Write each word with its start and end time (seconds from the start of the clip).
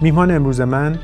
میهمان 0.00 0.30
امروز 0.30 0.60
من 0.60 0.98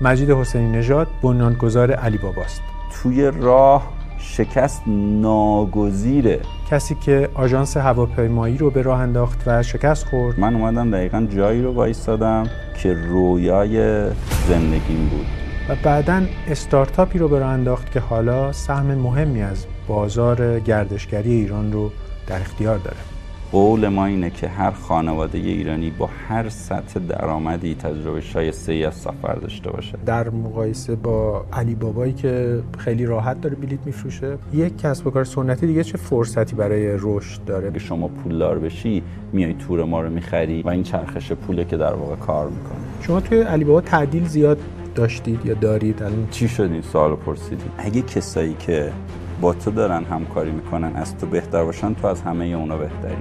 مجید 0.00 0.30
حسینی 0.30 0.78
نژاد 0.78 1.08
بنیانگذار 1.22 1.92
علی 1.92 2.18
باباست 2.18 2.60
توی 2.92 3.30
راه 3.30 3.92
شکست 4.18 4.82
ناگزیره 4.86 6.40
کسی 6.70 6.94
که 6.94 7.28
آژانس 7.34 7.76
هواپیمایی 7.76 8.58
رو 8.58 8.70
به 8.70 8.82
راه 8.82 9.00
انداخت 9.00 9.42
و 9.46 9.62
شکست 9.62 10.06
خورد. 10.06 10.40
من 10.40 10.54
اومدم 10.54 10.90
دقیقا 10.90 11.26
جایی 11.36 11.62
رو 11.62 11.72
وایستادم 11.72 12.50
که 12.82 12.92
رویای 12.92 14.06
زندگیم 14.48 15.08
بود. 15.08 15.26
و 15.68 15.76
بعدا 15.82 16.22
استارتاپی 16.48 17.18
رو 17.18 17.28
به 17.28 17.38
راه 17.38 17.48
انداخت 17.48 17.92
که 17.92 18.00
حالا 18.00 18.52
سهم 18.52 18.94
مهمی 18.94 19.42
از 19.42 19.66
بازار 19.88 20.60
گردشگری 20.60 21.32
ایران 21.32 21.72
رو 21.72 21.90
در 22.26 22.40
اختیار 22.40 22.78
داره. 22.78 23.15
قول 23.52 23.88
ما 23.88 24.06
اینه 24.06 24.30
که 24.30 24.48
هر 24.48 24.70
خانواده 24.70 25.38
ایرانی 25.38 25.90
با 25.90 26.10
هر 26.28 26.48
سطح 26.48 27.00
درآمدی 27.00 27.74
تجربه 27.74 28.20
شایسته 28.20 28.72
ای 28.72 28.84
از 28.84 28.94
سفر 28.94 29.34
داشته 29.34 29.70
باشه. 29.70 29.98
در 30.06 30.30
مقایسه 30.30 30.94
با 30.94 31.44
علی 31.52 31.74
بابایی 31.74 32.12
که 32.12 32.62
خیلی 32.78 33.06
راحت 33.06 33.40
داره 33.40 33.56
بلیت 33.56 33.78
میفروشه 33.84 34.38
یک 34.54 34.78
کسب 34.78 35.06
و 35.06 35.10
کار 35.10 35.24
سنتی 35.24 35.66
دیگه 35.66 35.84
چه 35.84 35.98
فرصتی 35.98 36.56
برای 36.56 36.96
رشد 37.00 37.44
داره؟ 37.44 37.68
اگه 37.68 37.78
شما 37.78 38.08
پولدار 38.08 38.58
بشی 38.58 39.02
میای 39.32 39.54
تور 39.54 39.84
ما 39.84 40.00
رو 40.00 40.10
می‌خری 40.10 40.62
و 40.62 40.68
این 40.68 40.82
چرخش 40.82 41.32
پوله 41.32 41.64
که 41.64 41.76
در 41.76 41.92
واقع 41.92 42.16
کار 42.16 42.48
می‌کنه. 42.48 42.78
شما 43.00 43.20
توی 43.20 43.40
علی 43.40 43.64
بابا 43.64 43.80
تعدیل 43.80 44.26
زیاد 44.26 44.58
داشتید 44.94 45.46
یا 45.46 45.54
دارید 45.54 46.02
الان؟ 46.02 46.28
چی 46.30 46.48
شد 46.48 46.62
این 46.72 46.82
سوال 46.82 47.14
پرسیدید. 47.14 47.70
اگه 47.78 48.02
کسایی 48.02 48.54
که 48.58 48.92
با 49.40 49.52
تو 49.52 49.70
دارن 49.70 50.04
همکاری 50.04 50.50
می‌کنن 50.50 50.96
از 50.96 51.18
تو 51.18 51.26
بهتر 51.26 51.64
باشن 51.64 51.94
تو 51.94 52.06
از 52.06 52.22
همه 52.22 52.44
اونا 52.44 52.76
بهتری. 52.76 53.16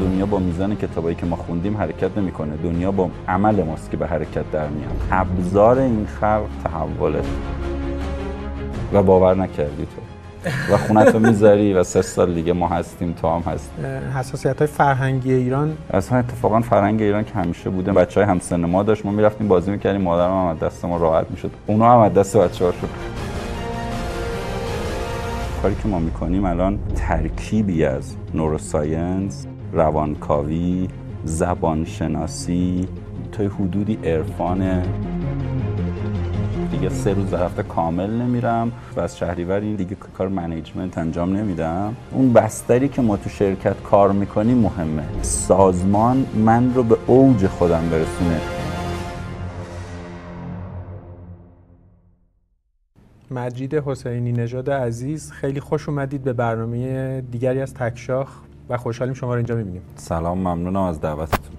دنیا 0.00 0.26
با 0.26 0.38
میزان 0.38 0.76
کتابایی 0.76 1.16
که 1.16 1.26
ما 1.26 1.36
خوندیم 1.36 1.76
حرکت 1.76 2.18
نمی‌کنه. 2.18 2.56
دنیا 2.56 2.92
با 2.92 3.10
عمل 3.28 3.62
ماست 3.62 3.90
که 3.90 3.96
به 3.96 4.06
حرکت 4.06 4.50
در 4.52 4.66
میاد. 4.66 4.92
ابزار 5.10 5.78
این 5.78 6.06
خلق 6.20 6.46
تحوله. 6.64 7.20
و 8.92 9.02
باور 9.02 9.34
نکردی 9.34 9.86
تو. 9.86 10.02
و 10.74 10.76
خونتو 10.76 11.18
می‌ذاری 11.18 11.74
و 11.74 11.82
سه 11.82 12.02
سال 12.02 12.34
دیگه 12.34 12.52
ما 12.52 12.68
هستیم 12.68 13.12
تو 13.12 13.28
هم 13.28 13.52
هستیم 13.52 13.84
حساسیت 14.14 14.58
های 14.58 14.66
فرهنگی 14.66 15.32
ایران. 15.32 15.76
اصلا 15.90 16.18
اتفاقا 16.18 16.60
فرهنگ 16.60 17.02
ایران 17.02 17.24
که 17.24 17.34
همیشه 17.34 17.70
بوده. 17.70 17.92
بچه 17.92 18.20
های 18.20 18.30
همسن 18.30 18.64
ما 18.64 18.82
داشت 18.82 19.06
ما 19.06 19.12
می‌رفتیم 19.12 19.48
بازی 19.48 19.70
می‌کردیم 19.70 20.00
مادرم 20.00 20.30
هم 20.30 20.46
از 20.46 20.58
دست 20.58 20.84
ما 20.84 20.96
راحت 20.96 21.26
می‌شد. 21.30 21.50
اونا 21.66 21.92
هم 21.92 21.98
از 21.98 22.14
دست 22.14 22.36
بچه 22.36 22.64
ها 22.64 22.72
شد. 22.72 22.88
کاری 25.64 25.76
که 25.82 25.88
ما 25.88 25.98
می‌کنیم 25.98 26.44
الان 26.44 26.78
ترکیبی 26.94 27.84
از 27.84 28.14
نوروساینس 28.34 29.46
روانکاوی 29.72 30.88
زبانشناسی 31.24 32.88
تا 33.32 33.44
حدودی 33.44 33.98
عرفان 34.04 34.82
دیگه 36.70 36.88
سه 36.88 37.12
روز 37.14 37.34
هفته 37.34 37.62
کامل 37.62 38.10
نمیرم 38.10 38.72
و 38.96 39.00
از 39.00 39.18
شهریور 39.18 39.60
این 39.60 39.76
دیگه 39.76 39.96
کار 40.18 40.28
منیجمنت 40.28 40.98
انجام 40.98 41.36
نمیدم. 41.36 41.96
اون 42.12 42.32
بستری 42.32 42.88
که 42.88 43.02
ما 43.02 43.16
تو 43.16 43.30
شرکت 43.30 43.82
کار 43.82 44.12
می‌کنیم 44.12 44.58
مهمه. 44.58 45.22
سازمان 45.22 46.26
من 46.44 46.74
رو 46.74 46.82
به 46.82 46.96
اوج 47.06 47.46
خودم 47.46 47.88
برسونه. 47.90 48.40
مجید 53.34 53.74
حسینی 53.74 54.32
نژاد 54.32 54.70
عزیز. 54.70 55.32
خیلی 55.32 55.60
خوش 55.60 55.88
اومدید 55.88 56.22
به 56.22 56.32
برنامه 56.32 57.20
دیگری 57.20 57.60
از 57.60 57.74
تکشاخ 57.74 58.28
و 58.68 58.76
خوشحالیم 58.76 59.14
شما 59.14 59.30
رو 59.30 59.36
اینجا 59.36 59.56
می‌بینیم. 59.56 59.82
سلام 59.96 60.38
ممنونم 60.38 60.82
از 60.82 61.00
دعوتتون. 61.00 61.54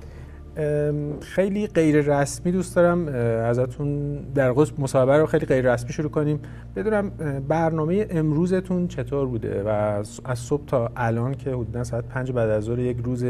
خیلی 1.22 1.68
غیر 1.68 2.02
رسمی 2.02 2.52
دوست 2.52 2.76
دارم 2.76 3.08
ازتون 3.48 4.16
در 4.36 4.52
واقع 4.52 4.72
مصاحبه 4.78 5.18
رو 5.18 5.26
خیلی 5.26 5.46
غیر 5.46 5.74
رسمی 5.74 5.94
شروع 5.94 6.10
کنیم. 6.10 6.40
بدونم 6.76 7.10
برنامه 7.48 8.08
امروزتون 8.10 8.88
چطور 8.88 9.28
بوده 9.28 9.64
و 9.64 9.68
از 10.26 10.40
صبح 10.40 10.66
تا 10.66 10.92
الان 10.96 11.34
که 11.34 11.50
حدودا 11.50 11.84
ساعت 11.84 12.06
پنج 12.06 12.32
بعد 12.32 12.50
از 12.50 12.64
ظهر 12.64 12.80
یک 12.80 12.98
روز 13.04 13.24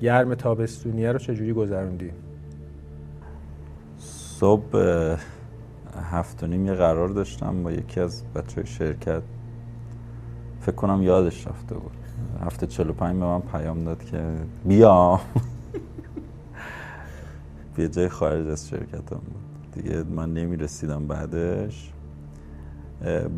گرم 0.00 0.34
تابستونیه 0.34 1.12
رو 1.12 1.18
چجوری 1.18 1.52
گذروندی؟ 1.52 2.10
صبح 3.98 5.16
هفت 6.02 6.44
و 6.44 6.46
نیم 6.46 6.66
یه 6.66 6.74
قرار 6.74 7.08
داشتم 7.08 7.62
با 7.62 7.72
یکی 7.72 8.00
از 8.00 8.22
بچه 8.34 8.64
شرکت. 8.64 9.22
فکر 10.60 10.74
کنم 10.74 11.02
یادش 11.02 11.46
رفته 11.46 11.74
بود. 11.74 11.92
هفته 12.46 12.66
45 12.66 13.18
به 13.18 13.24
من 13.26 13.40
پیام 13.40 13.84
داد 13.84 14.04
که 14.04 14.22
بیا 14.64 15.20
بیا 17.76 17.88
جای 17.94 18.08
خارج 18.08 18.48
از 18.48 18.68
شرکتم 18.68 19.16
بود. 19.16 19.72
دیگه 19.72 20.02
من 20.02 20.34
نمی 20.34 20.56
رسیدم 20.56 21.06
بعدش 21.06 21.92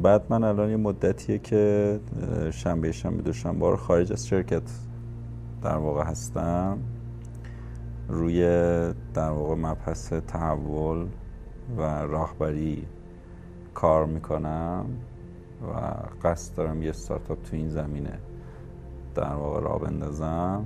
بعد 0.02 0.22
من 0.28 0.44
الان 0.44 0.70
یه 0.70 0.76
مدتیه 0.76 1.38
که 1.38 2.00
شنبه 2.50 2.92
شنبه 2.92 3.22
دوشنبه 3.22 3.70
رو 3.70 3.76
خارج 3.76 4.12
از 4.12 4.26
شرکت 4.26 4.62
در 5.62 5.76
واقع 5.76 6.04
هستم. 6.04 6.78
روی 8.08 8.42
در 9.14 9.30
واقع 9.30 9.54
مبحث 9.54 10.12
تحول 10.12 11.06
و 11.76 11.82
راهبری 11.82 12.86
کار 13.74 14.06
می‌کنم 14.06 14.86
و 15.62 15.74
قصد 16.28 16.56
دارم 16.56 16.82
یه 16.82 16.92
ستارتاپ 16.92 17.42
تو 17.42 17.56
این 17.56 17.68
زمینه 17.68 18.18
در 19.14 19.34
واقع 19.34 19.60
را 19.60 19.78
بندازم. 19.78 20.64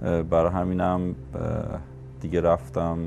برای 0.00 0.52
همینم 0.52 1.14
دیگه 2.20 2.40
رفتم 2.40 2.98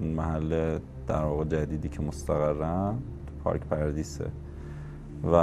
محل 0.00 0.78
در 1.06 1.24
واقع 1.24 1.44
جدیدی 1.44 1.88
که 1.88 2.02
مستقرم 2.02 3.02
تو 3.26 3.32
پارک 3.44 3.60
پردیسه. 3.60 4.26
و 5.32 5.34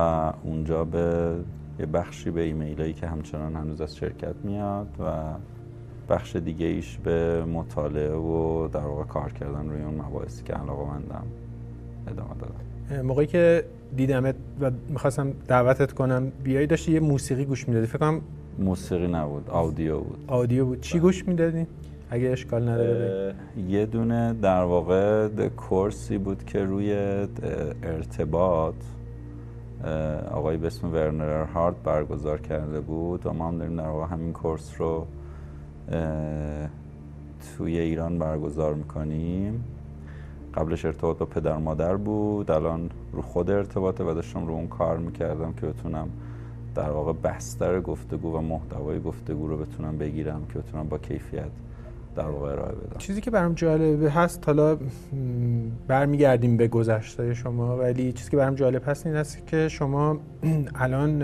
اونجا 0.44 0.84
به 0.84 1.36
یه 1.80 1.86
بخشی 1.86 2.32
به 2.32 2.42
ایمیل 2.42 2.82
هایی 2.82 2.94
که 2.94 3.08
همچنان 3.08 3.56
هنوز 3.56 3.82
از 3.82 3.96
شرکت 3.96 4.36
میاد 4.44 4.88
و 5.00 5.34
بخش 6.10 6.36
دیگه 6.36 6.66
ایش 6.66 6.98
به 6.98 7.46
مطالعه 7.46 8.16
و 8.16 8.68
در 8.68 8.80
واقع 8.80 9.04
کار 9.04 9.32
کردن 9.32 9.70
روی 9.70 9.82
اون 9.82 9.96
مباحثی 9.96 10.44
که 10.44 10.54
علاقه 10.54 10.84
مندم 10.84 11.24
ادامه 12.08 12.30
دادم 12.40 13.02
موقعی 13.02 13.28
که 13.28 13.64
دیدمت 13.96 14.36
و 14.62 14.72
می‌خواستم 14.90 15.34
دعوتت 15.48 15.92
کنم 15.92 16.32
بیایی 16.44 16.68
داشتی 16.68 16.92
یه 16.92 17.00
موسیقی 17.00 17.46
گوش 17.46 17.68
می‌دادی؟ 17.68 17.88
فکر 17.88 17.98
کنم 17.98 18.22
موسیقی 18.60 19.08
نبود 19.08 19.50
آودیو 19.50 20.00
بود. 20.00 20.24
آودیو 20.28 20.66
بود. 20.66 20.82
چی 20.82 21.00
گوش 21.00 21.28
می‌دادی؟ 21.28 21.68
اگه 22.10 22.30
اشکال 22.30 22.70
نداره 22.70 23.36
یه 23.68 23.86
دونه 23.86 24.34
در 24.42 24.64
واقع 24.64 25.28
کورسی 25.50 26.18
بود 26.18 26.44
که 26.44 26.64
روی 26.64 26.94
ارتباط 27.84 28.76
آقای 30.32 30.58
به 30.58 30.68
اسم 30.68 30.94
ورنر 30.94 31.44
هارت 31.44 31.76
برگزار 31.84 32.42
کرده 32.42 32.80
بود 32.80 33.26
و 33.26 33.34
ما 33.34 33.48
هم 33.48 33.58
داریم 33.58 33.76
در 33.76 33.88
واقع 33.88 34.06
همین 34.06 34.34
کورس 34.34 34.82
رو 34.82 35.08
توی 37.58 37.80
ایران 37.80 38.20
برگزار 38.20 38.74
می‌کنیم. 38.74 39.64
قبلش 40.56 40.86
ارتباط 40.86 41.18
با 41.18 41.26
پدر 41.26 41.58
مادر 41.58 41.96
بود 41.96 42.52
الان 42.52 42.90
رو 43.14 43.22
خود 43.22 43.50
ارتباطه 43.50 44.04
و 44.04 44.14
داشتم 44.14 44.48
رو 44.48 44.54
اون 44.54 44.68
کار 44.68 44.98
می‌کردم 44.98 45.54
که 45.54 45.66
بتونم 45.66 46.10
در 46.76 46.90
واقع 46.90 47.14
بستر 47.14 47.82
گفتگو 47.82 48.38
و 48.38 48.42
محتوای 48.42 49.00
گفتگو 49.00 49.48
رو 49.48 49.58
بتونم 49.58 49.98
بگیرم 49.98 50.42
که 50.54 50.60
بتونم 50.60 50.88
با 50.88 50.98
کیفیت 50.98 51.52
در 52.18 52.30
واقع 52.30 52.52
ارائه 52.52 52.72
بدم. 52.72 52.98
چیزی 52.98 53.22
که 53.22 53.32
برام 53.32 53.54
جالب 53.54 54.12
هست 54.16 54.44
حالا 54.48 54.78
برمیگردیم 55.88 56.58
به 56.58 56.68
گذشته 56.68 57.34
شما 57.34 57.78
ولی 57.78 58.14
چیزی 58.14 58.32
که 58.32 58.38
برام 58.38 58.56
جالب 58.56 58.90
هست 58.90 59.06
این 59.06 59.16
است 59.16 59.48
که 59.48 59.68
شما 59.68 60.20
الان 60.76 61.24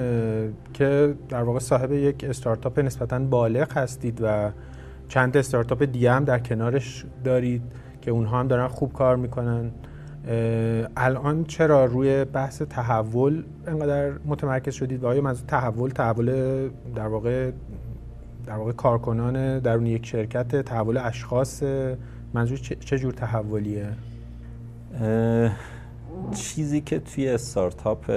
که 0.74 1.16
در 1.30 1.44
واقع 1.44 1.60
صاحب 1.60 1.92
یک 1.92 2.24
استارتاپ 2.24 2.80
نسبتا 2.80 3.20
بالغ 3.20 3.78
هستید 3.78 4.20
و 4.24 4.52
چند 5.08 5.38
استارتاپ 5.38 5.84
دیگه 5.84 6.12
هم 6.12 6.24
در 6.24 6.40
کنارش 6.40 7.06
دارید 7.24 7.62
که 8.02 8.12
اونها 8.12 8.40
هم 8.40 8.48
دارن 8.48 8.68
خوب 8.68 8.94
کار 8.94 9.16
می‌کنن 9.16 9.72
الان 10.98 11.44
چرا 11.44 11.86
روی 11.86 12.26
بحث 12.26 12.62
تحول 12.62 13.44
انقدر 13.68 14.12
متمرکز 14.26 14.74
شدید 14.74 15.04
و 15.04 15.08
آیا 15.08 15.30
از 15.30 15.46
تحول 15.46 15.90
تحول 15.90 16.70
در 16.96 17.08
واقع 17.08 17.52
در 18.46 18.56
واقع 18.56 18.72
کارکنان 18.72 19.60
درون 19.60 19.86
یک 19.86 20.06
شرکت 20.06 20.56
تحول 20.56 20.98
اشخاص 20.98 21.64
منظور 22.34 22.58
چه 22.58 23.00
جور 23.00 23.14
تحولیه؟ 23.14 23.90
چیزی 26.36 26.82
که 26.82 27.00
توی 27.00 27.30
استارتاپ 27.30 28.12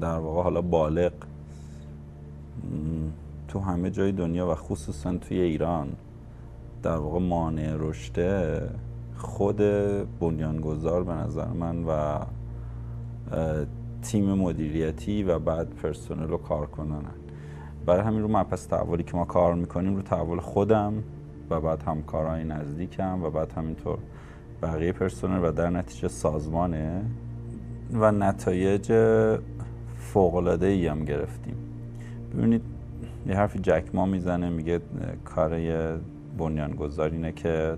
در 0.00 0.18
واقع 0.18 0.42
حالا 0.42 0.62
بالغ 0.62 1.12
تو 3.48 3.60
همه 3.60 3.90
جای 3.90 4.12
دنیا 4.12 4.50
و 4.50 4.54
خصوصا 4.54 5.16
توی 5.16 5.40
ایران 5.40 5.88
در 6.82 6.96
واقع 6.96 7.18
مانع 7.18 7.76
رشده 7.78 8.62
خود 9.16 9.56
بنیانگذار 10.20 11.04
به 11.04 11.12
نظر 11.12 11.46
من 11.46 11.84
و 11.84 12.18
تیم 14.02 14.34
مدیریتی 14.34 15.22
و 15.22 15.38
بعد 15.38 15.70
پرسنل 15.70 16.32
و 16.32 16.36
کارکنانن 16.36 17.17
برای 17.88 18.02
همین 18.02 18.22
رو 18.22 18.28
مبحث 18.28 18.68
تحولی 18.68 19.02
که 19.02 19.16
ما 19.16 19.24
کار 19.24 19.54
می‌کنیم 19.54 19.96
رو 19.96 20.02
تحول 20.02 20.40
خودم 20.40 21.02
و 21.50 21.60
بعد 21.60 21.82
همکارای 21.82 22.44
نزدیکم 22.44 23.22
و 23.22 23.30
بعد 23.30 23.52
همینطور 23.52 23.98
بقیه 24.62 24.92
پرسنل 24.92 25.48
و 25.48 25.52
در 25.52 25.70
نتیجه 25.70 26.08
سازمانه 26.08 27.02
و 27.92 28.12
نتایج 28.12 28.92
فوق 29.98 30.62
ای 30.62 30.86
هم 30.86 31.04
گرفتیم. 31.04 31.54
ببینید 32.36 32.62
یه 33.26 33.36
حرفی 33.36 33.58
جک 33.58 33.84
ما 33.94 34.06
می‌زنه 34.06 34.48
میگه 34.48 34.80
کار 35.24 35.50
بنیانگذار 36.38 37.10
اینه 37.10 37.32
که 37.32 37.76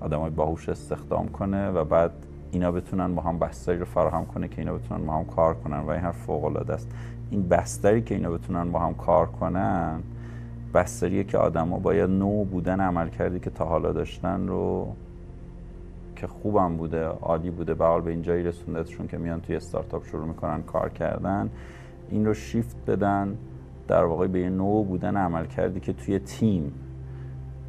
آدمای 0.00 0.30
باهوش 0.30 0.68
استخدام 0.68 1.28
کنه 1.28 1.70
و 1.70 1.84
بعد 1.84 2.12
اینا 2.52 2.72
بتونن 2.72 3.14
با 3.14 3.22
هم 3.22 3.38
بستری 3.38 3.78
رو 3.78 3.84
فراهم 3.84 4.26
کنه 4.26 4.48
که 4.48 4.58
اینا 4.58 4.74
بتونن 4.74 5.06
با 5.06 5.12
هم 5.12 5.24
کار 5.24 5.54
کنن 5.54 5.78
و 5.78 5.88
این 5.88 6.00
حرف 6.00 6.16
فوق 6.16 6.44
العاده 6.44 6.74
است. 6.74 6.88
این 7.32 7.48
بستری 7.48 8.02
که 8.02 8.14
اینا 8.14 8.30
بتونن 8.30 8.72
با 8.72 8.78
هم 8.78 8.94
کار 8.94 9.26
کنن 9.26 10.02
بستریه 10.74 11.24
که 11.24 11.38
آدما 11.38 11.78
باید 11.78 12.10
نوع 12.10 12.46
بودن 12.46 12.80
عمل 12.80 13.08
کردی 13.08 13.40
که 13.40 13.50
تا 13.50 13.64
حالا 13.64 13.92
داشتن 13.92 14.48
رو 14.48 14.92
که 16.16 16.26
خوبم 16.26 16.76
بوده 16.76 17.04
عالی 17.04 17.50
بوده. 17.50 17.74
به 17.74 17.84
حال 17.84 18.00
به 18.00 18.10
این 18.10 18.22
جایی 18.22 18.42
رسوندتشون 18.42 19.06
که 19.06 19.18
میان 19.18 19.40
توی 19.40 19.56
استارتاپ 19.56 20.06
شروع 20.06 20.26
می‌کنن 20.26 20.62
کار 20.62 20.88
کردن. 20.88 21.50
این 22.10 22.26
رو 22.26 22.34
شیفت 22.34 22.76
بدن 22.86 23.36
در 23.88 24.04
واقع 24.04 24.26
به 24.26 24.40
یه 24.40 24.50
نوع 24.50 24.86
بودن 24.86 25.16
عمل 25.16 25.46
کردی 25.46 25.80
که 25.80 25.92
توی 25.92 26.18
تیم 26.18 26.72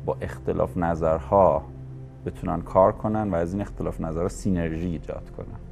با 0.05 0.17
اختلاف 0.21 0.77
نظرها 0.77 1.63
بتونن 2.25 2.61
کار 2.61 2.91
کنن 2.91 3.29
و 3.29 3.35
از 3.35 3.53
این 3.53 3.61
اختلاف 3.61 4.01
نظرها 4.01 4.29
سینرژی 4.29 4.87
ایجاد 4.87 5.31
کنن. 5.37 5.62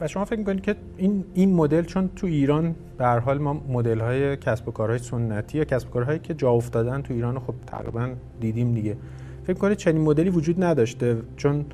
و 0.00 0.08
شما 0.08 0.24
فکر 0.24 0.38
می‌کنید 0.38 0.62
که 0.62 0.76
این 0.96 1.24
این 1.34 1.54
مدل 1.54 1.82
چون 1.82 2.10
تو 2.16 2.26
ایران 2.26 2.74
به 2.98 3.04
هر 3.04 3.18
حال 3.18 3.38
ما 3.38 3.62
مدل 3.68 4.00
های 4.00 4.36
کسب 4.36 4.68
و 4.68 4.70
کارهای 4.70 4.98
سنتی 4.98 5.58
یا 5.58 5.64
کسب 5.64 5.88
و 5.88 5.90
کارهایی 5.90 6.18
که 6.18 6.34
جا 6.34 6.50
افتادن 6.50 7.02
تو 7.02 7.14
ایران 7.14 7.38
خب 7.38 7.54
تقریبا 7.66 8.08
دیدیم 8.40 8.74
دیگه. 8.74 8.96
فکر 9.44 9.58
کنید 9.58 9.76
چنین 9.76 10.02
مدلی 10.02 10.30
وجود 10.30 10.64
نداشته؟ 10.64 11.16
چون 11.36 11.64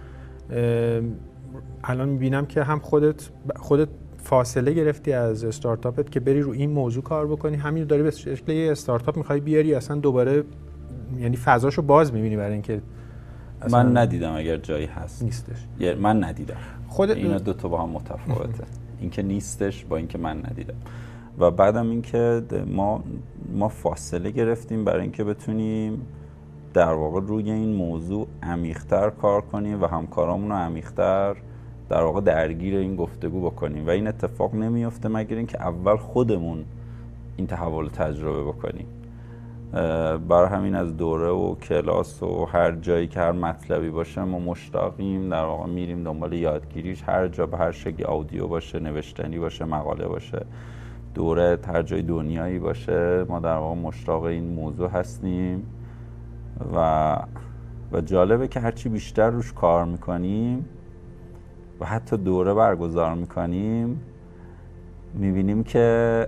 الان 1.85 2.09
می‌بینم 2.09 2.47
که 2.47 2.62
هم 2.62 2.79
خودت 2.79 3.31
خودت 3.56 3.88
فاصله 4.19 4.73
گرفتی 4.73 5.12
از 5.12 5.44
استارتاپت 5.44 6.11
که 6.11 6.21
بری 6.21 6.41
رو 6.41 6.50
این 6.50 6.71
موضوع 6.71 7.03
کار 7.03 7.26
بکنی. 7.26 7.56
همین 7.56 7.85
داری 7.85 8.03
به 8.03 8.11
شکل 8.11 8.53
یه 8.53 8.73
استارتاپ 8.73 9.17
می‌خوای 9.17 9.41
بیاری 9.41 9.75
اصلا 9.75 9.97
دوباره 9.97 10.44
یعنی 11.19 11.37
فضاشو 11.37 11.83
باز 11.83 12.12
می‌بینی 12.12 12.37
برای 12.37 12.53
اینکه 12.53 12.81
من 13.71 13.97
ندیدم 13.97 14.33
اگر 14.33 14.56
جایی 14.56 14.87
هست. 14.87 15.23
نیستش. 15.23 15.67
من 16.00 16.25
ندیدم. 16.25 16.56
خود 16.90 17.10
اینا 17.10 17.38
دو 17.38 17.52
تا 17.52 17.69
با 17.69 17.82
هم 17.82 17.88
متفاوته. 17.88 18.64
اینکه 19.00 19.22
نیستش 19.22 19.84
با 19.84 19.96
اینکه 19.96 20.19
من 20.19 20.38
ندیدم. 20.38 20.75
و 21.38 21.50
بعدم 21.50 21.90
اینکه 21.90 22.42
ما 22.66 23.04
ما 23.52 23.69
فاصله 23.69 24.31
گرفتیم 24.31 24.84
برای 24.84 25.02
اینکه 25.02 25.25
بتونیم 25.25 26.06
در 26.75 26.92
واقع 26.92 27.20
روی 27.20 27.50
این 27.50 27.72
موضوع 27.75 28.26
عمیقتر 28.42 29.10
کار 29.10 29.40
کنیم 29.40 29.82
و 29.82 29.87
همکارامون 29.87 30.50
رو 30.50 30.56
عمیقتر 30.56 31.37
در 31.88 32.02
واقع 32.02 32.20
درگیر 32.20 32.76
این 32.76 32.96
گفتگو 32.96 33.40
بکنیم. 33.50 33.87
و 33.87 33.90
این 33.90 34.06
اتفاق 34.06 34.54
نمیفته 34.54 35.08
مگر 35.08 35.37
اینکه 35.37 35.62
اول 35.62 35.96
خودمون 35.96 36.64
این 37.37 37.46
تحول 37.46 37.88
تجربه 37.88 38.42
بکنیم. 38.42 38.87
بر 40.28 40.46
همین 40.46 40.75
از 40.75 40.96
دوره 40.96 41.31
و 41.31 41.55
کلاس 41.55 42.22
و 42.22 42.44
هر 42.44 42.72
جایی 42.72 43.06
که 43.06 43.20
هر 43.20 43.32
مطلبی 43.32 43.90
باشه 43.90 44.25
ما 44.25 44.38
مشتاقیم. 44.38 45.28
در 45.28 45.44
واقع 45.44 45.67
میریم 45.67 46.05
دنبال 46.05 46.32
یادگیریش. 46.32 47.02
هر 47.02 47.28
جا 47.28 47.46
به 47.46 47.56
هر 47.56 47.70
شکلی 47.70 48.05
آودیو 48.05 48.46
باشه 48.46 48.81
نوشتنی 48.81 49.38
باشه 49.38 49.64
مقاله 49.64 50.08
باشه. 50.08 50.46
دوره 51.14 51.58
هر 51.67 51.82
جای 51.82 52.02
دنیایی 52.02 52.58
باشه. 52.58 53.25
ما 53.28 53.40
در 53.40 53.56
واقع 53.56 53.81
مشتاق 53.81 54.22
این 54.22 54.55
موضوع 54.55 54.88
هستیم. 54.88 55.67
و 56.75 57.16
و 57.93 58.00
جالبه 58.00 58.49
که 58.49 58.61
هرچی 58.61 58.88
بیشتر 58.88 59.31
روش 59.31 59.52
کار 59.52 59.84
می‌کنیم 59.84 60.64
و 61.81 61.87
حتی 61.87 62.16
دوره 62.16 62.55
برگزار 62.55 63.14
می‌کنیم 63.14 64.00
می‌بینیم 65.14 65.64
که 65.64 66.26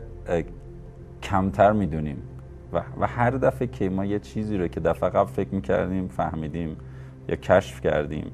کمتر 1.23 1.73
می‌دونیم. 1.73 2.23
و, 2.73 2.83
و 3.01 3.07
هر 3.07 3.31
دفعه 3.31 3.69
که 3.69 3.91
ما 3.91 4.05
یه 4.05 4.19
چیزی 4.19 4.59
رو 4.59 4.69
که 4.69 4.81
دفعه 4.81 5.09
قبل 5.09 5.31
فکر 5.31 5.55
می‌کردیم 5.55 6.09
فهمیدیم 6.09 6.77
یا 7.29 7.37
کشف 7.37 7.81
کردیم 7.81 8.33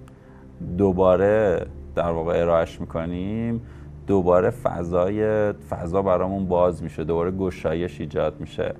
دوباره 0.78 1.66
در 1.94 2.10
واقع 2.10 2.40
ارائهش 2.40 2.80
می‌کنیم 2.80 3.62
دوباره 4.06 4.50
فضای 4.50 5.52
فضا 5.52 6.02
برامون 6.02 6.48
باز 6.48 6.82
میشه 6.82 7.04
دوباره 7.04 7.30
گشایش 7.30 8.00
ایجاد 8.00 8.40
میشه. 8.40 8.74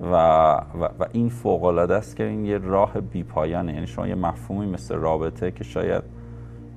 و, 0.00 0.14
و, 0.80 0.84
و 0.98 1.06
این 1.12 1.28
فوق 1.28 1.64
العاده 1.64 1.94
است 1.94 2.16
که 2.16 2.24
این 2.24 2.44
یه 2.44 2.58
راه 2.58 3.00
بی 3.00 3.22
پایانه 3.22 3.74
یعنی 3.74 3.86
شما 3.86 4.08
یه 4.08 4.14
مفهومی 4.14 4.66
مثل 4.66 4.94
رابطه 4.94 5.50
که 5.50 5.64
شاید 5.64 6.02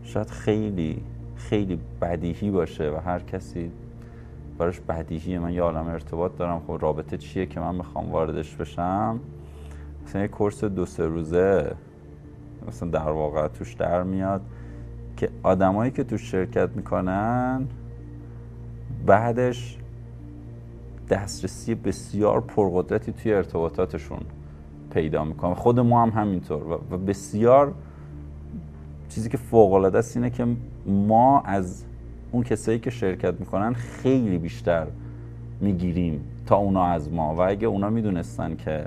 شاید 0.04 0.30
خیلی 0.30 1.04
خیلی 1.36 1.80
بدیهی 2.01 2.51
باشه 2.51 2.92
و 2.92 2.95
هر 3.06 3.19
کسی 3.19 3.71
براش 4.57 4.79
بدیهیه. 4.79 5.39
من 5.39 5.53
یه 5.53 5.61
عالم 5.61 5.88
ارتباط 5.88 6.38
دارم. 6.38 6.61
خب 6.67 6.77
رابطه 6.81 7.17
چیه 7.17 7.45
که 7.45 7.59
من 7.59 7.75
می‌خوام 7.75 8.11
واردش 8.11 8.55
بشم؟ 8.55 9.19
مثلا 10.05 10.21
یه 10.21 10.27
کورس 10.27 10.63
دو 10.63 10.85
سه 10.85 11.05
روزه 11.05 11.75
مثلا 12.67 12.89
در 12.89 13.09
واقع 13.09 13.47
توش 13.47 13.73
در 13.73 14.03
میاد 14.03 14.41
که 15.17 15.29
آدمایی 15.44 15.91
که 15.91 16.03
توش 16.03 16.31
شرکت 16.31 16.69
می‌کنن 16.75 17.67
بعدش 19.05 19.77
دسترسی 21.09 21.75
بسیار 21.75 22.41
پرقدرتی 22.41 23.11
توی 23.11 23.33
ارتباطاتشون 23.33 24.19
پیدا 24.91 25.25
می‌کنن. 25.25 25.53
خود 25.53 25.79
ما 25.79 26.03
هم 26.03 26.09
همینطور. 26.09 26.79
و 26.91 26.97
بسیار 26.97 27.73
چیزی 29.09 29.29
که 29.29 29.38
فوق 29.38 29.73
العاده 29.73 29.97
است 29.97 30.17
اینه 30.17 30.29
که 30.29 30.47
ما 30.85 31.41
از 31.41 31.85
اون 32.33 32.44
کسایی 32.44 32.80
که 32.80 32.89
شرکت 32.89 33.33
می‌کنن 33.39 33.74
خیلی 33.74 34.38
بیشتر 34.38 34.88
می‌گیریم 35.62 36.21
تا 36.45 36.56
اونا 36.56 36.85
از 36.85 37.12
ما. 37.12 37.35
و 37.35 37.41
اگه 37.41 37.68
اونا 37.68 37.89
می‌دونستن 37.89 38.56
که 38.56 38.85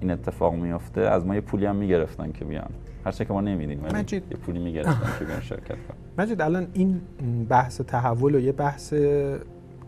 این 0.00 0.10
اتفاق 0.10 0.54
میفته 0.54 1.00
از 1.00 1.26
ما 1.26 1.34
یه 1.34 1.40
پولی 1.40 1.66
هم 1.66 1.76
می‌گرفتن 1.76 2.32
که 2.32 2.44
بیان. 2.44 2.70
هرچه 3.04 3.24
که 3.24 3.32
ما 3.32 3.40
نمیدیم 3.40 3.80
مجید. 3.94 4.22
یه 4.30 4.36
پولی 4.36 4.58
می‌گرفتن 4.58 5.18
که 5.18 5.24
بیان 5.24 5.40
شرکت 5.40 5.68
کنن. 5.68 5.96
مجید 6.18 6.40
الان 6.40 6.66
این 6.72 7.00
بحث 7.48 7.80
تحول 7.80 8.34
و 8.34 8.40
یه 8.40 8.52
بحث 8.52 8.94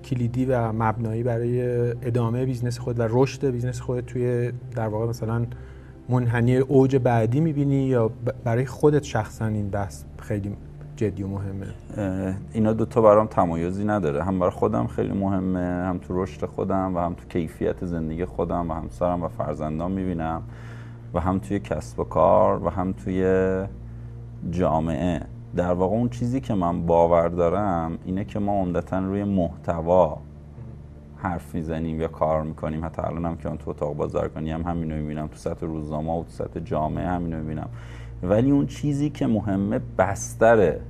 کلیدی 0.04 0.44
و 0.44 0.72
مبنایی 0.72 1.22
برای 1.22 1.62
ادامه 1.90 2.44
business 2.44 2.78
خود 2.78 3.00
و 3.00 3.02
رشد 3.08 3.50
business 3.50 3.80
خود 3.80 4.00
توی 4.00 4.52
در 4.76 4.88
واقع 4.88 5.06
مثلا 5.06 5.46
منحنی 6.08 6.56
اوج 6.56 6.96
بعدی 6.96 7.40
می‌بینی 7.40 7.82
یا 7.82 8.10
برای 8.44 8.66
خودت 8.66 9.02
شخصا 9.02 9.46
این 9.46 9.70
بحث 9.70 10.04
خیلی 10.18 10.56
جدی 11.00 11.22
و 11.22 11.28
مهمه. 11.28 11.66
اینا 12.52 12.72
دوتا 12.72 13.00
برام 13.00 13.26
تمایزی 13.26 13.84
نداره. 13.84 14.24
هم 14.24 14.38
برای 14.38 14.50
خودم 14.50 14.86
خیلی 14.86 15.12
مهمه 15.12 15.60
هم 15.60 15.98
تو 15.98 16.22
رشد 16.22 16.46
خودم 16.46 16.96
و 16.96 16.98
هم 16.98 17.14
تو 17.14 17.28
کیفیت 17.28 17.84
زندگی 17.84 18.24
خودم 18.24 18.70
و 18.70 18.74
همسرم 18.74 19.22
و 19.22 19.28
فرزندان 19.28 19.92
می‌بینم 19.92 20.42
و 21.14 21.20
هم 21.20 21.38
توی 21.38 21.58
کسب 21.58 22.00
و 22.00 22.04
کار 22.04 22.64
و 22.64 22.70
هم 22.70 22.92
توی 22.92 23.24
جامعه. 24.50 25.20
در 25.56 25.72
واقع 25.72 25.96
اون 25.96 26.08
چیزی 26.08 26.40
که 26.40 26.54
من 26.54 26.86
باور 26.86 27.28
دارم 27.28 27.98
اینه 28.04 28.24
که 28.24 28.38
ما 28.38 28.52
عمدتا 28.52 28.98
روی 28.98 29.24
محتوا 29.24 30.18
حرف 31.16 31.54
می‌زنیم 31.54 32.00
یا 32.00 32.08
کار 32.08 32.42
می‌کنیم. 32.42 32.84
حتی 32.84 33.02
الان 33.02 33.24
هم 33.24 33.36
که 33.36 33.48
من 33.48 33.58
تو 33.58 33.70
اتاق 33.70 33.96
بازرگانی 33.96 34.50
هم 34.50 34.62
همینو 34.62 34.94
می‌بینم. 34.94 35.26
تو 35.26 35.36
سطح 35.36 35.66
روزنامه 35.66 36.20
و 36.20 36.22
تو 36.24 36.30
سطح 36.30 36.60
جامعه 36.60 37.08
همینو 37.08 37.36
می‌بینم. 37.36 37.68
ولی 38.22 38.50
اون 38.50 38.66
چیزی 38.66 39.10
که 39.10 39.26
مهمه 39.26 39.80
بستره. 39.98 40.80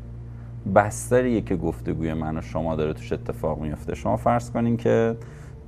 بستریه 0.75 1.41
که 1.41 1.57
گفتگوی 1.57 2.15
من 2.15 2.37
و 2.37 2.41
شما 2.41 2.77
داره 2.77 2.93
توش 2.93 3.13
اتفاق 3.13 3.61
میفته. 3.61 3.95
شما 3.95 4.17
فرض 4.17 4.51
کنین 4.51 4.77
که 4.77 5.17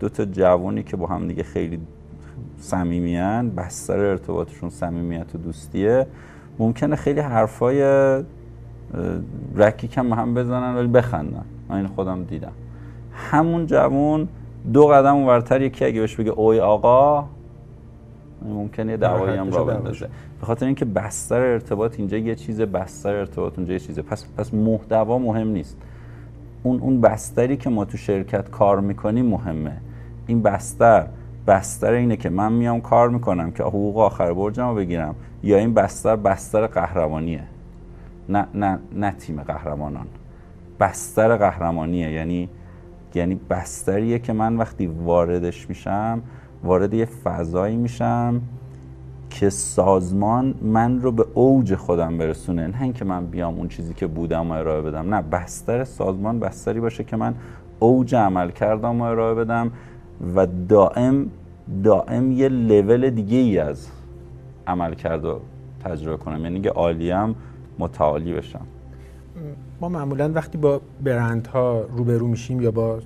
دو 0.01 0.09
تا 0.09 0.25
جوانی 0.25 0.83
که 0.83 0.97
با 0.97 1.07
هم 1.07 1.29
دیگه 1.29 1.43
خیلی 1.43 1.81
صمیمیان 2.59 3.51
بستر 3.51 3.99
ارتباطشون 3.99 4.71
صمیمیت 4.71 5.35
و 5.35 5.39
دوستیه. 5.39 6.07
ممکنه 6.59 6.97
خیلی 6.97 7.21
حرفای 7.21 7.83
رکی 9.57 9.89
کم 9.89 10.13
هم 10.13 10.35
بزنن 10.35 10.77
ولی 10.77 10.89
بخندن. 10.89 11.45
من 11.69 11.77
این 11.77 11.87
خودم 11.87 12.25
دیدم. 12.25 12.53
همون 13.13 13.67
جوون 13.67 14.29
دو 14.73 14.87
قدم 14.87 15.15
اونورتر 15.15 15.63
یکی 15.63 15.85
اگه 15.85 16.01
بهش 16.01 16.17
بگه 16.17 16.31
اوی 16.31 16.61
آقا 16.61 17.25
ممکنه 18.47 18.97
دعوایی 18.97 19.37
هم 19.37 19.51
را 19.51 19.65
بندازه 19.65 20.09
به 20.41 20.47
خاطر 20.47 20.67
اینکه 20.67 20.85
بستر 20.85 21.41
ارتباط 21.41 21.95
اینجا 21.99 22.19
یه 22.19 22.35
چیز 22.35 22.61
بستر 22.61 23.15
ارتباط 23.15 23.59
اونجا 23.59 23.73
یه 23.73 23.79
چیزه 23.79 24.03
پس 24.03 24.27
پس 24.37 24.55
محتوا 24.55 25.19
مهم 25.19 25.49
نیست. 25.49 25.77
اون 26.63 26.81
اون 26.81 27.01
بستری 27.01 27.57
که 27.57 27.71
ما 27.71 27.85
تو 27.85 27.97
شرکت 27.97 28.51
کار 28.51 28.81
می‌کنیم 28.81 29.27
مهمه. 29.27 29.77
این 30.27 30.43
بستر 30.43 31.07
بستر 31.47 31.93
اینه 31.93 32.17
که 32.17 32.31
من 32.31 32.53
میام 32.53 32.81
کار 32.81 33.09
می‌کنم 33.09 33.51
که 33.51 33.63
حقوق 33.63 33.99
آخر 33.99 34.33
برجم 34.33 34.69
رو 34.69 34.75
بگیرم. 34.75 35.15
یا 35.43 35.59
این 35.59 35.75
بستر 35.75 36.17
بستر 36.17 36.67
قهرمانیه. 36.67 37.43
نه 38.29 38.47
نه 38.55 38.79
نه 38.95 39.11
تیم 39.11 39.43
قهرمانان. 39.43 40.07
بستر 40.81 41.37
قهرمانیه. 41.37 42.13
یعنی 42.13 42.49
یعنی 43.15 43.41
بستریه 43.51 44.19
که 44.19 44.33
من 44.33 44.57
وقتی 44.57 44.87
واردش 44.87 45.69
میشم 45.69 46.23
وارد 46.65 46.95
یه 46.95 47.05
فضایی 47.05 47.77
میشم 47.77 48.41
که 49.31 49.51
سازمان 49.51 50.55
من 50.63 51.01
رو 51.01 51.13
به 51.13 51.27
اوج 51.35 51.75
خودم 51.75 52.19
برسونه. 52.19 52.67
نه 52.67 52.83
اینکه 52.83 53.05
من 53.05 53.27
بیام 53.27 53.55
اون 53.59 53.69
چیزی 53.69 53.95
که 53.95 54.07
بودم 54.07 54.51
و 54.51 54.53
ارائه 54.55 54.83
بدم. 54.83 55.15
نه 55.15 55.23
بستر 55.23 55.85
سازمان 55.85 56.41
بستری 56.41 56.81
باشه 56.81 57.05
که 57.05 57.17
من 57.17 57.35
اوج 57.79 58.15
عمل 58.15 58.51
کردم 58.51 59.01
و 59.01 59.05
ارائه 59.05 59.35
بدم 59.35 59.71
و 60.37 60.47
دائم 60.69 61.31
دائم 61.85 62.33
یه 62.33 62.49
لول 62.49 63.11
دیگه 63.11 63.39
ای 63.39 63.59
از 63.59 63.89
عمل 64.67 64.95
کرد 64.95 65.25
و 65.25 65.41
تجربه 65.85 66.17
کنم. 66.17 66.45
یعنی 66.45 66.61
که 66.61 66.71
عالیم 66.71 67.35
متعالی 67.79 68.33
بشم. 68.33 68.67
ما 69.81 69.89
معمولا 69.89 70.33
وقتی 70.35 70.59
با 70.59 70.81
برندها 71.05 71.81
روبرو 71.81 72.27
میشیم 72.27 72.61
یا 72.61 72.71
با 72.71 72.99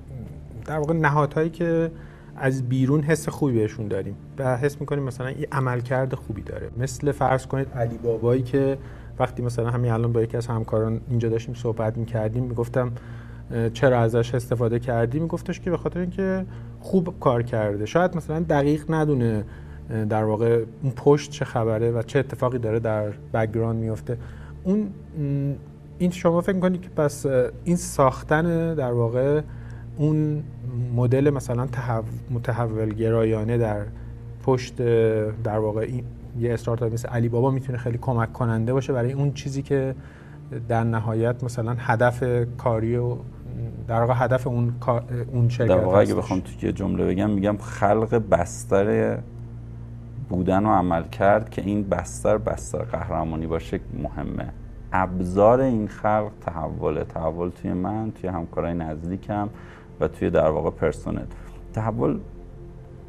در 0.66 0.78
واقع 0.78 0.94
نهادهایی 0.94 1.50
که 1.50 1.90
از 2.38 2.68
بیرون 2.68 3.00
حس 3.00 3.28
خوبی 3.28 3.52
بهشون 3.52 3.88
داریم 3.88 4.16
و 4.38 4.56
حس 4.56 4.80
می‌کنیم 4.80 5.04
مثلا 5.04 5.26
این 5.26 5.46
عملکرد 5.52 6.14
خوبی 6.14 6.42
داره. 6.42 6.70
مثل 6.78 7.12
فرض 7.12 7.46
کنید 7.46 7.68
علی 7.68 7.98
بابایی 7.98 8.42
که 8.42 8.78
وقتی 9.18 9.42
مثلا 9.42 9.70
همین 9.70 9.90
الان 9.90 10.12
با 10.12 10.22
یکی 10.22 10.36
از 10.36 10.46
همکاران 10.46 11.00
اینجا 11.10 11.28
داشتیم 11.28 11.54
صحبت 11.54 11.96
می‌کردیم 11.96 12.44
می‌گفتم 12.44 12.92
چرا 13.72 14.00
ازش 14.00 14.34
استفاده 14.34 14.78
کردی؟ 14.78 15.20
میگفتش 15.20 15.60
که 15.60 15.70
به 15.70 15.76
خاطر 15.76 16.00
اینکه 16.00 16.46
خوب 16.80 17.20
کار 17.20 17.42
کرده. 17.42 17.86
شاید 17.86 18.16
مثلا 18.16 18.40
دقیق 18.40 18.84
ندونه 18.88 19.44
در 20.08 20.24
واقع 20.24 20.64
اون 20.82 20.92
پشت 20.96 21.30
چه 21.30 21.44
خبره 21.44 21.90
و 21.90 22.02
چه 22.02 22.18
اتفاقی 22.18 22.58
داره 22.58 22.80
در 22.80 23.10
background 23.34 23.80
میفته 23.80 24.18
اون 24.64 24.88
این 25.98 26.10
شما 26.10 26.40
فکر 26.40 26.58
کنید 26.58 26.80
که 26.80 26.88
پس 26.88 27.26
این 27.64 27.76
ساختن 27.76 28.74
در 28.74 28.92
واقع 28.92 29.40
اون 29.96 30.42
مدل 30.94 31.30
مثلا 31.30 31.66
متحول 32.30 32.94
گرایانه 32.94 33.58
در 33.58 33.82
پشت 34.44 34.76
در 35.42 35.58
واقع 35.58 35.80
این 35.80 36.04
یه 36.38 36.54
استارتاپ 36.54 36.92
مثل 36.92 37.08
علی 37.08 37.28
بابا 37.28 37.50
می‌تونه 37.50 37.78
خیلی 37.78 37.98
کمک 37.98 38.32
کننده 38.32 38.72
باشه 38.72 38.92
برای 38.92 39.12
اون 39.12 39.32
چیزی 39.32 39.62
که 39.62 39.94
در 40.68 40.84
نهایت 40.84 41.44
مثلا 41.44 41.76
هدف 41.78 42.24
کاری 42.58 42.96
و 42.96 43.16
در 43.88 44.00
واقع 44.00 44.14
هدف 44.16 44.46
اون 44.46 44.74
اون 45.32 45.48
شرکت 45.48 45.68
در 45.68 45.84
واقع 45.84 45.98
اگه 45.98 46.14
بخوام 46.14 46.40
تو 46.40 46.66
یه 46.66 46.72
جمله 46.72 47.06
بگم 47.06 47.30
میگم 47.30 47.56
خلق 47.56 48.22
بستر 48.30 49.18
بودن 50.28 50.66
و 50.66 50.68
عمل 50.68 51.02
کرد 51.02 51.50
که 51.50 51.62
این 51.62 51.88
بستر 51.88 52.38
بستر 52.38 52.78
قهرمانی 52.78 53.46
باشه 53.46 53.80
مهمه. 54.02 54.52
ابزار 54.92 55.60
این 55.60 55.88
خلق 55.88 56.30
تحول 56.40 57.04
تحول 57.04 57.50
توی 57.50 57.72
من 57.72 58.12
توی 58.12 58.30
همکارای 58.30 58.74
نزدیکم. 58.74 59.48
و 60.00 60.08
توی 60.08 60.30
در 60.30 60.48
واقع 60.48 60.70
پرسنل 60.70 61.24
تحول 61.72 62.18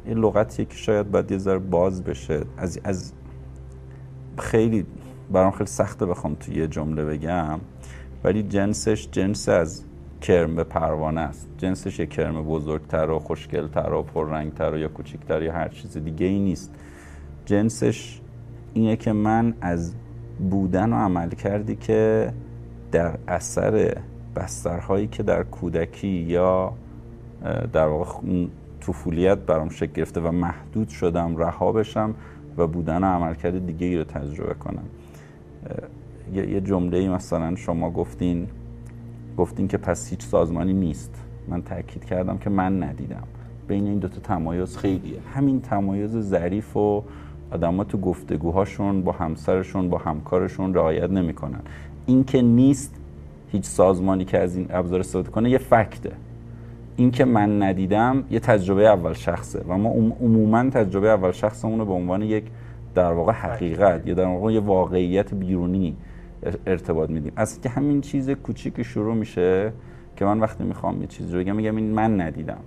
یه 0.08 0.14
لغتیه 0.14 0.64
که 0.64 0.74
شاید 0.74 1.10
باید 1.10 1.30
یه 1.30 1.38
ذره 1.38 1.58
باز 1.58 2.04
بشه. 2.04 2.40
از 2.56 2.80
از 2.84 3.12
خیلی 4.38 4.86
برام 5.32 5.50
خیلی 5.50 5.70
سخته 5.70 6.06
بخوام 6.06 6.34
توی 6.34 6.54
یه 6.54 6.66
جمله 6.66 7.04
بگم 7.04 7.60
ولی 8.24 8.42
جنسش 8.42 9.08
جنس 9.10 9.48
از 9.48 9.84
کرم 10.20 10.56
به 10.56 10.64
پروانه 10.64 11.20
است. 11.20 11.48
جنسش 11.58 11.98
یه 11.98 12.06
کرم 12.06 12.42
بزرگتر 12.42 13.10
و 13.10 13.18
خوشگلتر 13.18 13.92
و 13.92 14.02
پررنگتر 14.02 14.72
و 14.72 14.78
یا 14.78 14.88
کوچیکتر 14.88 15.42
یا 15.42 15.52
هر 15.52 15.68
چیز 15.68 15.96
دیگه 15.96 16.26
ای 16.26 16.38
نیست. 16.38 16.74
جنسش 17.44 18.20
اینه 18.74 18.96
که 18.96 19.12
من 19.12 19.54
از 19.60 19.94
بودن 20.50 20.92
و 20.92 20.96
عمل 20.96 21.30
کردی 21.30 21.76
که 21.76 22.32
در 22.92 23.18
اثر 23.28 23.96
بسترهایی 24.38 25.06
که 25.06 25.22
در 25.22 25.42
کودکی 25.42 26.08
یا 26.08 26.72
در 27.72 27.86
واقع 27.86 28.46
طفولیت 28.80 29.38
برام 29.38 29.68
شکل 29.68 29.92
گرفته 29.92 30.20
و 30.20 30.30
محدود 30.30 30.88
شدم 30.88 31.36
رها 31.36 31.72
بشم 31.72 32.14
و 32.56 32.66
بودن 32.66 33.04
عملکرد 33.04 33.66
دیگه 33.66 33.86
ای 33.86 33.98
رو 33.98 34.04
تجربه 34.04 34.54
کنم. 34.54 34.84
یه 36.34 36.60
جمله 36.60 37.08
مثلا 37.08 37.56
شما 37.56 37.90
گفتین 37.90 38.46
گفتین 39.36 39.68
که 39.68 39.78
پس 39.78 40.10
هیچ 40.10 40.22
سازمانی 40.22 40.72
نیست. 40.72 41.14
من 41.48 41.62
تاکید 41.62 42.04
کردم 42.04 42.38
که 42.38 42.50
من 42.50 42.82
ندیدم. 42.82 43.22
بین 43.68 43.86
این 43.86 43.98
دوتا 43.98 44.20
تمایز 44.20 44.76
خیلیه. 44.76 45.18
همین 45.34 45.60
تمایز 45.60 46.16
ظریف 46.16 46.76
و 46.76 47.02
آدما 47.50 47.84
تو 47.84 47.98
گفتگوهاشون 47.98 49.02
با 49.02 49.12
همسرشون 49.12 49.88
با 49.88 49.98
همکارشون 49.98 50.74
رعایت 50.74 51.10
نمی‌کنن. 51.10 51.60
این 52.06 52.24
که 52.24 52.42
نیست 52.42 52.97
هیچ 53.48 53.64
سازمانی 53.64 54.24
که 54.24 54.38
از 54.38 54.56
این 54.56 54.66
ابزار 54.70 55.00
استفاده 55.00 55.30
کنه 55.30 55.50
یه 55.50 55.58
فکته 55.58 56.12
این 56.96 57.10
که 57.10 57.24
من 57.24 57.62
ندیدم 57.62 58.24
یه 58.30 58.40
تجربه 58.40 58.88
اول 58.88 59.12
شخصه 59.12 59.64
و 59.68 59.78
ما 59.78 59.90
عموما 60.20 60.70
تجربه 60.70 61.08
اول 61.08 61.32
شخصمون 61.32 61.78
رو 61.78 61.84
به 61.84 61.92
عنوان 61.92 62.22
یک 62.22 62.44
در 62.94 63.12
واقع 63.12 63.32
حقیقت 63.32 64.06
یا 64.06 64.14
در 64.14 64.24
واقع 64.24 64.52
یه 64.52 64.60
واقعیت 64.60 65.34
بیرونی 65.34 65.96
ارتباط 66.66 67.10
میدیم. 67.10 67.32
از 67.36 67.60
که 67.60 67.68
همین 67.68 68.00
چیز 68.00 68.30
کوچیک 68.30 68.82
شروع 68.82 69.14
میشه 69.14 69.72
که 70.16 70.24
من 70.24 70.40
وقتی 70.40 70.64
می‌خوام 70.64 71.00
یه 71.00 71.06
چیزی 71.06 71.32
رو 71.32 71.38
بگم 71.38 71.56
میگم 71.56 71.76
این 71.76 71.90
من 71.90 72.20
ندیدم 72.20 72.60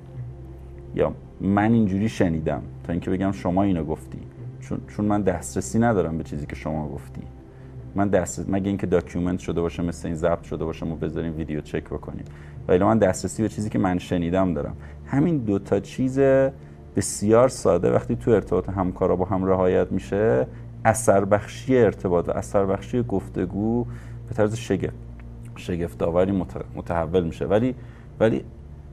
یا 0.96 1.14
من 1.42 1.74
اینجوری 1.74 2.10
شنیدم 2.10 2.62
تا 2.84 2.94
اینکه 2.94 3.12
بگم 3.12 3.32
شما 3.32 3.64
اینو 3.64 3.84
گفتی. 3.84 4.20
چون, 4.60 4.82
چون 4.88 5.06
من 5.06 5.22
دسترسی 5.22 5.80
ندارم 5.80 6.18
به 6.18 6.24
چیزی 6.24 6.46
که 6.46 6.56
شما 6.56 6.90
گفتی. 6.90 7.22
من 7.96 8.08
دست 8.08 8.50
مگه 8.50 8.68
اینکه 8.68 8.88
document 8.88 9.40
شده 9.40 9.62
باشه 9.62 9.84
مثل 9.84 10.08
این 10.08 10.18
ضبط 10.18 10.44
شده 10.44 10.66
باشه 10.66 10.86
ما 10.86 10.96
بذاریم 10.96 11.38
ویدیو 11.38 11.62
چک 11.62 11.84
بکنیم. 11.84 12.26
ولی 12.68 12.84
من 12.84 12.98
دسترسی 12.98 13.44
به 13.44 13.50
چیزی 13.50 13.70
که 13.70 13.80
من 13.80 13.98
شنیدم 13.98 14.54
دارم. 14.54 14.76
همین 15.06 15.38
دو 15.38 15.60
تا 15.60 15.80
چیز 15.80 16.20
بسیار 16.96 17.48
ساده 17.48 17.92
وقتی 17.92 18.16
تو 18.16 18.32
ارتباط 18.32 18.70
همکارا 18.70 19.16
با 19.16 19.26
هم 19.26 19.46
رعایت 19.46 19.92
میشه 19.92 20.48
اثر 20.86 21.26
بخشی 21.26 21.78
ارتباط 21.78 22.30
و 22.30 22.32
اثر 22.32 22.66
بخشی 22.66 23.04
گفتگو 23.04 23.86
به 24.30 24.36
طرز 24.36 24.56
شگفت 24.56 24.94
شگفت 25.56 26.04
آوری 26.04 26.44
متحول 26.76 27.24
میشه. 27.24 27.46
ولی 27.46 27.76
ولی 28.20 28.44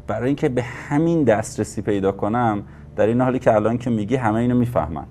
برای 0.06 0.26
اینکه 0.26 0.48
به 0.48 0.62
همین 0.62 1.24
دسترسی 1.24 1.82
پیدا 1.82 2.12
کنم 2.12 2.62
در 2.96 3.06
این 3.06 3.20
حالی 3.20 3.38
که 3.38 3.54
الان 3.54 3.78
که 3.78 3.90
میگی 3.90 4.16
همه 4.16 4.34
اینو 4.34 4.58
می‌فهمن. 4.58 5.06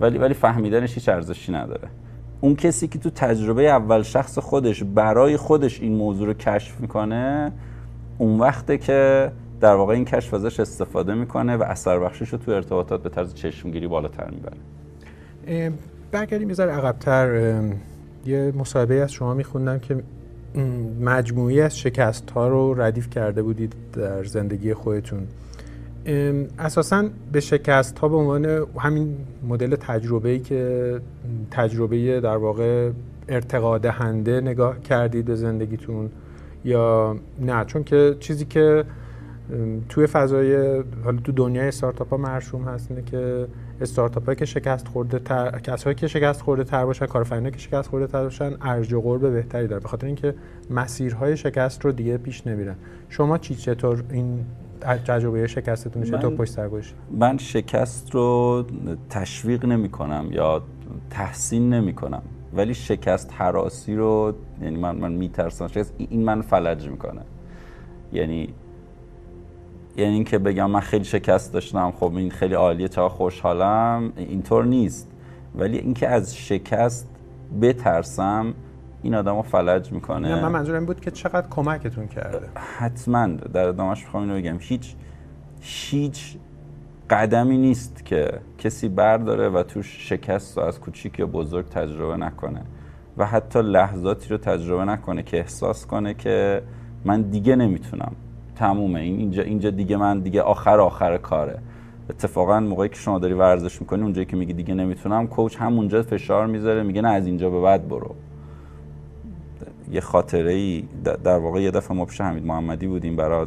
ولی 0.00 0.18
ولی 0.18 0.34
فهمیدنش 0.34 0.94
هیچ 0.94 1.08
ارزشی 1.08 1.52
نداره. 1.52 1.88
اون 2.40 2.56
کسی 2.56 2.88
که 2.88 2.98
تو 2.98 3.10
تجربه 3.10 3.62
اول 3.62 4.02
شخص 4.02 4.38
خودش 4.38 4.82
برای 4.82 5.36
خودش 5.36 5.80
این 5.80 5.94
موضوع 5.94 6.26
رو 6.26 6.34
کشف 6.34 6.80
می‌کنه 6.80 7.52
اون 8.18 8.40
وقته 8.40 8.78
که 8.78 9.32
در 9.60 9.74
واقع 9.74 9.94
این 9.94 10.04
کشف 10.04 10.34
ازش 10.34 10.60
استفاده 10.60 11.14
می‌کنه 11.14 11.56
و 11.56 11.62
اثر 11.62 11.98
بخشش 11.98 12.28
رو 12.28 12.38
تو 12.38 12.50
ارتباطات 12.50 13.02
به 13.02 13.08
طرز 13.08 13.34
چشمگیری 13.34 13.88
بالاتر 13.88 14.30
می‌بره. 14.30 15.72
برگردیم 16.12 16.50
یه 16.50 16.56
عقبتر. 16.56 17.60
یه 18.26 18.52
مصاحبه 18.56 18.94
از 18.94 19.12
شما 19.12 19.34
میخوندم 19.34 19.78
که 19.78 20.02
مجموعی 21.00 21.60
از 21.60 21.78
شکست 21.78 22.30
ها 22.30 22.48
رو 22.48 22.82
ردیف 22.82 23.10
کرده 23.10 23.42
بودید 23.42 23.74
در 23.92 24.24
زندگی 24.24 24.74
خودتون. 24.74 25.26
اساسا 26.58 27.04
به 27.32 27.40
شکست 27.40 27.98
ها 27.98 28.08
به 28.08 28.16
عنوان 28.16 28.66
همین 28.78 29.16
مدل 29.48 29.76
تجربه 29.76 30.28
ای 30.28 30.38
که 30.38 31.00
تجربه 31.50 32.20
در 32.20 32.36
واقع 32.36 32.90
ارتقا 33.28 33.78
دهنده 33.78 34.40
نگاه 34.40 34.80
کردید 34.80 35.24
به 35.24 35.34
زندگیتون 35.34 36.10
یا 36.64 37.16
نه؟ 37.40 37.64
چون 37.64 37.84
که 37.84 38.16
چیزی 38.20 38.44
که 38.44 38.84
توی 39.88 40.06
فضای 40.06 40.82
حالا 41.04 41.18
تو 41.24 41.32
دنیای 41.32 41.68
استارتاپ 41.68 42.10
ها 42.10 42.16
مرشوم 42.16 42.64
هست 42.64 42.90
اینه 42.90 43.02
که 43.02 43.46
استارتاپ 43.80 44.34
که 44.34 44.44
شکست 44.44 44.88
خورده 44.88 45.18
تر 45.18 45.58
کسایی 45.58 45.94
که 45.94 46.06
شکست 46.06 46.42
خورده 46.42 46.64
تر 46.64 46.84
باشن 46.84 47.06
کارآفرینایی 47.06 47.52
که 47.52 47.58
شکست 47.58 47.88
خورده 47.88 48.06
تر 48.06 48.22
باشن 48.22 48.52
ارج 48.60 48.92
و 48.92 49.00
قرب 49.00 49.32
بهتری 49.32 49.66
داره 49.66 49.82
به 49.82 49.88
خاطر 49.88 50.06
اینکه 50.06 50.34
مسیرهای 50.70 51.36
شکست 51.36 51.84
رو 51.84 51.92
دیگه 51.92 52.18
پیش 52.18 52.46
نمیرن. 52.46 52.74
شما 53.08 53.38
چی 53.38 53.54
چطور 53.54 54.04
این 54.10 54.44
تجربه 54.84 55.46
شکستتون 55.46 56.02
چطور 56.02 56.36
پشت 56.36 56.52
سر 56.52 56.70
من 57.10 57.38
شکست 57.38 58.14
رو 58.14 58.64
تشویق 59.10 59.64
نمی 59.64 59.88
کنم 59.88 60.28
یا 60.30 60.62
تحسین 61.10 61.70
نمی 61.70 61.94
کنم 61.94 62.22
ولی 62.54 62.74
شکست 62.74 63.32
حراسی 63.32 63.96
رو 63.96 64.34
یعنی 64.62 64.76
من 64.76 64.96
من 64.96 65.12
میترسم 65.12 65.68
شکست 65.68 65.94
این 65.98 66.24
من 66.24 66.42
فلج 66.42 66.88
می‌کنه. 66.88 67.20
یعنی 68.12 68.48
یعنی 69.96 70.14
اینکه 70.14 70.38
بگم 70.38 70.70
من 70.70 70.80
خیلی 70.80 71.04
شکست 71.04 71.52
داشتم 71.52 71.90
خب 71.90 72.16
این 72.16 72.30
خیلی 72.30 72.54
عالیه 72.54 72.88
چقدر 72.88 73.08
خوشحالم 73.08 74.12
اینطور 74.16 74.64
نیست. 74.64 75.10
ولی 75.54 75.78
اینکه 75.78 76.08
از 76.08 76.36
شکست 76.36 77.08
بترسم 77.60 78.54
این 79.04 79.14
آدمو 79.14 79.42
فلج 79.42 79.92
می‌کنه. 79.92 80.42
من 80.42 80.52
منظورم 80.52 80.86
بود 80.86 81.00
که 81.00 81.10
چقدر 81.10 81.46
کمکتون 81.50 82.06
کرده. 82.06 82.48
حتما. 82.78 83.26
در 83.26 83.68
ادامهش 83.68 84.04
می‌خوام 84.04 84.22
اینو 84.22 84.36
بگم. 84.36 84.56
هیچ 84.60 84.94
هیچ 85.60 86.36
قدمی 87.10 87.58
نیست 87.58 88.04
که 88.04 88.32
کسی 88.58 88.88
برداره 88.88 89.48
و 89.48 89.62
توش 89.62 90.08
شکست 90.08 90.58
رو 90.58 90.64
از 90.64 90.80
کوچیک 90.80 91.18
یا 91.18 91.26
بزرگ 91.26 91.68
تجربه 91.68 92.16
نکنه 92.16 92.62
و 93.18 93.26
حتی 93.26 93.62
لحظاتی 93.62 94.28
رو 94.28 94.36
تجربه 94.36 94.84
نکنه 94.84 95.22
که 95.22 95.36
احساس 95.36 95.86
کنه 95.86 96.14
که 96.14 96.62
من 97.04 97.22
دیگه 97.22 97.56
نمی‌تونم. 97.56 98.12
تمومه. 98.56 99.00
این 99.00 99.18
اینجا 99.18 99.42
اینجا 99.42 99.70
دیگه 99.70 99.96
من 99.96 100.20
دیگه 100.20 100.42
آخر 100.42 100.80
آخر 100.80 101.16
کاره. 101.16 101.58
اتفاقا 102.10 102.60
موقعی 102.60 102.88
که 102.88 102.96
شما 102.96 103.18
داری 103.18 103.34
ورزش 103.34 103.80
می‌کنی 103.80 104.02
اونجایی 104.02 104.26
که 104.26 104.36
میگی 104.36 104.52
دیگه 104.52 104.74
نمی‌تونم 104.74 105.26
کوچ 105.26 105.56
همونجا 105.56 106.02
فشار 106.02 106.46
می‌ذاره 106.46 106.82
میگه 106.82 107.02
نه 107.02 107.08
از 107.08 107.26
اینجا 107.26 107.50
به 107.50 107.60
بعد 107.60 107.88
برو. 107.88 108.14
یه 109.94 110.00
خاطره 110.00 110.52
ای 110.52 110.84
در 111.24 111.38
واقع 111.38 111.62
یه 111.62 111.70
دفعه 111.70 111.96
ما 111.96 112.04
پیش 112.04 112.20
حمید 112.20 112.46
محمدی 112.46 112.86
بودیم 112.86 113.16
برای 113.16 113.46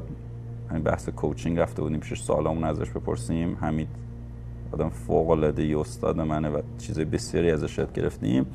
همین 0.70 0.84
بحث 0.84 1.10
کوچینگ 1.10 1.60
رفته 1.60 1.82
بودیم 1.82 2.00
پیش 2.00 2.22
سوالامون 2.22 2.64
ازش 2.64 2.90
بپرسیم. 2.90 3.58
حمید 3.62 3.88
آدم 4.72 4.90
فوق 4.90 5.30
العاده 5.30 5.64
ای 5.64 5.74
استاد 5.74 6.20
منه 6.20 6.50
و 6.50 6.62
چیزای 6.78 7.06
بسیاری 7.06 7.52
ازش 7.52 7.78
یاد 7.78 7.94
گرفتیم. 7.94 8.46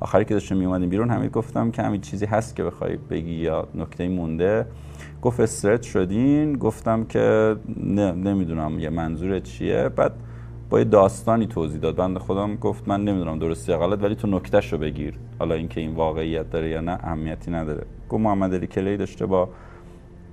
آخری 0.00 0.24
که 0.24 0.34
داشتیم 0.34 0.56
میومدیم 0.56 0.88
بیرون 0.88 1.10
همین 1.10 1.28
گفتم 1.28 1.70
که 1.70 1.82
همین 1.82 2.00
چیزی 2.00 2.26
هست 2.26 2.56
که 2.56 2.64
بخوای 2.64 2.96
بگی 2.96 3.34
یا 3.34 3.68
نکته 3.74 4.08
مونده. 4.08 4.66
گفت 5.22 5.40
استرت 5.40 5.82
شدین 5.82 6.52
گفتم 6.52 7.04
که 7.04 7.56
نه 7.76 8.12
نمی‌دونم 8.12 8.78
یه 8.78 8.90
منظور 8.90 9.38
چیه. 9.38 9.88
بعد 9.88 10.12
با 10.70 10.78
یه 10.78 10.84
داستانی 10.84 11.46
توضیح 11.46 11.80
داد. 11.80 11.96
بنده 11.96 12.20
خودم 12.20 12.56
گفت 12.56 12.88
من 12.88 13.04
نمی‌دونم 13.04 13.38
درستی 13.38 13.72
یا 13.72 13.78
غلط 13.78 14.02
ولی 14.02 14.14
تو 14.14 14.28
نکتهشو 14.28 14.78
بگیر. 14.78 15.14
حالا 15.38 15.54
اینکه 15.54 15.80
این 15.80 15.94
واقعیت 15.94 16.50
داره 16.50 16.68
یا 16.68 16.80
نه 16.80 16.92
اهمیتی 16.92 17.50
نداره. 17.50 17.86
گفت 18.08 18.22
محمد 18.22 18.54
علی 18.54 18.66
کلی 18.66 18.96
داشته 18.96 19.26
با 19.26 19.48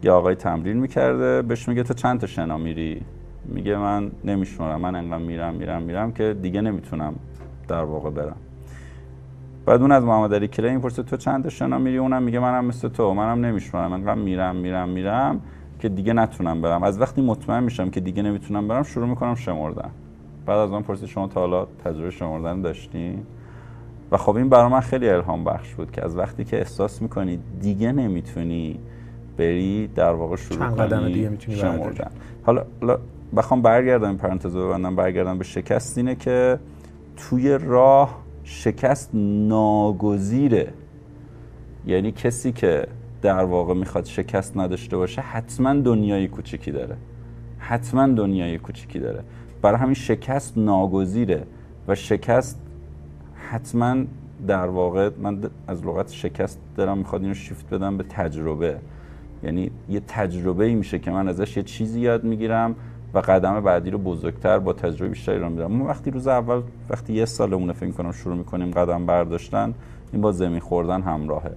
یه 0.04 0.12
آقای 0.12 0.36
تمرین 0.36 0.78
می‌کرده. 0.78 1.42
بهش 1.42 1.68
میگه 1.68 1.84
تو 1.84 1.94
چند 1.94 2.20
تا 2.20 2.28
شنا 2.28 2.58
میری؟ 2.58 3.02
میگه 3.46 3.78
من 3.78 4.12
نمیشمارم. 4.24 4.82
من 4.82 4.96
انقدر 4.96 5.18
میرم 5.18 5.54
میرم 5.54 5.82
میرم 5.82 6.12
که 6.12 6.36
دیگه 6.42 6.62
نمی‌تونم 6.62 7.14
در 7.68 7.84
واقع 7.84 8.10
برم. 8.10 8.38
بعد 9.66 9.82
اون 9.82 9.92
از 9.92 10.04
محمد 10.04 10.34
علی 10.34 10.48
کلی 10.48 10.72
می‌پرسه 10.72 11.04
تو 11.04 11.18
چند 11.18 11.44
تا 11.44 11.50
شنا 11.50 11.78
میری؟ 11.78 11.98
اونم 11.98 12.24
میگه 12.24 12.40
منم 12.40 12.66
مثل 12.66 12.88
تو. 12.88 13.14
منم 13.14 13.46
نمیشمارم. 13.46 13.94
انقدر 13.94 14.16
میرم 14.16 14.56
میرم 14.56 14.90
میرم 14.90 15.42
که 15.80 15.90
دیگه 15.90 16.14
نتونم 16.14 16.62
برم. 16.62 16.84
از 16.84 17.02
وقتی 17.02 17.22
مطمئن 17.22 17.64
میشم 17.64 17.90
که 17.90 18.00
دیگه 18.00 18.24
نمی‌تونم 18.24 18.68
برم 18.68 18.84
شروع 18.84 19.08
می‌کنم 19.08 19.36
شمردن. 19.36 19.90
بعد 20.48 20.58
از 20.58 20.72
اون 20.72 20.82
پرسید 20.82 21.10
شما 21.10 21.28
تا 21.28 21.40
حالا 21.40 21.68
تجربه 21.86 22.10
شمردن 22.10 22.62
داشتین؟ 22.62 23.24
و 24.12 24.18
خب 24.18 24.36
این 24.36 24.50
برای 24.50 24.72
من 24.72 24.80
خیلی 24.80 25.10
الهام 25.10 25.44
بخش 25.44 25.74
بود 25.74 25.92
که 25.92 26.06
از 26.06 26.18
وقتی 26.18 26.46
که 26.46 26.58
احساس 26.58 27.02
می‌کنی 27.02 27.40
دیگه 27.62 27.92
نمی‌تونی 27.92 28.80
بری 29.38 29.88
در 29.88 30.12
واقع 30.12 30.36
شروع 30.36 30.70
کنی 30.70 31.14
دیگه 31.14 31.30
می‌تونی 31.30 31.58
شمردن. 31.58 32.12
حالا, 32.44 32.64
حالا 32.82 33.00
بخوام 33.36 33.62
برگردم 33.62 34.08
این 34.08 34.18
پرانتز 34.18 34.56
ببندم 34.56 34.96
برگردم 34.96 35.38
به 35.38 35.44
شکست 35.44 35.98
اینه 35.98 36.16
که 36.16 36.60
توی 37.18 37.58
راه 37.58 38.18
شکست 38.44 39.10
ناگزیره. 39.14 40.74
یعنی 41.86 42.12
کسی 42.12 42.52
که 42.52 42.88
در 43.22 43.44
واقع 43.44 43.74
می‌خواد 43.74 44.06
شکست 44.06 44.58
نداشته 44.58 44.98
باشه 44.98 45.22
حتما 45.22 45.74
دنیای 45.74 46.28
کوچیکی 46.28 46.72
داره. 46.72 46.96
حتما 47.60 48.08
دنیای 48.08 48.58
کوچیکی 48.58 49.00
داره. 49.00 49.24
برای 49.62 49.78
همین 49.78 49.94
شکست 49.94 50.58
ناگزیره 50.58 51.44
و 51.88 51.96
شکست 51.96 52.62
حتما 53.50 53.96
در 54.48 54.68
واقع 54.68 55.10
من 55.22 55.42
از 55.68 55.86
لغت 55.86 56.12
شکست 56.12 56.60
دارم 56.76 56.98
می‌خواد 56.98 57.22
اینو 57.22 57.34
شیفت 57.34 57.74
بدم 57.74 57.98
به 57.98 58.04
تجربه. 58.04 58.78
یعنی 59.44 59.72
یه 59.90 60.02
تجربه 60.08 60.66
ای 60.66 60.76
میشه 60.76 61.00
که 61.00 61.12
من 61.12 61.28
ازش 61.28 61.58
یه 61.58 61.64
چیزی 61.64 62.00
یاد 62.00 62.24
می‌گیرم 62.24 62.76
و 63.14 63.20
قدم 63.20 63.60
بعدی 63.62 63.90
رو 63.90 63.98
بزرگتر 63.98 64.60
با 64.60 64.74
تجربه 64.74 65.10
بیشتری 65.10 65.40
رو 65.40 65.50
میدم 65.50 65.72
ما 65.72 65.86
وقتی 65.86 66.12
روز 66.12 66.28
اول 66.28 66.62
وقتی 66.90 67.14
یه 67.14 67.26
سالمونه 67.26 67.74
فکر 67.74 67.92
کنم 67.92 68.12
شروع 68.12 68.36
می‌کنیم 68.36 68.72
قدم 68.72 69.06
برداشتن 69.06 69.74
این 70.14 70.22
با 70.22 70.32
زمین 70.32 70.60
خوردن 70.60 71.02
همراهه. 71.02 71.52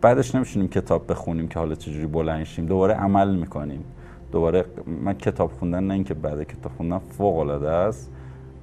بعدش 0.00 0.34
نمیشونیم 0.34 0.68
کتاب 0.68 1.10
بخونیم 1.10 1.48
که 1.48 1.58
حالا 1.58 1.74
چجوری 1.74 2.06
بلند 2.06 2.46
دوباره 2.68 2.94
عمل 2.94 3.36
می‌کنیم. 3.36 3.84
دوباره 4.32 4.64
من 5.04 5.14
کتاب 5.14 5.50
خوندن 5.50 5.84
نه 5.84 5.94
اینکه 5.94 6.14
بعد 6.14 6.42
کتاب 6.42 6.72
خوندن 6.76 6.98
فوق 6.98 7.38
العاده 7.38 7.70
است. 7.70 8.10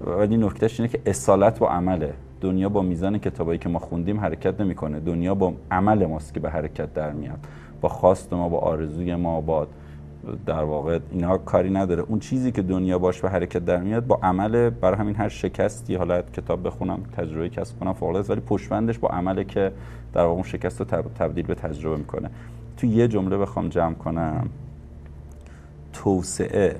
ولی 0.01 0.37
نکتهش 0.37 0.79
اینه 0.79 0.91
که 0.91 0.99
اصالت 1.05 1.59
با 1.59 1.69
عمله. 1.69 2.13
دنیا 2.41 2.69
با 2.69 2.81
میزان 2.81 3.17
کتابایی 3.17 3.59
که 3.59 3.69
ما 3.69 3.79
خوندیم 3.79 4.19
حرکت 4.19 4.61
نمی‌کنه. 4.61 4.99
دنیا 4.99 5.35
با 5.35 5.53
عمل 5.71 6.05
ماست 6.05 6.33
که 6.33 6.39
به 6.39 6.49
حرکت 6.49 6.93
در 6.93 7.11
میاد. 7.11 7.39
با 7.81 7.89
خواست 7.89 8.33
ما 8.33 8.49
با 8.49 8.57
آرزوی 8.57 9.15
ما 9.15 9.41
با 9.41 9.67
در 10.45 10.63
واقع 10.63 10.99
اینها 11.11 11.37
کاری 11.37 11.69
نداره. 11.69 12.03
اون 12.07 12.19
چیزی 12.19 12.51
که 12.51 12.61
دنیا 12.61 12.99
باش 12.99 13.21
به 13.21 13.29
حرکت 13.29 13.65
در 13.65 13.77
میاد 13.77 14.07
با 14.07 14.19
عمل 14.23 14.69
برای 14.69 14.97
همین 14.97 15.15
هر 15.15 15.29
شکستی. 15.29 15.95
حالا 15.95 16.21
کتاب 16.21 16.67
بخونم 16.67 16.99
تجربه 17.17 17.49
کسب 17.49 17.79
کنم 17.79 17.93
فوق 17.93 18.29
ولی 18.29 18.41
پشتبندش 18.41 18.99
با 18.99 19.07
عمله 19.07 19.43
که 19.43 19.71
در 20.13 20.21
واقع 20.21 20.33
اون 20.33 20.43
شکست 20.43 20.79
رو 20.79 21.01
تبدیل 21.19 21.45
به 21.45 21.55
تجربه 21.55 21.97
می‌کنه. 21.97 22.29
تو 22.77 22.87
یه 22.87 23.07
جمله 23.07 23.37
بخوام 23.37 23.69
جمع 23.69 23.93
کنم. 23.93 24.49
توسعه. 25.93 26.75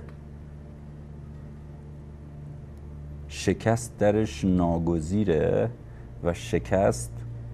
شکست 3.28 3.98
درش 4.00 4.46
ناگزیره 4.46 5.70
و 6.24 6.34
شکست 6.34 7.12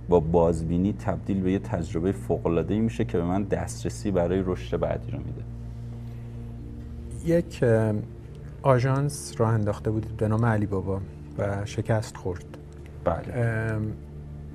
با 0.10 0.20
بازبینی 0.20 0.94
تبدیل 0.94 1.42
به 1.42 1.52
یه 1.52 1.60
تجربه 1.60 2.12
فوق‌العاده‌ای 2.12 2.80
میشه 2.80 3.06
که 3.06 3.18
به 3.18 3.24
من 3.24 3.44
دسترسی 3.44 4.12
برای 4.12 4.44
رشد 4.46 4.80
بعدی 4.80 5.12
رو 5.12 5.18
میده. 5.18 5.44
یک 7.26 7.64
آژانس 8.62 9.34
راه 9.38 9.50
انداخته 9.50 9.92
بودید 9.92 10.18
به 10.18 10.28
نام 10.28 10.46
علی 10.46 10.66
بابا 10.66 11.02
و 11.38 11.66
شکست 11.66 12.18
خورد. 12.18 12.46
بله. 13.04 13.78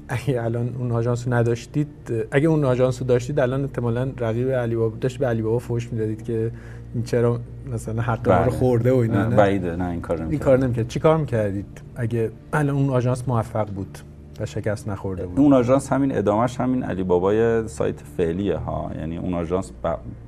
اگه 0.08 0.42
الان 0.42 0.76
اون 0.78 0.92
آژانس 0.92 1.28
رو 1.28 1.34
نداشتید 1.34 1.88
اگه 2.30 2.48
اون 2.48 2.64
آژانس 2.64 3.00
رو 3.00 3.06
داشتید 3.06 3.40
الان 3.40 3.64
احتمالاً 3.64 4.12
رقیب 4.18 4.50
علی 4.50 4.76
بابا 4.76 4.96
داشت 4.96 5.18
به 5.18 5.26
علی 5.26 5.42
بابا 5.42 5.58
فوش 5.58 5.92
می‌دادید 5.92 6.22
که 6.22 6.50
این 6.94 7.02
چرا 7.02 7.40
مثلا 7.72 8.02
حق 8.02 8.28
بله. 8.28 8.44
رو 8.44 8.50
خورده 8.50 8.92
و 8.92 8.96
اینا 8.96 9.26
نه 9.26 9.36
بعیده 9.36 9.76
نه 9.76 9.88
این 9.88 10.00
کار 10.00 10.16
نمی‌کرد 10.16 10.32
این 10.32 10.40
کار 10.40 10.58
نمی‌کرد 10.58 10.88
چی 10.88 11.00
کار 11.00 11.16
می‌کردید؟ 11.16 11.80
اگه 11.96 12.30
الان 12.52 12.76
اون 12.76 12.90
آژانس 12.90 13.28
موفق 13.28 13.68
بود 13.70 13.98
و 14.40 14.46
شکست 14.46 14.88
نخورده 14.88 15.26
بود. 15.26 15.40
اون 15.40 15.52
آژانس 15.52 15.92
همین 15.92 16.16
ادامش 16.16 16.60
همین 16.60 16.82
علی 16.82 17.02
بابای 17.02 17.68
سایت 17.68 18.00
فعلیه 18.00 18.56
ها. 18.56 18.90
یعنی 18.98 19.16
اون 19.16 19.34
آژانس 19.34 19.72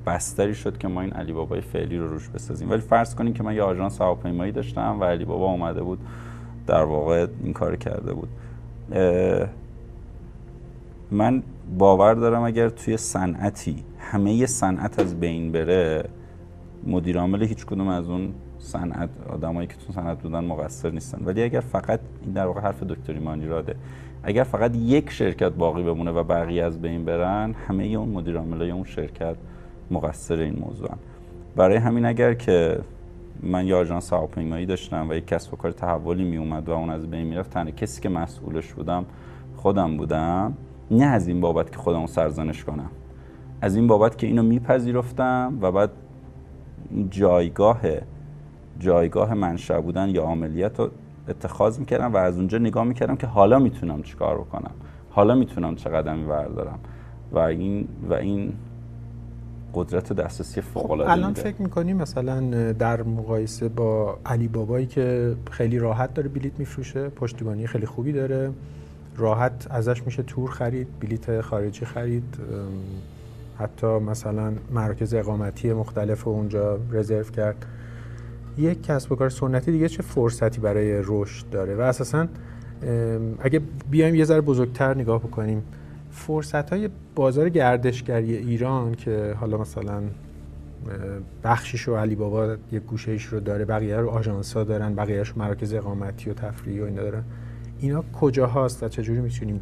بستری 0.05 0.55
شد 0.55 0.77
که 0.77 0.87
ما 0.87 1.01
این 1.01 1.13
علی 1.13 1.33
بابای 1.33 1.61
فعلی 1.61 1.97
رو 1.97 2.07
روش 2.07 2.29
بسازیم. 2.29 2.69
ولی 2.69 2.81
فرض 2.81 3.15
کنیم 3.15 3.33
که 3.33 3.43
من 3.43 3.55
یه 3.55 3.61
آژانس 3.61 4.01
هواپیمایی 4.01 4.51
داشتم 4.51 4.97
و 4.99 5.03
علی 5.03 5.25
بابا 5.25 5.45
اومده 5.45 5.83
بود 5.83 5.99
در 6.67 6.83
واقع 6.83 7.27
این 7.43 7.53
کار 7.53 7.75
کرده 7.75 8.13
بود. 8.13 8.29
من 11.11 11.43
باور 11.77 12.13
دارم 12.13 12.43
اگر 12.43 12.69
توی 12.69 12.97
صنعتی 12.97 13.83
همه 13.99 14.45
صنعت 14.45 14.99
از 14.99 15.19
بین 15.19 15.51
بره 15.51 16.03
مدیر 16.87 17.19
عامل 17.19 17.43
هیچ 17.43 17.65
کدوم 17.65 17.87
از 17.87 18.09
اون 18.09 18.33
صنعت 18.59 19.09
آدمایی 19.29 19.67
که 19.67 19.75
تو 19.87 19.93
صنعت 19.93 20.21
بودن 20.21 20.45
مقصر 20.45 20.89
نیستن. 20.89 21.25
ولی 21.25 21.43
اگر 21.43 21.59
فقط 21.59 21.99
این 22.23 22.33
در 22.33 22.45
واقع 22.45 22.61
حرف 22.61 22.83
دکتر 22.83 23.13
ایمانی 23.13 23.45
راده 23.45 23.75
اگر 24.23 24.43
فقط 24.43 24.75
یک 24.75 25.09
شرکت 25.09 25.51
باقی 25.51 25.83
بمونه 25.83 26.11
و 26.11 26.23
بقیه 26.23 26.63
از 26.63 26.81
بین 26.81 27.05
برن 27.05 27.55
همه 27.67 27.83
اون 27.83 28.09
مدیر 28.09 28.37
عاملای 28.37 28.71
اون 28.71 28.83
شرکت 28.83 29.35
مقصر 29.91 30.39
این 30.39 30.59
موضوع 30.59 30.89
برای 31.55 31.77
همین 31.77 32.05
اگر 32.05 32.33
که 32.33 32.79
من 33.43 33.67
یا 33.67 33.79
آژانس 33.79 34.13
هواپیمایی 34.13 34.65
داشتم 34.65 35.09
و 35.09 35.13
یک 35.13 35.27
کسب 35.27 35.53
و 35.53 35.57
کار 35.57 35.71
تحولی 35.71 36.23
می 36.23 36.37
اومد 36.37 36.69
و 36.69 36.71
اون 36.71 36.89
از 36.89 37.09
بین 37.09 37.27
می‌رفت 37.27 37.49
تنها 37.49 37.71
کسی 37.71 38.01
که 38.01 38.09
مسئولش 38.09 38.73
بودم 38.73 39.05
خودم 39.55 39.97
بودم 39.97 40.53
نه 40.91 41.05
از 41.05 41.27
این 41.27 41.41
بابت 41.41 41.71
که 41.71 41.77
خودم 41.77 42.05
سرزنش 42.05 42.63
کنم. 42.63 42.89
از 43.61 43.75
این 43.75 43.87
بابت 43.87 44.17
که 44.17 44.27
اینو 44.27 44.43
میپذیرفتم 44.43 45.57
و 45.61 45.71
بعد 45.71 45.89
جایگاه 47.09 47.81
جایگاه 48.79 49.33
منشأ 49.33 49.81
بودن 49.81 50.09
یا 50.09 50.23
عملیات 50.23 50.79
رو 50.79 50.89
اتخاذ 51.29 51.79
می‌کردم 51.79 52.13
و 52.13 52.17
از 52.17 52.37
اونجا 52.37 52.57
نگاه 52.57 52.83
می‌کردم 52.83 53.15
که 53.15 53.27
حالا 53.27 53.59
می‌تونم 53.59 54.03
چیکار 54.03 54.37
بکنم 54.37 54.71
حالا 55.09 55.35
می‌تونم 55.35 55.75
چه 55.75 55.89
قدمی 55.89 56.25
بردارم 56.25 56.79
و 57.31 57.39
این 57.39 57.87
و 58.09 58.13
این 58.13 58.53
قدرت 59.73 60.13
دسترسی 60.13 60.61
فوق 60.61 60.91
العاده 60.91 61.11
خب 61.11 61.17
الان 61.17 61.33
فکر 61.33 61.61
می‌کنی 61.61 61.93
مثلا 61.93 62.71
در 62.71 63.03
مقایسه 63.03 63.69
با 63.69 64.17
علی 64.25 64.47
بابایی 64.47 64.85
که 64.85 65.35
خیلی 65.51 65.79
راحت 65.79 66.13
داره 66.13 66.29
بلیت 66.29 66.59
میفروشه 66.59 67.09
پشتیبانی 67.09 67.67
خیلی 67.67 67.85
خوبی 67.85 68.11
داره 68.11 68.51
راحت 69.17 69.67
ازش 69.69 70.03
میشه 70.03 70.23
تور 70.23 70.51
خرید 70.51 70.87
بلیت 70.99 71.41
خارجی 71.41 71.85
خرید 71.85 72.37
حتی 73.59 73.87
مثلا 73.87 74.53
مراکز 74.71 75.13
اقامتی 75.13 75.73
مختلف 75.73 76.27
اونجا 76.27 76.79
رزرو 76.91 77.23
کرد. 77.23 77.65
یک 78.57 78.83
کسب 78.83 79.11
و 79.11 79.15
کار 79.15 79.29
سنتی 79.29 79.71
دیگه 79.71 79.87
چه 79.87 80.03
فرصتی 80.03 80.61
برای 80.61 81.01
رشد 81.03 81.49
داره؟ 81.49 81.75
و 81.75 81.81
اساسا 81.81 82.27
اگه 83.39 83.61
بیایم 83.91 84.15
یه 84.15 84.25
ذره 84.25 84.41
بزرگتر 84.41 84.93
نگاه 84.97 85.19
بکنیم 85.19 85.63
فرصت 86.11 86.69
های 86.69 86.89
بازار 87.15 87.49
گردشگری 87.49 88.35
ایران 88.37 88.95
که 88.95 89.35
حالا 89.39 89.57
مثلا 89.57 90.01
بخشیش 91.43 91.81
رو 91.81 91.95
علی 91.95 92.15
بابا 92.15 92.55
یک 92.71 92.83
گوشه 92.83 93.17
رو 93.31 93.39
داره 93.39 93.65
بقیه 93.65 93.97
رو 93.97 94.09
آژانس 94.09 94.53
ها 94.53 94.63
دارن 94.63 94.95
بقیهش 94.95 95.37
مراکز 95.37 95.73
اقامتی 95.73 96.29
و 96.29 96.33
تفریحی 96.33 96.79
و 96.79 96.83
اینا 96.83 97.01
دارن. 97.01 97.23
اینا 97.79 98.03
کجا 98.21 98.47
هاست 98.47 98.83
و 98.83 98.87
چجوری 98.87 99.21
می‌تونیم 99.21 99.61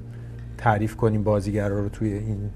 تعریف 0.57 0.95
کنیم 0.95 1.23
بازیگرا 1.23 1.79
رو 1.79 1.89
توی 1.89 2.13
این 2.13 2.49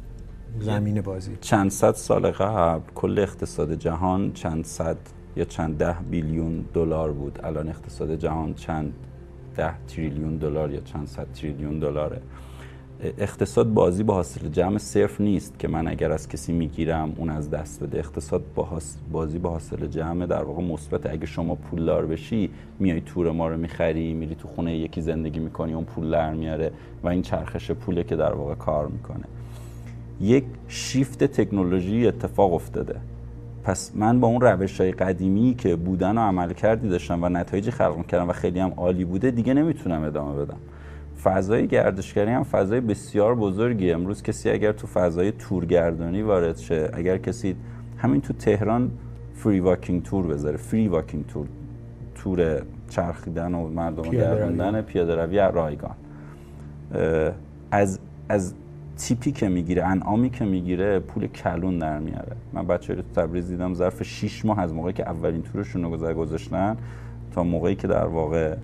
زمین 0.59 1.01
بازی. 1.01 1.37
چند 1.41 1.71
صد 1.71 1.91
سال 1.91 2.31
قبل 2.31 2.91
کل 2.95 3.19
اقتصاد 3.19 3.73
جهان 3.73 4.33
چند 4.33 4.65
صد 4.65 4.97
یا 5.35 5.45
چند 5.45 5.77
ده 5.77 5.95
بیلیون 6.11 6.65
دلار 6.73 7.11
بود. 7.11 7.39
الان 7.43 7.69
اقتصاد 7.69 8.15
جهان 8.15 8.53
چند 8.53 8.93
ده 9.55 9.85
تریلیون 9.87 10.37
دلار 10.37 10.71
یا 10.71 10.79
چند 10.79 11.07
صد 11.07 11.27
تریلیون 11.31 11.79
دلاره. 11.79 12.21
اقتصاد 13.17 13.73
بازی 13.73 14.03
با 14.03 14.13
حاصل 14.13 14.47
جمع 14.47 14.77
صرف 14.77 15.21
نیست 15.21 15.59
که 15.59 15.67
من 15.67 15.87
اگر 15.87 16.11
از 16.11 16.29
کسی 16.29 16.53
می‌گیرم 16.53 17.13
اون 17.17 17.29
از 17.29 17.49
دست 17.49 17.83
بده. 17.83 17.99
اقتصاد 17.99 18.43
با 18.55 18.79
بازی 19.11 19.39
با 19.39 19.49
حاصل 19.49 19.87
جمع 19.87 20.25
در 20.25 20.43
واقع 20.43 20.63
مثبت. 20.63 21.05
اگه 21.05 21.25
شما 21.25 21.55
پولدار 21.55 22.05
بشی 22.05 22.49
میای 22.79 23.01
تور 23.01 23.31
ما 23.31 23.47
رو 23.49 23.57
می‌خری 23.57 24.13
میری 24.13 24.35
تو 24.35 24.47
خونه 24.47 24.77
یکی 24.77 25.01
زندگی 25.01 25.39
می‌کنی 25.39 25.73
اون 25.73 25.85
پول 25.85 26.11
در 26.11 26.33
میاره 26.33 26.71
و 27.03 27.07
این 27.07 27.21
چرخش 27.21 27.71
پوله 27.71 28.03
که 28.03 28.15
در 28.15 28.33
واقع 28.33 28.55
کار 28.55 28.87
می‌کنه. 28.87 29.25
یک 30.21 30.43
شیفت 30.67 31.23
تکنولوژی 31.23 32.07
اتفاق 32.07 32.53
افتاده. 32.53 32.95
پس 33.63 33.91
من 33.95 34.19
با 34.19 34.27
اون 34.27 34.41
روش 34.41 34.81
های 34.81 34.91
قدیمی 34.91 35.55
که 35.57 35.75
بودن 35.75 36.17
و 36.17 36.21
عمل 36.21 36.53
کردی 36.53 36.89
داشتم 36.89 37.23
و 37.23 37.29
نتایجی 37.29 37.71
خلق 37.71 38.05
کردم 38.07 38.29
و 38.29 38.33
خیلی 38.33 38.59
هم 38.59 38.73
عالی 38.77 39.05
بوده 39.05 39.31
دیگه 39.31 39.53
نمی‌تونم 39.53 40.03
ادامه 40.03 40.45
بدم. 40.45 40.57
فضای 41.23 41.67
گردشگری 41.67 42.31
هم 42.31 42.43
فضای 42.43 42.81
بسیار 42.81 43.35
بزرگی. 43.35 43.91
امروز 43.91 44.23
کسی 44.23 44.49
اگر 44.49 44.71
تو 44.71 44.87
فضای 44.87 45.31
تورگردانی 45.31 46.21
وارد 46.21 46.57
شه 46.57 46.89
اگر 46.93 47.17
کسی 47.17 47.55
همین 47.97 48.21
تو 48.21 48.33
تهران 48.33 48.91
فری 49.35 49.59
واکینگ 49.59 50.03
تور 50.03 50.27
بذاره 50.27 50.57
فری 50.57 50.87
واکینگ 50.87 51.27
تور 51.27 51.47
تور 52.15 52.61
چرخیدن 52.89 53.53
و 53.53 53.67
مردم 53.67 54.09
گردوندن 54.09 54.81
پیاده 54.81 55.15
روی 55.15 55.37
رایگان. 55.53 55.95
از 57.71 57.99
از 58.29 58.53
تیپی 58.99 59.31
که 59.31 59.49
می‌گیره 59.49 59.85
انعامی 59.85 60.29
که 60.29 60.45
می‌گیره 60.45 60.99
پول 60.99 61.27
کلون 61.27 61.79
در 61.79 61.99
میاره. 61.99 62.35
من 62.53 62.67
بچه 62.67 62.93
رو 62.93 63.01
تبریز 63.15 63.47
دیدم 63.47 63.73
ظرف 63.73 64.03
6 64.03 64.45
ماه 64.45 64.59
از 64.59 64.73
موقعی 64.73 64.93
که 64.93 65.09
اولین 65.09 65.41
تورشون 65.41 65.83
رو 65.83 66.13
گذاشتن 66.13 66.77
تا 67.31 67.43
موقعی 67.43 67.75
که 67.75 67.87
در 67.87 68.05
واقع 68.05 68.55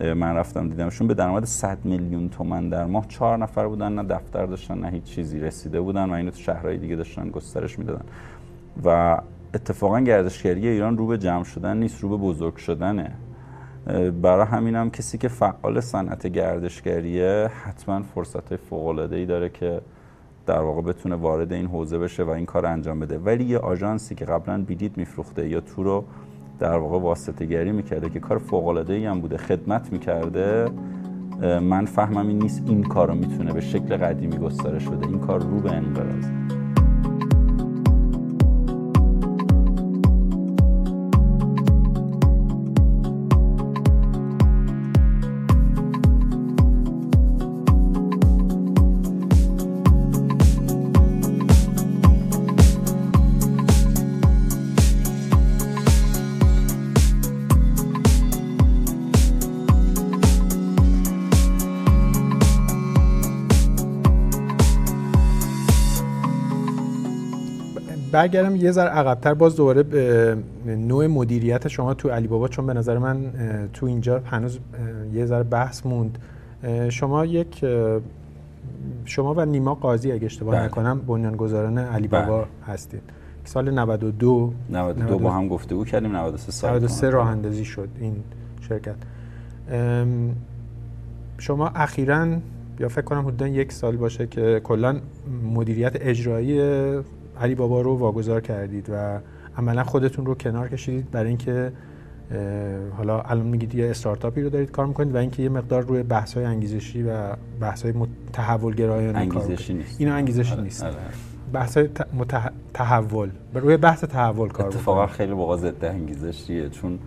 من 0.00 0.36
رفتم 0.36 0.68
دیدمشون 0.68 1.06
به 1.06 1.14
درآمد 1.14 1.44
100 1.44 1.78
میلیون 1.84 2.28
تومن 2.28 2.68
در 2.68 2.84
ماه. 2.86 3.06
چهار 3.08 3.38
نفر 3.38 3.66
بودن 3.66 3.92
نه 3.92 4.02
دفتر 4.02 4.46
داشتن 4.46 4.78
نه 4.78 4.88
هیچ 4.88 5.04
چیزی. 5.04 5.40
رسیده 5.40 5.80
بودن 5.80 6.10
و 6.10 6.12
اینو 6.12 6.30
تو 6.30 6.38
شهرهای 6.38 6.78
دیگه 6.78 6.96
داشتن 6.96 7.28
گسترش 7.28 7.78
می‌دادن. 7.78 8.04
و 8.84 9.18
اتفاقا 9.54 10.00
گردشگری 10.00 10.68
ایران 10.68 10.98
رو 10.98 11.06
به 11.06 11.18
جمع 11.18 11.44
شدن 11.44 11.76
نیست 11.76 12.00
رو 12.00 12.08
به 12.08 12.16
بزرگ 12.16 12.56
شدنه. 12.56 13.10
برای 14.22 14.46
همینم 14.46 14.90
کسی 14.90 15.18
که 15.18 15.28
فعال 15.28 15.80
صنعت 15.80 16.26
گردشگریه 16.26 17.50
حتما 17.64 18.02
فرصت 18.02 18.56
فوق 18.56 18.86
العاده 18.86 19.16
ای 19.16 19.26
داره 19.26 19.48
که 19.48 19.80
در 20.46 20.60
واقع 20.60 20.82
بتونه 20.82 21.14
وارد 21.14 21.52
این 21.52 21.66
حوزه 21.66 21.98
بشه 21.98 22.22
و 22.22 22.30
این 22.30 22.46
کار 22.46 22.66
انجام 22.66 23.00
بده. 23.00 23.18
ولی 23.18 23.44
یه 23.44 23.58
آژانسی 23.58 24.14
که 24.14 24.24
قبلا 24.24 24.62
بیدید 24.62 24.96
میفروخته 24.96 25.48
یا 25.48 25.60
تو 25.60 25.82
رو 25.82 26.04
در 26.58 26.76
واقع 26.76 26.98
واسطه 26.98 27.46
گری 27.46 27.72
می‌کرده 27.72 28.10
که 28.10 28.20
کار 28.20 28.38
فوق 28.38 28.66
العاده 28.66 29.10
هم 29.10 29.20
بوده 29.20 29.36
خدمت 29.36 29.92
می‌کرده 29.92 30.68
من 31.42 31.84
فهمم 31.84 32.28
این 32.28 32.38
نیست 32.38 32.62
این 32.66 32.82
کار 32.82 33.08
رو 33.08 33.14
می‌تونه 33.14 33.52
به 33.52 33.60
شکل 33.60 33.96
قدیمی 33.96 34.36
گسترش 34.36 34.88
بده. 34.88 35.06
این 35.06 35.18
کار 35.18 35.40
رو 35.42 35.60
به 35.60 35.72
انقراض. 35.72 36.24
برگردم 68.14 68.56
یه 68.56 68.70
ذره 68.70 68.88
عقبتر. 68.88 69.34
باز 69.34 69.56
دوباره 69.56 69.82
به 69.82 70.36
نوع 70.66 71.06
مدیریت 71.06 71.68
شما 71.68 71.94
تو 71.94 72.08
علی 72.08 72.28
بابا 72.28 72.48
چون 72.48 72.66
به 72.66 72.74
نظر 72.74 72.98
من 72.98 73.16
تو 73.72 73.86
اینجا 73.86 74.22
هنوز 74.26 74.58
یه 75.12 75.26
ذره 75.26 75.42
بحث 75.42 75.86
موند. 75.86 76.18
شما 76.88 77.24
یک 77.24 77.64
شما 79.04 79.34
و 79.34 79.44
نیما 79.44 79.74
قاضی 79.74 80.12
اگه 80.12 80.26
اشتباه 80.26 80.54
بله. 80.54 80.64
نکنم 80.64 81.00
بنیانگذاران 81.00 81.78
علی 81.78 82.08
بابا 82.08 82.38
بله. 82.38 82.46
هستید. 82.66 83.02
سال 83.44 83.70
92 83.70 84.52
92 84.70 85.18
با 85.18 85.30
هم 85.30 85.48
گفتگو 85.48 85.84
کردیم 85.84 86.16
93 86.16 86.52
سال 86.52 86.74
93 86.74 87.10
راه 87.10 87.28
اندازی 87.28 87.64
شد 87.64 87.88
این 88.00 88.16
شرکت. 88.60 88.94
شما 91.38 91.68
اخیرا 91.68 92.26
یا 92.80 92.88
فکر 92.88 93.04
کنم 93.04 93.26
حدودا 93.26 93.48
یک 93.48 93.72
سال 93.72 93.96
باشه 93.96 94.26
که 94.26 94.60
کلا 94.64 94.96
مدیریت 95.54 95.92
اجرایی 96.00 96.60
علی 97.40 97.54
بابا 97.54 97.80
رو 97.80 97.96
واگذار 97.96 98.40
کردید 98.40 98.90
و 98.92 99.20
عملا 99.56 99.84
خودتون 99.84 100.26
رو 100.26 100.34
کنار 100.34 100.68
کشیدید 100.68 101.10
برای 101.10 101.28
اینکه 101.28 101.72
حالا 102.96 103.20
الان 103.20 103.46
میگید 103.46 103.74
یه 103.74 103.90
استارتاپی 103.90 104.42
رو 104.42 104.50
دارید 104.50 104.70
کار 104.70 104.86
می‌کنید 104.86 105.14
و 105.14 105.18
اینکه 105.18 105.42
یه 105.42 105.48
مقدار 105.48 105.82
روی 105.82 106.02
بحث 106.02 106.34
های 106.34 106.44
انگیزشی 106.44 107.02
و 107.02 107.36
بحث 107.60 107.82
های 107.82 107.94
تحول 108.32 108.74
گرایانه 108.74 109.18
انگیزشی 109.18 109.74
نیست. 109.74 110.00
اینا 110.00 110.14
انگیزشی 110.14 110.52
آره، 110.52 110.62
نیست. 110.62 110.84
آره. 110.84 110.94
بحث 111.52 111.76
های 111.76 111.88
تحول. 112.74 113.30
روی 113.54 113.76
بحث 113.76 114.04
تحول 114.04 114.48
کار 114.48 114.66
اتفاقا 114.66 115.06
خیلی 115.06 115.32
موقع 115.32 115.56
ضد 115.56 115.84
انگیزشیه 115.84 116.68
چون 116.68 116.98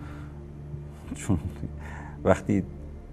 چون 1.14 1.38
وقتی 2.24 2.62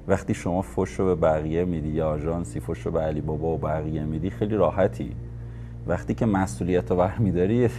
وقتی 0.08 0.34
شما 0.34 0.62
فوش 0.62 1.00
رو 1.00 1.06
به 1.06 1.16
بقیه 1.16 1.66
میدی 1.66 1.90
یا 1.90 2.10
آژانسی 2.10 2.60
فوش 2.60 2.86
رو 2.86 2.92
به 2.92 3.00
علی 3.00 3.22
بابا 3.22 3.48
و 3.48 3.58
بقیه 3.58 4.04
میدی 4.04 4.30
خیلی 4.30 4.56
راحتی. 4.56 5.12
وقتی 5.88 6.14
که 6.14 6.26
مسئولیت 6.26 6.92
رو 6.92 6.98
برمیداری 6.98 7.70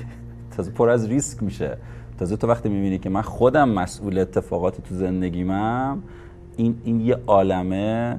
تازه 0.56 0.70
پر 0.70 0.88
از 0.88 1.08
ریسک 1.08 1.42
میشه. 1.42 1.76
تازه 2.18 2.36
تو 2.36 2.46
وقتی 2.46 2.68
می‌بینی 2.68 2.98
که 2.98 3.08
من 3.08 3.22
خودم 3.22 3.68
مسئول 3.68 4.18
اتفاقاتی 4.18 4.82
تو 4.82 4.94
زندگیمم 4.94 6.02
این, 6.56 6.80
این 6.84 7.00
یه 7.00 7.16
عالمه 7.26 8.18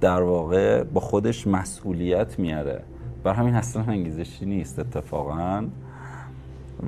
در 0.00 0.22
واقع 0.22 0.82
با 0.82 1.00
خودش 1.00 1.46
مسئولیت 1.46 2.38
میاره. 2.38 2.82
بر 3.24 3.34
همین 3.34 3.54
اصلا 3.54 3.82
انگیزشی 3.82 4.46
نیست 4.46 4.78
اتفاقا. 4.78 5.64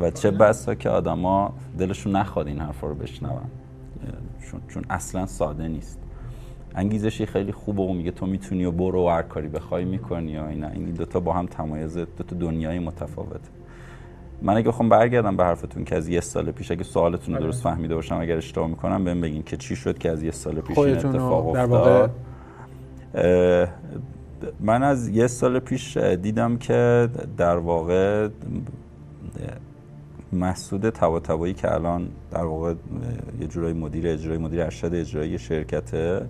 و 0.01 0.11
چه 0.11 0.31
بسا 0.31 0.75
که 0.75 0.89
آدما 0.89 1.55
دلشون 1.79 2.17
نخواد 2.17 2.47
این 2.47 2.59
حرفا 2.59 2.87
رو 2.87 2.95
بشنون. 2.95 3.33
چون, 4.51 4.61
چون 4.69 4.85
اصلا 4.91 5.27
ساده 5.27 5.69
نیست. 5.69 6.02
انگیزشی 6.75 7.27
خیلی 7.27 7.53
خوبه 7.53 7.83
و 7.83 7.93
میگه 7.93 8.11
تو 8.11 8.27
می‌تونی 8.27 8.65
و 8.65 8.71
برو 8.71 9.07
و 9.07 9.09
هر 9.09 9.23
کاری 9.23 9.49
بخوای 9.49 9.85
می‌کنی 9.85 10.39
و 10.39 10.45
اینا. 10.45 10.69
این 10.69 10.85
دوتا 10.85 11.21
با 11.21 11.33
هم 11.33 11.47
تمایز 11.47 11.99
دوتا 11.99 12.37
دنیای 12.37 12.79
متفاوته. 12.79 13.49
من 14.43 14.57
اگه 14.57 14.69
بخوام 14.69 14.89
برگردم 14.89 15.37
به 15.37 15.45
حرفتون 15.45 15.85
که 15.85 15.97
از 15.97 16.09
یه 16.09 16.21
سال 16.21 16.51
پیش 16.51 16.71
اگه 16.71 16.83
سوالتون 16.83 17.35
رو 17.35 17.41
آره. 17.41 17.45
درست 17.47 17.63
فهمیده 17.63 17.95
باشم 17.95 18.17
اگر 18.21 18.37
اشتباه 18.37 18.69
می‌کنم 18.69 19.05
بهم 19.05 19.21
بگین 19.21 19.43
که 19.43 19.57
چی 19.57 19.77
شد 19.77 19.99
که 19.99 20.11
از 20.11 20.23
یه 20.23 20.31
سال 20.31 20.61
پیش 20.61 20.79
این 20.79 20.97
اتفاق 20.97 21.49
افتاد. 21.49 22.11
من 24.61 24.83
از 24.83 25.09
یه 25.09 25.27
سال 25.27 25.59
پیش 25.59 25.97
دیدم 25.97 26.57
که 26.57 27.09
در 27.37 27.57
واقع 27.57 28.29
مسعود 30.33 30.91
تبایی 30.91 31.55
که 31.55 31.75
الان 31.75 32.09
در 32.31 32.45
واقع 32.45 32.75
یه 33.41 33.47
جورای 33.47 33.73
مدیر 33.73 34.09
اجرایی 34.09 34.41
مدیر 34.41 34.63
ارشد 34.63 34.95
اجرایی 34.95 35.39
شرکته 35.39 36.27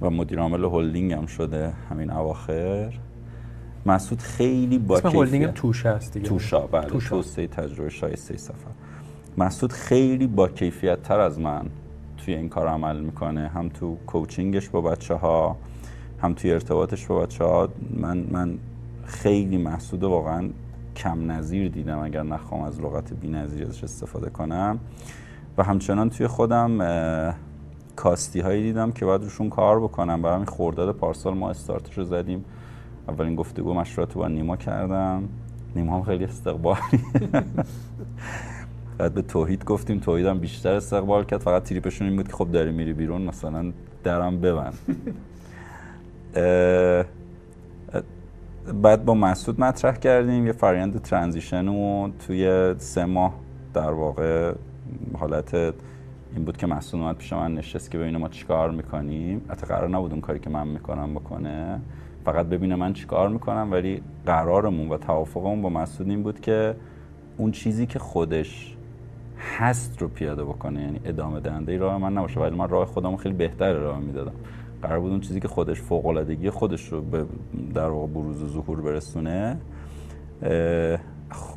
و 0.00 0.10
مدیر 0.10 0.38
عامل 0.38 0.64
هلدینگ 0.64 1.12
هم 1.12 1.26
شده 1.26 1.72
همین 1.90 2.10
اواخر. 2.10 2.92
مسعود 3.86 4.20
خیلی 4.20 4.78
با 4.78 4.98
اسم 4.98 5.08
هلدینگ 5.08 5.46
توشه 5.46 5.90
هست 5.90 6.12
دیگه. 6.12 6.28
توشا 6.28 6.60
بله 6.60 6.86
توسعه 6.88 7.46
تجربه 7.46 7.90
شایسته 7.90 8.36
سفر. 8.36 8.70
مسعود 9.38 9.72
خیلی 9.72 10.26
با 10.26 10.48
کیفیت 10.48 11.02
تر 11.02 11.20
از 11.20 11.38
من 11.40 11.66
توی 12.16 12.34
این 12.34 12.48
کار 12.48 12.66
عمل 12.66 13.00
می‌کنه. 13.00 13.48
هم 13.48 13.68
تو 13.68 13.96
کوچینگش 14.06 14.68
با 14.68 14.80
بچه 14.80 15.14
ها 15.14 15.56
هم 16.22 16.34
توی 16.34 16.52
ارتباطش 16.52 17.06
با 17.06 17.20
بچه 17.20 17.44
ها 17.44 17.68
من 17.90 18.18
من 18.30 18.58
خیلی 19.04 19.58
محسود 19.58 20.04
واقعا 20.04 20.50
کم 20.96 21.30
نظیر 21.30 21.68
دیدم 21.68 21.98
اگر 21.98 22.22
نخوام 22.22 22.62
از 22.62 22.80
لغت 22.80 23.12
بی 23.12 23.28
نظیر 23.28 23.66
ازش 23.66 23.84
استفاده 23.84 24.30
کنم. 24.30 24.78
و 25.58 25.62
همچنان 25.62 26.10
توی 26.10 26.26
خودم 26.26 26.80
کاستی 27.96 28.40
هایی 28.40 28.62
دیدم 28.62 28.92
که 28.92 29.04
باید 29.04 29.22
روشون 29.22 29.50
کار 29.50 29.80
بکنم 29.80 30.22
برای 30.22 30.34
همین 30.34 30.46
خورداد 30.46 30.94
پارسال 30.94 31.34
ما 31.34 31.50
استارتش 31.50 31.98
رو 31.98 32.04
زدیم. 32.04 32.44
اولین 33.08 33.34
گفتگو 33.34 33.74
مشورت 33.74 34.14
با 34.14 34.28
نیما 34.28 34.56
کردم. 34.56 35.28
نیما 35.76 35.96
هم 35.96 36.02
خیلی 36.02 36.24
استقبالی. 36.24 36.80
بعد 38.98 39.14
به 39.14 39.22
توحید 39.22 39.64
گفتیم. 39.64 39.98
توحید 39.98 40.26
هم 40.26 40.38
بیشتر 40.38 40.72
استقبال 40.74 41.24
کرد. 41.24 41.40
فقط 41.40 41.62
تریپشون 41.62 42.08
این 42.08 42.16
بود 42.16 42.28
که 42.28 42.34
خب 42.34 42.50
داری 42.52 42.72
میری 42.72 42.92
بیرون 42.92 43.22
مثلا 43.22 43.72
درم 44.04 44.40
ببند. 44.40 44.78
بعد 48.82 49.04
با 49.04 49.14
مسعود 49.14 49.60
مطرح 49.60 49.96
کردیم. 49.96 50.46
یه 50.46 50.52
فرایند 50.52 51.02
ترانزیشن 51.02 51.66
رو 51.66 52.10
توی 52.26 52.74
سه 52.78 53.04
ماه 53.04 53.34
در 53.74 53.90
واقع 53.90 54.54
حالت 55.18 55.74
این 56.34 56.44
بود 56.44 56.56
که 56.56 56.66
مسئول 56.66 57.00
اومد 57.02 57.16
پیش 57.16 57.32
من 57.32 57.54
نشست 57.54 57.90
که 57.90 57.98
ببینه 57.98 58.18
ما 58.18 58.28
چیکار 58.28 58.70
می‌کنیم. 58.70 59.42
حتی 59.48 59.66
قرار 59.66 59.88
نبود 59.88 60.12
اون 60.12 60.20
کاری 60.20 60.38
که 60.38 60.50
من 60.50 60.68
می‌کنم 60.68 61.14
بکنه. 61.14 61.80
فقط 62.24 62.46
ببینه 62.46 62.76
من 62.76 62.92
چیکار 62.92 63.28
می‌کنم 63.28 63.68
ولی 63.72 64.02
قرارمون 64.26 64.88
و 64.88 64.96
توافقمون 64.96 65.62
با 65.62 65.68
مسعود 65.68 66.10
این 66.10 66.22
بود 66.22 66.40
که 66.40 66.76
اون 67.36 67.50
چیزی 67.50 67.86
که 67.86 67.98
خودش 67.98 68.76
هست 69.58 70.02
رو 70.02 70.08
پیاده 70.08 70.44
بکنه 70.44 70.80
یعنی 70.82 71.00
ادامه 71.04 71.40
دهنده 71.40 71.78
راه 71.78 71.98
من 71.98 72.12
نباشه. 72.12 72.40
ولی 72.40 72.56
من 72.56 72.68
راه 72.68 72.86
خودم 72.86 73.16
خیلی 73.16 73.34
بهتر 73.34 73.72
راه 73.72 73.98
می‌دادم. 74.00 74.32
قرار 74.82 75.00
بود 75.00 75.10
اون 75.10 75.20
چیزی 75.20 75.40
که 75.40 75.48
خودش 75.48 75.80
فوق 75.80 76.06
العادگی 76.06 76.50
خودش 76.50 76.92
رو 76.92 77.02
به 77.02 77.24
در 77.74 77.88
واقع 77.88 78.06
بروز 78.06 78.42
و 78.42 78.48
ظهور 78.48 78.80
برسونه. 78.80 79.58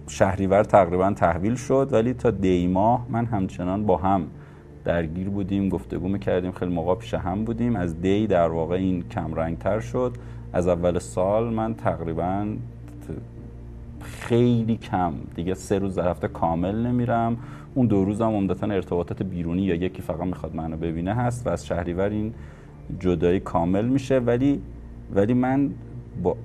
شهریور 0.07 0.63
تقریبا 0.63 1.13
تحویل 1.13 1.55
شد 1.55 1.89
ولی 1.91 2.13
تا 2.13 2.31
دی 2.31 2.67
ماه 2.67 3.05
من 3.09 3.25
همچنان 3.25 3.85
با 3.85 3.97
هم 3.97 4.27
درگیر 4.88 5.30
بودیم 5.30 5.69
گفتگو 5.69 6.08
می‌کردیم 6.08 6.52
خیلی 6.52 6.71
موقع 6.71 6.95
پیش 6.95 7.13
هم 7.13 7.43
بودیم. 7.43 7.76
از 7.76 8.02
دی 8.02 8.28
در 8.28 8.47
واقع 8.47 8.76
این 8.76 9.04
کم 9.12 9.36
رنگ 9.36 9.58
تر 9.58 9.80
شد. 9.80 10.13
از 10.54 10.67
اول 10.67 11.00
سال 11.00 11.54
من 11.54 11.73
تقریبا 11.73 12.47
خیلی 14.02 14.78
کم 14.78 15.13
دیگه 15.36 15.54
سه 15.54 15.80
روز 15.80 15.95
در 15.95 16.10
هفته 16.10 16.28
کامل 16.28 16.76
نمیرم. 16.76 17.38
اون 17.76 17.88
دو 17.88 18.06
روز 18.06 18.21
هم 18.21 18.28
عمدتا 18.28 18.67
ارتباطات 18.67 19.23
بیرونی 19.23 19.62
یا 19.62 19.76
یکی 19.76 20.02
فقط 20.02 20.21
می‌خواد 20.21 20.56
منو 20.56 20.78
ببینه 20.78 21.13
هست 21.13 21.47
و 21.47 21.50
از 21.50 21.65
شهریور 21.65 22.10
این 22.10 22.34
جدایی 23.00 23.39
کامل 23.39 23.86
میشه. 23.86 24.19
ولی 24.19 24.62
ولی 25.15 25.34
من 25.34 25.69
با 26.23 26.36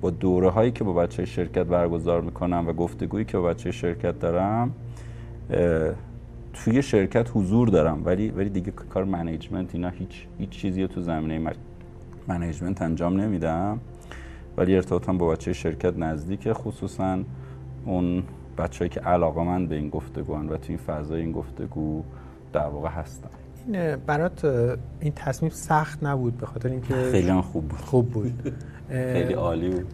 با 0.00 0.10
دوره 0.10 0.48
هایی 0.48 0.70
که 0.70 0.84
با 0.84 0.92
بچه 0.92 1.24
شرکت 1.24 1.64
برگزار 1.66 2.20
می‌کنم 2.20 2.64
و 2.68 2.72
گفتگویی 2.72 3.24
که 3.24 3.38
با 3.38 3.48
بچه 3.48 3.70
شرکت 3.70 4.20
دارم 4.20 4.70
توی 6.52 6.82
شرکت 6.82 7.30
حضور 7.34 7.68
دارم 7.68 8.02
ولی 8.04 8.30
ولی 8.30 8.50
دیگه 8.50 8.70
کار 8.70 9.04
منیجمنت 9.04 9.74
اینا 9.74 9.88
هیچ 9.88 10.26
هیچ 10.38 10.50
چیزی 10.50 10.88
تو 10.88 11.02
زمینه 11.02 11.52
منیجمنت 12.28 12.82
انجام 12.82 13.20
نمیدم. 13.20 13.80
ولی 14.56 14.76
ارتباطم 14.76 15.18
با 15.18 15.28
بچه 15.28 15.52
شرکت 15.52 15.98
نزدیکه 15.98 16.54
خصوصا 16.54 17.18
اون 17.84 18.22
بچه‌ای 18.58 18.88
که 18.88 19.00
علاقه 19.00 19.42
من 19.42 19.66
به 19.66 19.74
این 19.74 19.88
گفتگو 19.90 20.36
و 20.36 20.56
تو 20.56 20.66
این 20.68 20.78
فضای 20.78 21.20
این 21.20 21.32
گفتگو 21.32 22.02
در 22.52 22.66
واقع 22.66 22.88
هستن 22.88 23.28
این 23.66 23.96
برات 23.96 24.44
این 25.00 25.12
تصمیم 25.16 25.50
سخت 25.50 26.04
نبود 26.04 26.38
به 26.38 26.46
خاطر 26.46 26.68
اینکه 26.68 26.94
خیلی 26.94 27.32
خوب 27.32 27.68
بود. 27.68 27.80
خوب 27.80 28.10
بود. 28.10 28.52
خیلی 29.12 29.32
عالی 29.32 29.70
بود. 29.70 29.86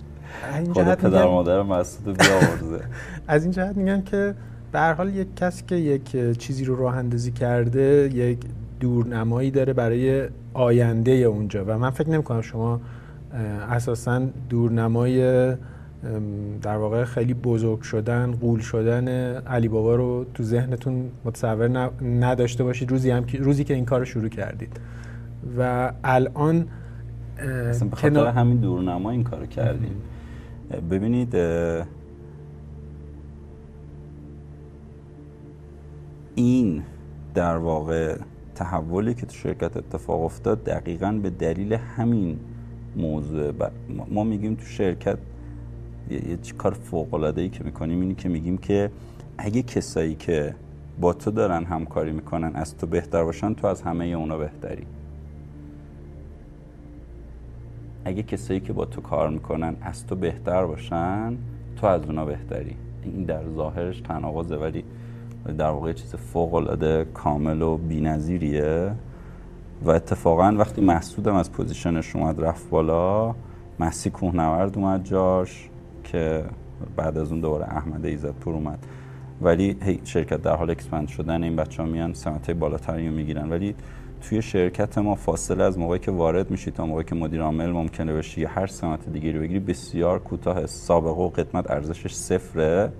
خود 0.73 0.95
پدر 0.95 1.27
مادر 1.27 1.63
مسعود 1.63 2.19
بیاورزه 2.19 2.85
از 3.29 3.43
این 3.43 3.53
جهت 3.53 3.77
میگن 3.77 4.03
که 4.03 4.35
به 4.73 4.81
حال 4.81 5.15
یک 5.15 5.37
کسی 5.37 5.65
که 5.67 5.75
یک 5.75 6.39
چیزی 6.39 6.65
رو 6.65 6.77
راه 6.77 6.97
اندازی 6.97 7.33
کرده 7.33 8.11
یک 8.15 8.39
دورنمایی 8.81 9.51
داره 9.51 9.73
برای 9.73 10.29
آینده 10.55 11.11
اونجا. 11.13 11.65
و 11.65 11.79
من 11.79 11.91
فکر 11.91 12.11
نمی 12.11 12.23
کنم 12.23 12.41
شما 12.41 12.81
اساسا 13.71 14.23
دورنمای 14.49 15.21
در 16.63 16.77
واقع 16.77 17.05
خیلی 17.05 17.35
بزرگ 17.35 17.81
شدن 17.81 18.33
قول 18.33 18.61
شدن 18.61 19.09
علی 19.37 19.69
بابا 19.69 19.95
رو 19.95 20.27
تو 20.35 20.43
ذهنتون 20.43 21.11
متصور 21.25 21.91
نداشته 22.03 22.65
باشید. 22.65 22.91
روزی 22.91 23.11
هم 23.11 23.25
روزی 23.39 23.65
که 23.65 23.75
این 23.75 23.85
کار 23.85 23.99
رو 23.99 24.05
شروع 24.05 24.29
کردید. 24.29 24.81
و 25.59 25.93
الان 26.05 26.67
اصلا 27.71 27.89
به 27.89 27.97
خاطر 27.97 28.27
همین 28.27 28.57
دورنما 28.57 29.11
این 29.11 29.25
کار 29.25 29.47
کردیم. 29.47 29.97
ببینید 30.91 31.37
این 36.37 36.83
در 37.35 37.57
واقع 37.57 38.19
تحولی 38.55 39.15
که 39.15 39.27
تو 39.27 39.35
شرکت 39.35 39.77
اتفاق 39.77 40.23
افتاد 40.23 40.65
دقیقا 40.65 41.21
به 41.23 41.31
دلیل 41.31 41.73
همین 41.73 42.39
موضوع. 42.97 43.53
ما 44.09 44.25
میگیم 44.25 44.55
تو 44.55 44.65
شرکت 44.65 45.19
یه 46.11 46.39
کار 46.59 46.73
فوق 46.73 47.15
العاده 47.15 47.43
ای 47.43 47.49
که 47.49 47.65
می‌کنیم 47.65 48.01
اینی 48.01 48.15
که 48.15 48.29
میگیم 48.29 48.59
که 48.59 48.91
اگه 49.39 49.63
کسایی 49.63 50.15
که 50.15 50.55
با 51.01 51.13
تو 51.13 51.31
دارن 51.31 51.65
همکاری 51.65 52.13
می‌کنن 52.13 52.57
از 52.57 52.77
تو 52.77 52.87
بهتر 52.87 53.25
باشن 53.25 53.55
تو 53.55 53.67
از 53.67 53.83
همه 53.83 54.05
اونا 54.05 54.37
بهتری. 54.37 54.87
اگه 58.05 58.23
کسایی 58.23 58.61
که 58.61 58.73
با 58.73 58.85
تو 58.85 59.01
کار 59.01 59.31
می‌کنن 59.31 59.77
از 59.83 60.07
تو 60.07 60.17
بهتر 60.17 60.67
باشن 60.67 61.37
تو 61.77 61.87
از 61.87 62.05
اونا 62.05 62.25
بهتری. 62.25 62.77
این 63.05 63.25
در 63.25 63.43
ظاهرش 63.57 64.01
تناقضه 64.01 64.57
ولی 64.57 64.85
در 65.53 65.71
واقع 65.71 65.93
چیز 65.93 66.15
فوق 66.15 66.55
العاده 66.55 67.07
کامل 67.15 67.63
و 67.63 67.77
بی‌نظیریه 67.77 68.93
و 69.83 69.91
اتفاقا 69.91 70.55
وقتی 70.59 70.81
محسودم 70.81 71.35
از 71.35 71.53
position 71.53 72.04
ش 72.04 72.17
اومد 72.17 72.41
رفت 72.41 72.71
بالا 72.71 73.35
مسی 73.81 74.11
کوهنورد 74.11 74.79
اومد 74.79 75.05
جاش 75.05 75.69
که 76.05 76.45
بعد 76.97 77.19
از 77.19 77.33
اون 77.33 77.41
دوباره 77.41 77.65
احمد 77.65 78.07
ایزدپور 78.07 78.55
اومد. 78.55 78.79
ولی 79.43 79.77
شرکت 80.05 80.43
در 80.43 80.57
حال 80.57 80.71
expand 80.71 81.09
شدن 81.09 81.43
این 81.43 81.57
بچه 81.57 81.83
ها 81.83 81.89
میان 81.89 82.15
سمت 82.15 82.51
بالاتری 82.51 83.09
رو 83.09 83.15
می‌گیرن. 83.15 83.51
ولی 83.51 83.75
توی 84.23 84.43
شرکت 84.43 84.99
ما 84.99 85.15
فاصله 85.15 85.65
از 85.65 85.79
موقعی 85.79 85.99
که 85.99 86.11
وارد 86.11 86.51
میشی 86.51 86.71
تا 86.71 86.87
موقعی 86.87 87.05
که 87.05 87.15
مدیر 87.15 87.43
عامل 87.43 87.71
ممکنه 87.71 88.13
بشی 88.13 88.45
هر 88.45 88.67
سمت 88.67 89.09
دیگه 89.09 89.33
رو 89.33 89.41
بگیری 89.41 89.61
بسیار 89.61 90.19
کوتاه 90.19 90.67
سابقه 90.67 91.23
و 91.23 91.29
قدمت 91.29 91.71
ارزشش 91.71 92.13
صفره. 92.13 92.93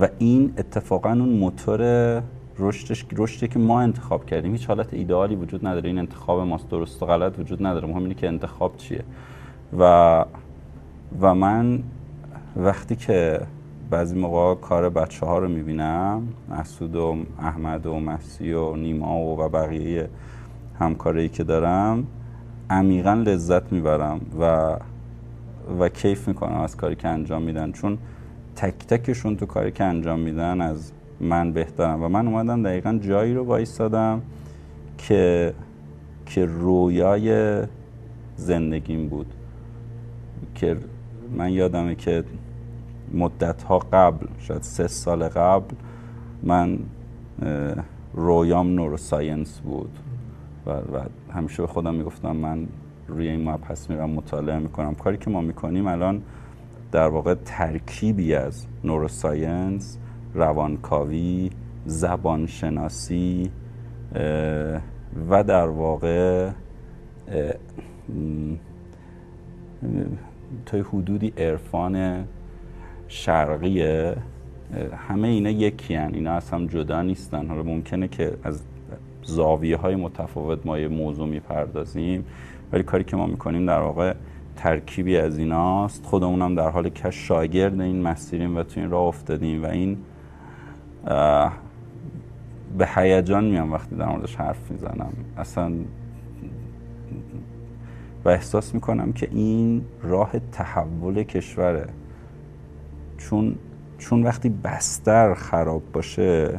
و 0.00 0.08
این 0.18 0.52
اتفاقا 0.58 1.10
اون 1.10 1.28
موتور 1.28 2.22
رشدش 2.58 3.06
رشدی 3.16 3.48
که 3.48 3.58
ما 3.58 3.80
انتخاب 3.80 4.26
کردیم 4.26 4.52
هیچ 4.52 4.66
حالت 4.66 4.94
ایدئالی 4.94 5.36
وجود 5.36 5.66
نداره. 5.66 5.88
این 5.88 5.98
انتخاب 5.98 6.40
ماست 6.40 6.68
درست 6.68 7.02
و 7.02 7.06
غلط 7.06 7.38
وجود 7.38 7.66
نداره. 7.66 7.88
مهم 7.88 8.02
اینه 8.02 8.14
که 8.14 8.28
انتخاب 8.28 8.76
چیه. 8.76 9.04
و 9.78 10.24
و 11.20 11.34
من 11.34 11.82
وقتی 12.56 12.96
که 12.96 13.40
بعضی 13.90 14.18
موقع 14.18 14.60
کار 14.60 14.88
بچه 14.88 15.26
ها 15.26 15.38
رو 15.38 15.48
می‌بینم 15.48 16.28
محسود 16.48 16.96
و 16.96 17.16
احمد 17.38 17.86
و 17.86 18.00
مسی 18.00 18.52
و 18.52 18.76
نیما 18.76 19.20
و, 19.20 19.40
و 19.40 19.48
بقیه 19.48 20.08
همکاری 20.78 21.28
که 21.28 21.44
دارم 21.44 22.06
عمیقا 22.70 23.14
لذت 23.14 23.72
می‌برم 23.72 24.20
و 24.40 24.76
و 25.80 25.88
کیف 25.88 26.28
می‌کنم 26.28 26.60
از 26.60 26.76
کاری 26.76 26.96
که 26.96 27.08
انجام 27.08 27.42
میدن. 27.42 27.72
چون 27.72 27.98
تک 28.56 28.86
تکشون 28.86 29.36
تو 29.36 29.46
کاری 29.46 29.72
که 29.72 29.84
انجام 29.84 30.20
میدن 30.20 30.60
از 30.60 30.92
من 31.20 31.52
بهترم 31.52 32.02
و 32.02 32.08
من 32.08 32.26
اومدم 32.26 32.62
دقیقا 32.62 32.98
جایی 33.02 33.34
رو 33.34 33.44
وایستادم 33.44 34.22
که 34.98 35.54
که 36.26 36.44
رویای 36.44 37.62
زندگیم 38.36 39.08
بود. 39.08 39.34
که 40.54 40.76
من 41.36 41.52
یادمه 41.52 41.94
که 41.94 42.24
مدت 43.14 43.62
ها 43.62 43.78
قبل 43.78 44.26
شاید 44.38 44.62
سه 44.62 44.88
سال 44.88 45.28
قبل 45.28 45.74
من 46.42 46.78
رویام 48.14 48.74
نوروساینس 48.74 49.60
بود. 49.60 49.98
و, 50.66 50.70
و 50.70 51.00
همیشه 51.32 51.62
به 51.62 51.66
خودم 51.68 51.94
می‌گفتم 51.94 52.36
من 52.36 52.66
روی 53.08 53.28
این 53.28 53.48
مبحث 53.48 53.90
میرم 53.90 54.10
مطالعه 54.10 54.58
می‌کنم. 54.58 54.94
کاری 54.94 55.16
که 55.16 55.30
ما 55.30 55.40
می‌کنیم 55.40 55.86
الان 55.86 56.22
در 56.92 57.08
واقع 57.08 57.34
ترکیبی 57.34 58.34
از 58.34 58.66
نوروساینس 58.84 59.98
روانکاوی 60.34 61.50
زبانشناسی 61.86 63.50
و 65.30 65.44
در 65.44 65.68
واقع 65.68 66.50
تا 70.66 70.78
حدودی 70.78 71.32
عرفان 71.38 72.24
شرقیه 73.08 74.16
همه 75.08 75.28
اینا 75.28 75.50
یکی 75.50 75.94
هن. 75.94 76.14
اینا 76.14 76.32
از 76.32 76.50
هم 76.50 76.66
جدا 76.66 77.02
نیستن 77.02 77.46
حالا 77.46 77.62
ممکنه 77.62 78.08
که 78.08 78.32
از 78.44 78.62
زاویه 79.22 79.76
های 79.76 79.96
متفاوت 79.96 80.66
ما 80.66 80.78
یه 80.78 80.88
موضوع 80.88 81.28
می‌پردازیم 81.28 82.24
ولی 82.72 82.82
کاری 82.82 83.04
که 83.04 83.16
ما 83.16 83.26
می‌کنیم 83.26 83.66
در 83.66 83.80
واقع 83.80 84.14
ترکیبی 84.62 85.16
از 85.16 85.38
ایناست. 85.38 86.06
خودمون 86.06 86.42
هم 86.42 86.54
در 86.54 86.70
حال 86.70 86.88
که 86.88 87.10
شاگرد 87.10 87.80
این 87.80 88.02
مسیریم 88.02 88.56
و 88.56 88.62
تو 88.62 88.80
این 88.80 88.90
راه 88.90 89.02
افتادیم 89.06 89.62
و 89.64 89.66
این 89.66 89.98
به 92.78 92.88
هیجان 92.94 93.44
میام 93.44 93.72
وقتی 93.72 93.96
در 93.96 94.06
موردش 94.06 94.36
حرف 94.36 94.70
می‌زنم. 94.70 95.12
اصلا 95.36 95.72
و 98.24 98.28
احساس 98.28 98.74
می‌کنم 98.74 99.12
که 99.12 99.28
این 99.30 99.84
راه 100.02 100.32
تحول 100.52 101.22
کشوره. 101.22 101.86
چون 103.18 103.54
چون 103.98 104.22
وقتی 104.22 104.48
بستر 104.48 105.34
خراب 105.34 105.82
باشه 105.92 106.58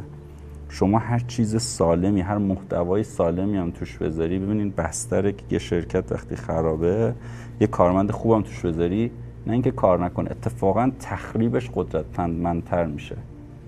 شما 0.68 0.98
هر 0.98 1.18
چیز 1.18 1.62
سالمی 1.62 2.20
هر 2.20 2.38
محتوای 2.38 3.02
سالمی 3.02 3.56
هم 3.56 3.70
توش 3.70 3.98
بذاری 3.98 4.38
ببینید 4.38 4.76
بستر 4.76 5.34
یه 5.50 5.58
شرکت 5.58 6.12
وقتی 6.12 6.36
خرابه 6.36 7.14
یه 7.60 7.66
کارمند 7.66 8.10
خوبم 8.10 8.42
توش 8.42 8.66
بذاری 8.66 9.10
نه 9.46 9.52
اینکه 9.52 9.70
کار 9.70 10.04
نکنه 10.04 10.30
اتفاقا 10.30 10.90
تخریبش 11.00 11.70
قدرتمندتر 11.74 12.84
میشه. 12.84 13.16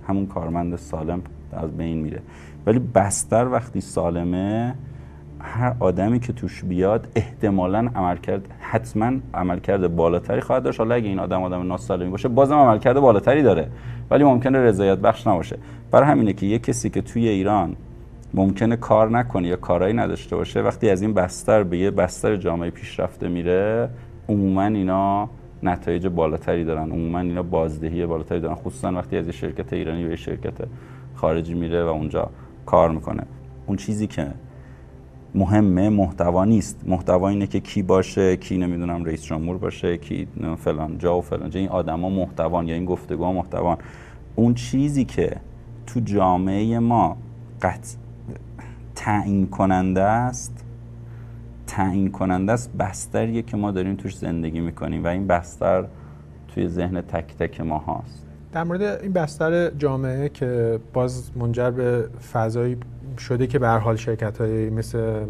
همون 0.08 0.26
کارمند 0.26 0.76
سالم 0.76 1.22
از 1.52 1.76
بین 1.76 1.98
میره. 1.98 2.20
ولی 2.66 2.78
بستر 2.78 3.48
وقتی 3.48 3.80
سالمه 3.80 4.74
هر 5.40 5.74
آدمی 5.80 6.20
که 6.20 6.32
توش 6.32 6.64
بیاد 6.64 7.08
احتمالا 7.16 7.90
عملکرد 7.94 8.48
حتما 8.60 9.12
عملکرد 9.34 9.96
بالاتری 9.96 10.40
خواهد 10.40 10.62
داشت. 10.62 10.78
حالا 10.78 10.94
اگه 10.94 11.08
این 11.08 11.18
آدم 11.18 11.42
آدم 11.42 11.68
ناسالمی 11.68 12.10
باشه 12.10 12.28
بازم 12.28 12.54
عملکرد 12.54 13.00
بالاتری 13.00 13.42
داره. 13.42 13.68
ولی 14.10 14.24
ممکنه 14.24 14.58
رضایت 14.58 14.98
بخش 14.98 15.26
نباشه. 15.26 15.58
برای 15.90 16.08
همینه 16.08 16.32
که 16.32 16.46
یه 16.46 16.58
کسی 16.58 16.90
که 16.90 17.02
توی 17.02 17.28
ایران 17.28 17.76
ممکنه 18.34 18.76
کار 18.76 19.10
نکنه 19.10 19.48
یا 19.48 19.56
کارایی 19.56 19.94
نداشته 19.94 20.36
باشه 20.36 20.62
وقتی 20.62 20.90
از 20.90 21.02
این 21.02 21.14
بستر 21.14 21.62
به 21.62 21.78
یه 21.78 21.90
بستر 21.90 22.36
جامعه 22.36 22.70
پیشرفته 22.70 23.28
میره 23.28 23.88
عموما 24.28 24.62
اینا 24.62 25.28
نتایج 25.62 26.06
بالاتری 26.06 26.64
دارن. 26.64 26.90
عموما 26.92 27.18
اینا 27.18 27.42
بازدهی 27.42 28.06
بالاتری 28.06 28.40
دارن. 28.40 28.54
خصوصا 28.54 28.92
وقتی 28.92 29.16
از 29.16 29.26
یه 29.26 29.32
شرکت 29.32 29.72
ایرانی 29.72 30.04
به 30.04 30.10
یه 30.10 30.16
شرکت 30.16 30.54
خارجی 31.14 31.54
میره 31.54 31.84
و 31.84 31.88
اونجا 31.88 32.30
کار 32.66 32.90
می‌کنه. 32.90 33.22
اون 33.66 33.76
چیزی 33.76 34.06
که 34.06 34.26
مهمه 35.34 35.88
محتوا 35.88 36.44
نیست. 36.44 36.84
محتوا 36.86 37.28
اینه 37.28 37.46
که 37.46 37.60
کی 37.60 37.82
باشه 37.82 38.36
کی 38.36 38.58
نمی‌دونم 38.58 39.04
رئیس 39.04 39.24
جمهور 39.24 39.58
باشه 39.58 39.96
کی 39.96 40.28
فلان 40.58 40.98
جا 40.98 41.18
و 41.18 41.20
فلان 41.20 41.50
جا. 41.50 41.60
این 41.60 41.68
آدما 41.68 42.08
محتوان 42.08 42.68
یا 42.68 42.74
این 42.74 42.84
گفتگوها 42.84 43.32
محتوان. 43.32 43.78
اون 44.36 44.54
چیزی 44.54 45.04
که 45.04 45.36
تو 45.86 46.00
جامعه 46.00 46.78
ما 46.78 47.16
قطع 47.62 48.03
تعیین 48.96 49.46
کننده 49.46 50.02
است. 50.02 50.64
تعیین 51.66 52.10
کننده 52.10 52.52
است. 52.52 52.72
بستریه 52.72 53.42
که 53.42 53.56
ما 53.56 53.70
داریم 53.70 53.94
توش 53.94 54.16
زندگی 54.16 54.60
می‌کنیم 54.60 55.04
و 55.04 55.06
این 55.06 55.26
بستر 55.26 55.84
توی 56.48 56.68
ذهن 56.68 57.00
تک 57.00 57.36
تک 57.38 57.60
ما 57.60 57.78
هاست. 57.78 58.26
در 58.52 58.64
مورد 58.64 58.82
این 58.82 59.12
بستر 59.12 59.70
جامعه 59.70 60.28
که 60.28 60.80
باز 60.92 61.30
منجر 61.36 61.70
به 61.70 62.08
فضایی 62.32 62.76
شده 63.18 63.46
که 63.46 63.58
به 63.58 63.68
حال 63.68 63.96
شرکت 63.96 64.40
های 64.40 64.70
مثل 64.70 65.24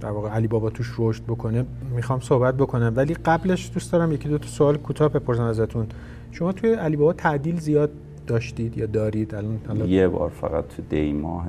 در 0.00 0.10
واقع 0.10 0.28
علی 0.28 0.48
بابا 0.48 0.70
توش 0.70 0.94
رشد 0.98 1.22
بکنه 1.22 1.64
می‌خوام 1.94 2.20
صحبت 2.20 2.54
بکنم. 2.54 2.92
ولی 2.96 3.14
قبلش 3.14 3.70
دوست 3.74 3.92
دارم 3.92 4.12
یکی 4.12 4.28
دو 4.28 4.38
تا 4.38 4.46
سوال 4.46 4.76
کوتاه 4.76 5.08
بپرسم 5.08 5.42
ازتون. 5.42 5.86
شما 6.32 6.52
توی 6.52 6.74
علی 6.74 6.96
بابا 6.96 7.12
تعدیل 7.12 7.60
زیاد 7.60 7.90
داشتید 8.26 8.78
یا 8.78 8.86
دارید؟ 8.86 9.34
الان 9.34 9.88
یه 9.88 10.08
بار 10.08 10.30
فقط 10.30 10.68
تو 10.68 10.82
دی 10.90 11.12
ماه 11.12 11.46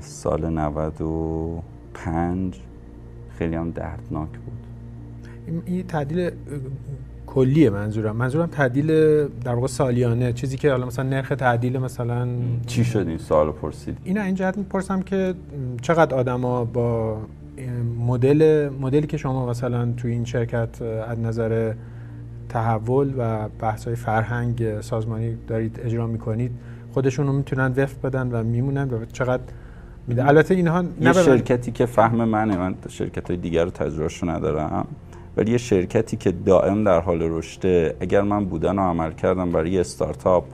سال 0.00 0.50
95 0.50 2.60
خیلی 3.38 3.56
هم 3.56 3.70
دردناک 3.70 4.28
بود. 4.28 4.66
این 5.66 5.86
تعدیل 5.86 6.30
کلیه 7.26 7.70
منظورم. 7.70 8.16
منظورم 8.16 8.46
تعدیل 8.46 8.86
در 9.28 9.54
واقع 9.54 9.66
سالیانه 9.66 10.32
چیزی 10.32 10.56
که 10.56 10.70
حالا 10.70 10.86
مثلا 10.86 11.08
نرخ 11.08 11.28
تعدیل 11.28 11.78
مثلا 11.78 12.28
چی 12.66 12.84
شد 12.84 13.08
این 13.08 13.18
سوال 13.18 13.52
پرسید 13.52 13.98
اینا 14.04 14.22
این 14.22 14.34
جهت 14.34 14.58
می‌پرسم 14.58 15.02
که 15.02 15.34
چقدر 15.82 16.14
آدما 16.14 16.64
با 16.64 17.18
مدل 18.06 18.70
مدلی 18.80 19.06
که 19.06 19.16
شما 19.16 19.46
مثلا 19.46 19.92
توی 19.96 20.12
این 20.12 20.24
شرکت 20.24 20.82
از 20.82 21.20
نظر 21.20 21.74
تحول 22.48 23.14
و 23.18 23.48
بحث 23.48 23.84
های 23.84 23.96
فرهنگ 23.96 24.80
سازمانی 24.80 25.36
دارید 25.46 25.80
اجرا 25.84 26.06
می‌کنید 26.06 26.50
خودشون 26.96 27.26
رو 27.26 27.32
می‌تونن 27.32 27.72
وفق 27.76 28.06
بدن 28.06 28.28
و 28.32 28.42
میمونن 28.42 28.90
و 28.90 29.04
چقدر 29.04 29.42
میده. 30.06 30.28
البته 30.28 30.54
اینها 30.54 30.84
یه 31.00 31.12
شرکتی 31.12 31.72
که 31.72 31.86
فهم 31.86 32.24
منه 32.24 32.56
من 32.56 32.74
شرکت 32.88 33.30
های 33.30 33.36
دیگر 33.36 33.64
رو 33.64 33.70
تجربهش 33.70 34.24
ندارم 34.24 34.86
ولی 35.36 35.50
یه 35.50 35.58
شرکتی 35.58 36.16
که 36.16 36.32
دائم 36.32 36.84
در 36.84 37.00
حال 37.00 37.22
رشده 37.22 37.96
اگر 38.00 38.22
من 38.22 38.44
بودن 38.44 38.78
و 38.78 38.82
عمل 38.82 39.12
کردم 39.12 39.52
برای 39.52 39.70
یه 39.70 39.80
استارتاپ 39.80 40.44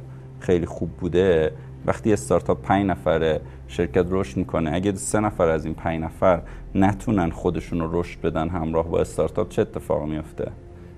خیلی 0.41 0.67
خوب 0.67 0.91
بوده 0.91 1.53
وقتی 1.87 2.13
استارتاپ 2.13 2.63
پنج 2.63 2.87
نفره 2.87 3.41
شرکت 3.69 4.07
رشد 4.11 4.37
می‌کنه 4.37 4.71
اگه 4.75 4.95
سه 4.95 5.21
نفر 5.21 5.49
از 5.49 5.65
این 5.65 5.75
پنج 5.75 6.01
نفر 6.01 6.43
نتونن 6.75 7.31
خودشون 7.31 7.81
رو 7.81 8.01
رشد 8.01 8.21
بدن 8.21 8.49
همراه 8.49 8.89
با 8.89 9.01
استارتاپ 9.01 9.49
چه 9.49 9.63
اتفاقی 9.63 10.11
میفته 10.11 10.51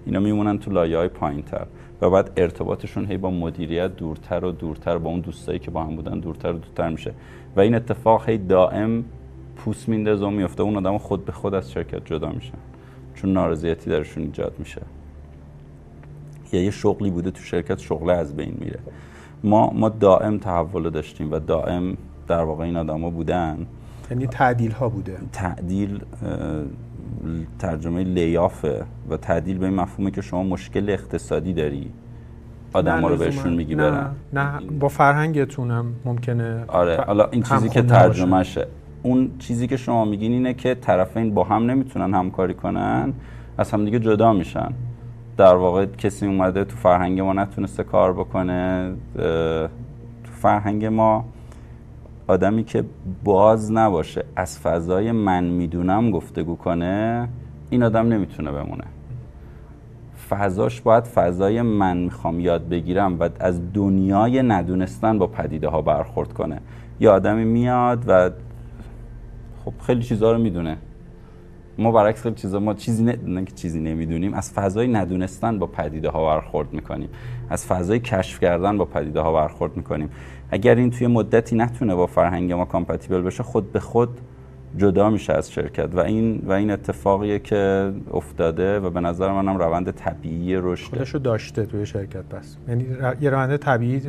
اینا 0.06 0.20
میمونن 0.20 0.58
تو 0.58 0.70
لایه 0.70 0.96
های 0.98 1.08
پایین 1.08 1.42
تر 1.42 1.66
و 2.00 2.10
بعد 2.10 2.30
ارتباطشون 2.36 3.06
هی 3.06 3.16
با 3.16 3.30
مدیریت 3.30 3.96
دورتر 3.96 4.44
و 4.44 4.52
دورتر 4.52 4.98
با 4.98 5.10
اون 5.10 5.20
دوستایی 5.20 5.58
که 5.58 5.70
با 5.70 5.84
هم 5.84 5.96
بودن 5.96 6.18
دورتر 6.18 6.52
و 6.52 6.58
دورتر 6.58 6.90
میشه. 6.90 7.14
و 7.56 7.60
این 7.60 7.74
اتفاق 7.74 8.28
هی 8.28 8.38
دائم 8.38 9.04
پوست 9.56 9.88
میندازه 9.88 10.26
و 10.26 10.30
میفته. 10.30 10.62
اون 10.62 10.76
آدم 10.76 10.98
خود 10.98 11.24
به 11.24 11.32
خود 11.32 11.54
از 11.54 11.72
شرکت 11.72 12.04
جدا 12.04 12.28
میشن 12.28 12.58
چون 13.14 13.32
نارضایتی 13.32 13.90
درشون 13.90 14.22
ایجاد 14.22 14.54
میشه. 14.58 14.82
یا 16.52 16.62
یه 16.62 16.70
شغلی 16.70 17.10
بوده 17.10 17.30
تو 17.30 17.42
شرکت 17.42 17.78
شغله 17.78 18.12
از 18.12 18.36
بین 18.36 18.54
میره. 18.60 18.78
ما 19.44 19.70
ما 19.70 19.88
دائم 19.88 20.38
تحول 20.38 20.90
داشتیم 20.90 21.32
و 21.32 21.38
دائم 21.38 21.96
در 22.28 22.42
واقع 22.42 22.64
این 22.64 22.76
آدما 22.76 23.10
بودن. 23.10 23.66
یعنی 24.10 24.26
تعدیل 24.26 24.70
ها 24.70 24.88
بوده. 24.88 25.18
تعدیل 25.32 26.00
ترجمه 27.58 28.04
لیافه 28.04 28.84
و 29.10 29.16
تعدیل 29.16 29.58
به 29.58 29.66
این 29.66 29.74
مفهومه 29.74 30.10
که 30.10 30.20
شما 30.20 30.42
مشکل 30.42 30.90
اقتصادی 30.90 31.52
داری. 31.52 31.90
آدم 32.72 33.00
ها 33.00 33.08
رو 33.08 33.16
بهشون 33.16 33.52
میگی 33.52 33.74
برن. 33.74 34.10
نه. 34.32 34.60
با 34.80 34.88
فرهنگتونم 34.88 35.86
ممکنه 36.04 36.64
آره 36.68 36.96
حالا 37.06 37.28
این 37.30 37.42
چیزی 37.42 37.68
که 37.68 37.82
ترجمهشه. 37.82 38.66
اون 39.02 39.30
چیزی 39.38 39.66
که 39.66 39.76
شما 39.76 40.04
میگین 40.04 40.32
اینه 40.32 40.54
که 40.54 40.74
طرفین 40.74 41.34
با 41.34 41.44
هم 41.44 41.70
نمی‌تونن 41.70 42.14
همکاری 42.14 42.54
کنن 42.54 43.12
از 43.58 43.70
هم 43.70 43.84
دیگه 43.84 43.98
جدا 43.98 44.32
میشن. 44.32 44.68
در 45.36 45.54
واقع 45.54 45.86
کسی 45.86 46.26
اومده 46.26 46.64
تو 46.64 46.76
فرهنگ 46.76 47.20
ما 47.20 47.32
نتونسته 47.32 47.84
کار 47.84 48.12
بکنه 48.12 48.92
تو 50.24 50.32
فرهنگ 50.32 50.84
ما 50.84 51.24
آدمی 52.26 52.64
که 52.64 52.84
باز 53.24 53.72
نباشه 53.72 54.24
از 54.36 54.58
فضای 54.58 55.12
من 55.12 55.44
می‌دونم 55.44 56.10
گفتگو 56.10 56.56
کنه 56.56 57.28
این 57.70 57.82
آدم 57.82 58.08
نمی‌تونه 58.08 58.52
بمونه. 58.52 58.84
فضاش 60.28 60.80
باید 60.80 61.04
فضای 61.04 61.62
من 61.62 61.96
می‌خوام 61.96 62.40
یاد 62.40 62.68
بگیرم 62.68 63.20
و 63.20 63.28
از 63.40 63.72
دنیای 63.72 64.42
ندونستن 64.42 65.18
با 65.18 65.26
پدیده 65.26 65.68
ها 65.68 65.82
برخورد 65.82 66.32
کنه. 66.32 66.60
یه 67.00 67.10
آدمی 67.10 67.44
میاد 67.44 68.04
و 68.06 68.30
خب 69.64 69.72
خیلی 69.86 70.02
چیزها 70.02 70.32
رو 70.32 70.38
می‌دونه. 70.38 70.76
ما 71.78 71.92
برعکس 71.92 72.22
خیلی 72.22 72.34
چیزا 72.34 72.60
ما 72.60 72.74
چیزی 72.74 73.02
نه, 73.04 73.44
که 73.44 73.52
چیزی 73.52 73.80
نمی‌دونیم 73.80 74.34
از 74.34 74.52
فضای 74.52 74.88
ندونستن 74.88 75.58
با 75.58 75.66
پدیده 75.66 76.10
ها 76.10 76.26
برخورد 76.26 76.72
می‌کنیم. 76.72 77.08
از 77.50 77.66
فضای 77.66 78.00
کشف 78.00 78.40
کردن 78.40 78.78
با 78.78 78.84
پدیده 78.84 79.20
ها 79.20 79.32
برخورد 79.32 79.76
می‌کنیم. 79.76 80.10
اگر 80.50 80.74
این 80.74 80.90
توی 80.90 81.06
مدتی 81.06 81.56
نتونه 81.56 81.94
با 81.94 82.06
فرهنگ 82.06 82.52
ما 82.52 82.64
کامپتیبل 82.64 83.20
بشه 83.20 83.42
خود 83.42 83.72
به 83.72 83.80
خود 83.80 84.08
جدا 84.76 85.10
میشه 85.10 85.32
از 85.32 85.52
شرکت. 85.52 85.94
و 85.94 86.00
این 86.00 86.42
و 86.46 86.52
این 86.52 86.70
اتفاقیه 86.70 87.38
که 87.38 87.92
افتاده 88.12 88.80
و 88.80 88.90
به 88.90 89.00
نظر 89.00 89.32
منم 89.32 89.56
روند 89.56 89.90
طبیعی 89.90 90.56
رشد. 90.56 90.90
خودشو 90.90 91.18
داشته 91.18 91.66
توی 91.66 91.86
شرکت 91.86 92.24
بس. 92.24 92.56
یعنی 92.68 92.86
یه 93.20 93.30
روند 93.30 93.56
طبیعی 93.56 94.02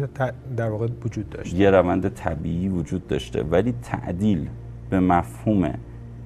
در 0.57 0.69
واقع 0.69 0.87
وجود 1.05 1.29
داشته. 1.29 1.57
یه 1.57 1.69
روند 1.69 2.13
طبیعی 2.13 2.69
وجود 2.69 3.07
داشته. 3.07 3.43
ولی 3.43 3.73
تعدیل 3.81 4.47
به 4.89 4.99
مفهوم 4.99 5.73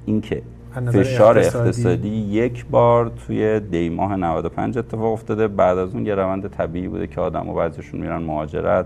اینکه 0.05 0.41
فشار 0.85 1.37
اقتصادی. 1.37 1.67
اقتصادی 1.67 2.09
یک 2.09 2.65
بار 2.65 3.11
توی 3.27 3.59
دی 3.59 3.89
ماه 3.89 4.15
95 4.15 4.77
اتفاق 4.77 5.13
افتاده. 5.13 5.47
بعد 5.47 5.77
از 5.77 5.93
اون 5.93 6.05
یه 6.05 6.15
روند 6.15 6.47
طبیعی 6.47 6.87
بوده 6.87 7.07
که 7.07 7.21
آدم 7.21 7.49
و 7.49 7.53
بعضیشون 7.53 7.99
میرن 8.01 8.21
مهاجرت. 8.21 8.85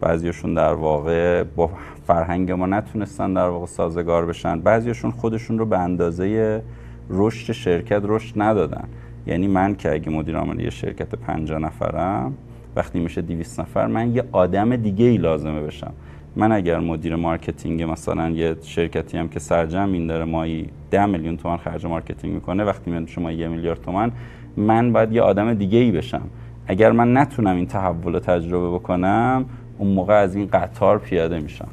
بعضیشون 0.00 0.54
در 0.54 0.72
واقع 0.72 1.42
با 1.42 1.70
فرهنگ 2.06 2.52
ما 2.52 2.66
نتونستن 2.66 3.34
در 3.34 3.48
واقع 3.48 3.66
سازگار 3.66 4.26
بشن. 4.26 4.60
بعضیشون 4.60 5.10
خودشون 5.10 5.58
رو 5.58 5.66
به 5.66 5.78
اندازه 5.78 6.62
رشد 7.10 7.52
شرکت 7.52 8.00
رشد 8.04 8.42
ندادن. 8.42 8.84
یعنی 9.26 9.48
من 9.48 9.74
که 9.74 9.92
اگه 9.92 10.10
مدیر 10.10 10.36
عامل 10.36 10.60
یه 10.60 10.70
شرکت 10.70 11.14
50 11.14 11.58
نفرم 11.58 12.34
وقتی 12.76 12.98
میشه 12.98 13.22
200 13.22 13.60
نفر 13.60 13.86
من 13.86 14.14
یه 14.14 14.24
آدم 14.32 14.76
دیگه 14.76 15.04
ای 15.04 15.16
لازمه 15.16 15.60
بشم. 15.60 15.92
من 16.36 16.52
اگر 16.52 16.78
مدیر 16.78 17.16
marketing 17.16 17.82
مثلا 17.82 18.30
یه 18.30 18.56
شرکتی 18.62 19.18
هم 19.18 19.28
که 19.28 19.40
سرجم 19.40 20.06
داره 20.06 20.24
ماهی 20.24 20.68
10 20.90 21.06
میلیون 21.06 21.36
تومان 21.36 21.58
خرج 21.58 21.86
marketing 21.86 22.34
می‌کنه 22.34 22.64
وقتی 22.64 22.90
میاد 22.90 23.06
شما 23.06 23.32
یه 23.32 23.48
میلیارد 23.48 23.80
تومان 23.80 24.12
من 24.56 24.92
باید 24.92 25.12
یه 25.12 25.22
آدم 25.22 25.54
دیگه 25.54 25.78
ای 25.78 25.90
بشم. 25.92 26.22
اگر 26.66 26.92
من 26.92 27.16
نتونم 27.16 27.56
این 27.56 27.66
تحول 27.66 28.12
رو 28.12 28.20
تجربه 28.20 28.70
بکنم 28.70 29.44
اون 29.78 29.88
موقع 29.88 30.14
از 30.14 30.36
این 30.36 30.48
قطار 30.52 30.98
پیاده 30.98 31.40
میشم. 31.40 31.68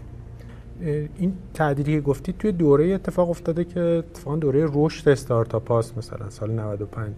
این 1.18 1.34
تعدیلی 1.54 1.94
که 1.96 2.02
گفتید 2.02 2.38
توی 2.38 2.52
دوره 2.52 2.86
اتفاق 2.86 3.30
افتاده 3.30 3.64
که 3.64 3.80
اتفاقا 3.80 4.36
دوره 4.38 4.68
رشد 4.74 5.10
استارتاپ 5.10 5.72
هاست 5.72 5.98
مثلا 5.98 6.30
سال 6.30 6.52
95 6.52 7.14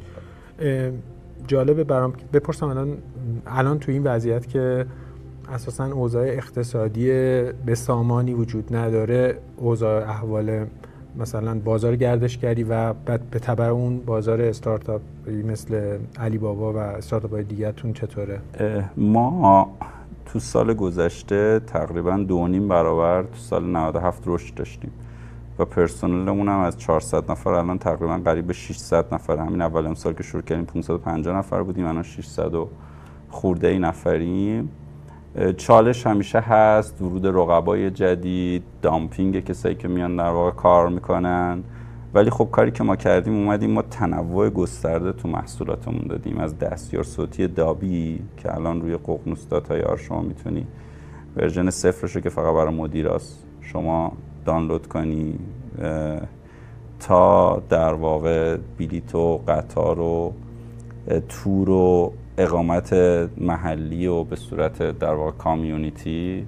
جالبه 1.47 1.83
برام 1.83 2.13
بپرسم 2.33 2.67
الان 2.67 2.97
الان 3.47 3.79
تو 3.79 3.91
این 3.91 4.03
وضعیت 4.03 4.47
که 4.47 4.85
اساسا 5.51 5.85
اوضاع 5.85 6.27
اقتصادی 6.27 7.07
به 7.65 7.75
سامانی 7.75 8.33
وجود 8.33 8.75
نداره. 8.75 9.37
اوضاع 9.57 10.09
احوال 10.09 10.65
مثلا 11.15 11.59
بازار 11.59 11.95
گردشگری 11.95 12.63
و 12.63 12.93
بعد 12.93 13.21
به 13.31 13.39
تبع 13.39 13.65
اون 13.65 13.99
بازار 13.99 14.41
استارتاپ 14.41 15.01
مثل 15.45 15.97
علی 16.19 16.37
بابا 16.37 16.73
و 16.73 16.77
استارتاپ 16.77 17.31
های 17.31 17.43
دیگرتون 17.43 17.93
چطوره 17.93 18.39
ما 18.97 19.71
تو 20.25 20.39
سال 20.39 20.73
گذشته 20.73 21.59
تقریبا 21.67 22.17
دو 22.17 22.47
نیم 22.47 22.67
برابر 22.67 23.21
تو 23.23 23.37
سال 23.37 23.65
97 23.65 24.23
رشد 24.25 24.55
داشتیم 24.55 24.91
و 25.59 25.65
پرسنلمون 25.65 26.49
هم 26.49 26.59
از 26.59 26.77
400 26.77 27.31
نفر 27.31 27.49
الان 27.49 27.77
تقریبا 27.77 28.17
قریب 28.17 28.47
به 28.47 28.53
600 28.53 29.13
نفر 29.13 29.37
همین 29.37 29.61
اول 29.61 29.85
امسال 29.85 30.13
که 30.13 30.23
شروع 30.23 30.41
کردیم 30.41 30.65
550 30.65 31.37
نفر 31.37 31.63
بودیم 31.63 31.85
الان 31.85 32.03
600 32.03 32.53
و 32.53 32.69
خورده 33.29 33.67
ای 33.67 33.79
نفریم. 33.79 34.69
چالش 35.57 36.07
همیشه 36.07 36.39
هست 36.39 37.01
ورود 37.01 37.27
رقبای 37.27 37.91
جدید 37.91 38.63
دامپینگ 38.81 39.43
کسایی 39.43 39.75
که 39.75 39.87
میان 39.87 40.15
در 40.15 40.29
واقع 40.29 40.51
کار 40.51 40.89
می‌کنن. 40.89 41.63
ولی 42.13 42.29
خب 42.29 42.49
کاری 42.51 42.71
که 42.71 42.83
ما 42.83 42.95
کردیم 42.95 43.33
اومدیم 43.33 43.71
ما 43.71 43.81
تنوع 43.81 44.49
گسترده 44.49 45.11
تو 45.11 45.27
محصولاتمون 45.27 46.07
دادیم. 46.09 46.37
از 46.37 46.59
دستیار 46.59 47.03
صوتی 47.03 47.47
دابی 47.47 48.19
که 48.37 48.55
الان 48.55 48.81
روی 48.81 48.97
ققنوس 48.97 49.53
آر 49.53 49.97
شما 49.97 50.21
می‌تونی 50.21 50.67
ورژن 51.35 51.69
صفرشو 51.69 52.19
که 52.19 52.29
فقط 52.29 52.55
برای 52.55 52.75
مدیراست 52.75 53.45
شما 53.61 54.11
دانلود 54.45 54.87
کنی 54.87 55.39
تا 56.99 57.61
در 57.69 57.93
واقع 57.93 58.57
بلیت 58.79 59.15
و 59.15 59.37
قطار 59.47 59.99
و 59.99 60.33
تور 61.29 61.69
و 61.69 62.13
اقامت 62.37 62.93
محلی 63.37 64.07
و 64.07 64.23
به 64.23 64.35
صورت 64.35 64.99
در 64.99 65.13
واقع 65.13 65.31
کامیونیتی 65.31 66.47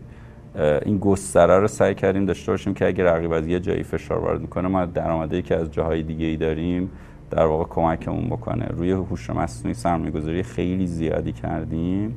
این 0.86 0.97
گستره 0.97 1.59
رو 1.59 1.67
سعی 1.67 1.95
کردیم 1.95 2.25
داشته 2.25 2.51
باشیم 2.51 2.73
که 2.73 2.88
اگر 2.88 3.03
رقیب 3.03 3.31
از 3.31 3.47
یه 3.47 3.59
جایی 3.59 3.83
فشار 3.83 4.17
وارد 4.17 4.41
می‌کنه 4.41 4.67
ما 4.67 4.86
درآمدی 4.86 5.41
که 5.41 5.55
از 5.55 5.71
جاهای 5.71 6.03
دیگه 6.03 6.25
ای 6.25 6.38
داریم 6.38 6.89
در 7.31 7.45
واقع 7.45 7.63
کمکمون 7.69 8.25
بکنه. 8.25 8.65
روی 8.65 8.91
هوش 8.91 9.29
مصنوعی 9.29 9.73
سرمایه‌گذاری 9.73 10.43
خیلی 10.43 10.88
زیادی 10.88 11.31
کردیم. 11.31 12.15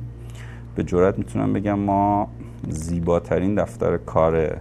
به 0.75 0.83
جرات 0.83 1.17
می‌تونم 1.17 1.53
بگم 1.53 1.79
ما 1.79 2.27
زیباترین 2.69 3.55
دفتر 3.55 3.97
کار 3.97 4.57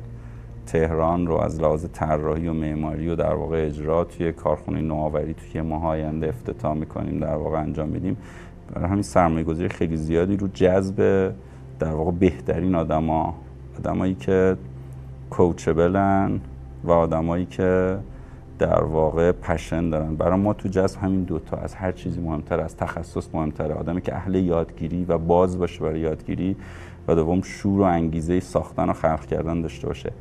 تهران 0.66 1.26
رو 1.26 1.34
از 1.36 1.60
لحاظ 1.60 1.86
طراحی 1.92 2.48
و 2.48 2.52
معماری 2.52 3.08
و 3.08 3.14
در 3.14 3.34
واقع 3.34 3.66
اجرا 3.66 4.04
توی 4.04 4.32
کارخونه 4.32 4.80
نوآوری 4.80 5.34
توی 5.34 5.60
ماه 5.60 5.86
آینده 5.86 6.28
افتتاح 6.28 6.74
می‌کنیم 6.74 7.18
در 7.18 7.34
واقع 7.34 7.58
انجام 7.58 7.88
میدیم. 7.88 8.16
برای 8.74 8.88
همین 8.88 9.02
سرمایه 9.02 9.44
گذاری 9.44 9.68
خیلی 9.68 9.96
زیادی 9.96 10.36
رو 10.36 10.48
جذب 10.48 11.32
در 11.78 11.94
واقع 11.94 12.10
بهترین 12.10 12.74
آدما. 12.74 13.34
آدمایی 13.78 14.14
که 14.14 14.56
کوچبلن 15.30 16.40
و 16.84 16.92
آدمایی 16.92 17.46
که 17.46 17.98
در 18.58 18.84
واقع 18.84 19.32
پشن 19.32 19.90
دارن. 19.90 20.16
برای 20.16 20.40
ما 20.40 20.52
تو 20.52 20.68
جذب 20.68 21.00
همین 21.00 21.22
دوتا 21.22 21.56
از 21.56 21.74
هر 21.74 21.92
چیزی 21.92 22.20
مهمتر 22.20 22.60
از 22.60 22.76
تخصص 22.76 23.28
مهمتره. 23.34 23.74
آدمی 23.74 24.00
که 24.00 24.14
اهل 24.14 24.34
یادگیری 24.34 25.04
و 25.04 25.18
باز 25.18 25.58
باشه 25.58 25.80
برای 25.80 26.00
یادگیری 26.00 26.56
و 27.08 27.14
دوم 27.14 27.42
شور 27.42 27.80
و 27.80 27.82
انگیزه 27.82 28.40
ساختن 28.40 28.88
و 28.88 28.92
خلق 28.92 29.26
کردن 29.26 29.62
داشته 29.62 29.86
باشه. 29.86 30.12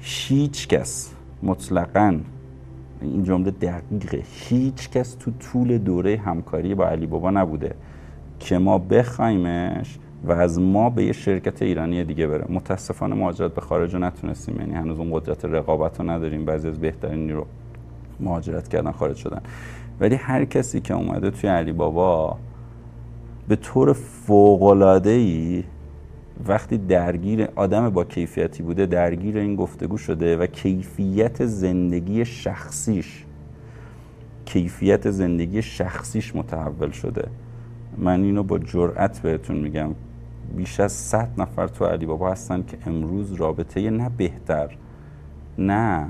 هیچ 0.00 0.68
کس 0.68 1.14
مطلقا 1.42 2.18
این 3.08 3.24
جمله 3.24 3.50
دقیقه. 3.50 4.22
هیچ 4.48 4.90
کس 4.90 5.14
تو 5.14 5.30
طول 5.30 5.78
دوره 5.78 6.16
همکاری 6.16 6.74
با 6.74 6.86
علی 6.88 7.06
بابا 7.06 7.30
نبوده 7.30 7.74
که 8.38 8.58
ما 8.58 8.78
بخوایمش 8.78 9.98
و 10.24 10.32
از 10.32 10.60
ما 10.60 10.90
به 10.90 11.04
یه 11.04 11.12
شرکت 11.12 11.62
ایرانی 11.62 12.04
دیگه 12.04 12.26
بره. 12.26 12.44
متاسفانه 12.48 13.14
مهاجرت 13.14 13.54
به 13.54 13.60
خارج 13.60 13.94
رو 13.94 14.00
نتونستیم. 14.00 14.60
یعنی 14.60 14.74
هنوز 14.74 14.98
اون 14.98 15.10
قدرت 15.12 15.44
رقابت 15.44 16.00
رو 16.00 16.10
نداریم. 16.10 16.44
بعضی 16.44 16.68
از 16.68 16.80
بهترین 16.80 17.30
رو 17.30 17.46
مهاجرت 18.20 18.68
کردن 18.68 18.90
خارج 18.90 19.16
شدن. 19.16 19.40
ولی 20.00 20.14
هر 20.14 20.44
کسی 20.44 20.80
که 20.80 20.94
اومده 20.94 21.30
توی 21.30 21.50
علی 21.50 21.72
بابا 21.72 22.36
به 23.48 23.56
طور 23.56 23.92
فوق‌العاده‌ای 23.92 25.64
وقتی 26.48 26.78
درگیر 26.78 27.48
آدم 27.56 27.90
با 27.90 28.04
کیفیتی 28.04 28.62
بوده 28.62 28.86
درگیر 28.86 29.38
این 29.38 29.56
گفتگو 29.56 29.96
شده 29.96 30.36
و 30.36 30.46
کیفیت 30.46 31.46
زندگی 31.46 32.24
شخصیش 32.24 33.24
کیفیت 34.44 35.10
زندگی 35.10 35.62
شخصیش 35.62 36.36
متحول 36.36 36.90
شده. 36.90 37.28
من 37.98 38.22
اینو 38.22 38.42
با 38.42 38.58
جرأت 38.58 39.20
بهتون 39.20 39.56
میگم. 39.56 39.90
بیش 40.56 40.80
از 40.80 40.92
100 40.92 41.28
نفر 41.38 41.66
تو 41.66 41.84
علی 41.84 42.06
بابا 42.06 42.30
هستن 42.30 42.62
که 42.62 42.78
امروز 42.86 43.32
رابطه 43.32 43.90
نه 43.90 44.10
بهتر 44.16 44.76
نه 45.58 46.06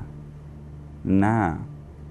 نه 1.05 1.57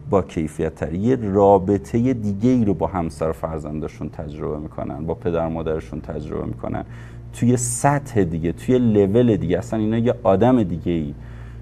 با 0.10 0.22
کیفیت 0.22 0.76
تر 0.76 0.94
یه 0.94 1.16
رابطه 1.16 2.14
دیگه 2.14 2.50
ای 2.50 2.66
رو 2.66 2.74
با 2.74 2.88
همسر 2.88 3.30
و 3.30 3.34
فرزندشون 3.34 4.10
تجربه 4.10 4.60
می‌کنن 4.60 5.06
با 5.06 5.14
پدر 5.14 5.48
مادرشون 5.48 6.02
تجربه 6.02 6.46
می‌کنن. 6.46 6.86
توی 7.34 7.58
سطح 7.58 8.24
دیگه 8.24 8.52
توی 8.52 8.78
لول 8.78 9.38
دیگه. 9.38 9.58
اصلا 9.58 9.80
اینا 9.80 9.98
یه 9.98 10.16
آدم 10.24 10.64
دیگه 10.64 10.92
ای 10.92 11.14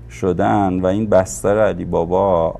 شدن 0.10 0.80
و 0.80 0.86
این 0.86 1.10
بستر 1.10 1.60
علی 1.60 1.86
بابا 1.86 2.56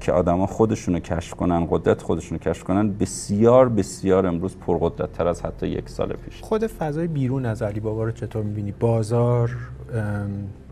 که 0.00 0.12
آدما 0.12 0.46
خودشون 0.46 0.94
رو 0.94 1.00
کشف 1.00 1.34
کنن 1.34 1.66
قدرت 1.70 2.02
خودشون 2.02 2.38
رو 2.38 2.52
کشف 2.52 2.64
کنن 2.64 2.92
بسیار 2.92 3.68
بسیار 3.68 4.26
امروز 4.26 4.56
پرقدرت 4.56 5.12
تر 5.12 5.28
از 5.28 5.42
حتی 5.42 5.66
یک 5.66 5.88
سال 5.88 6.12
پیش. 6.12 6.40
خود 6.42 6.66
فضای 6.66 7.06
بیرون 7.06 7.46
از 7.46 7.62
علی 7.62 7.80
بابا 7.80 8.04
رو 8.04 8.10
چطور 8.10 8.42
می‌بینی؟ 8.42 8.72
بازار 8.72 9.56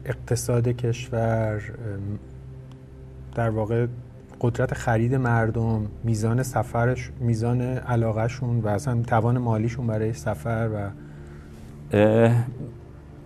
اقتصاد 0.05 0.69
کشور 0.69 1.63
در 3.35 3.51
واقع 3.51 3.87
قدرت 4.41 4.75
خرید 4.75 5.15
مردم 5.15 5.87
میزان 6.05 6.43
سفرش 6.43 7.11
میزان 7.21 7.61
علاقهشون 7.63 8.61
و 8.61 8.69
اصلا 8.69 9.03
توان 9.03 9.39
مالیشون 9.39 9.87
برای 9.87 10.13
سفر 10.13 10.69
و 10.75 10.91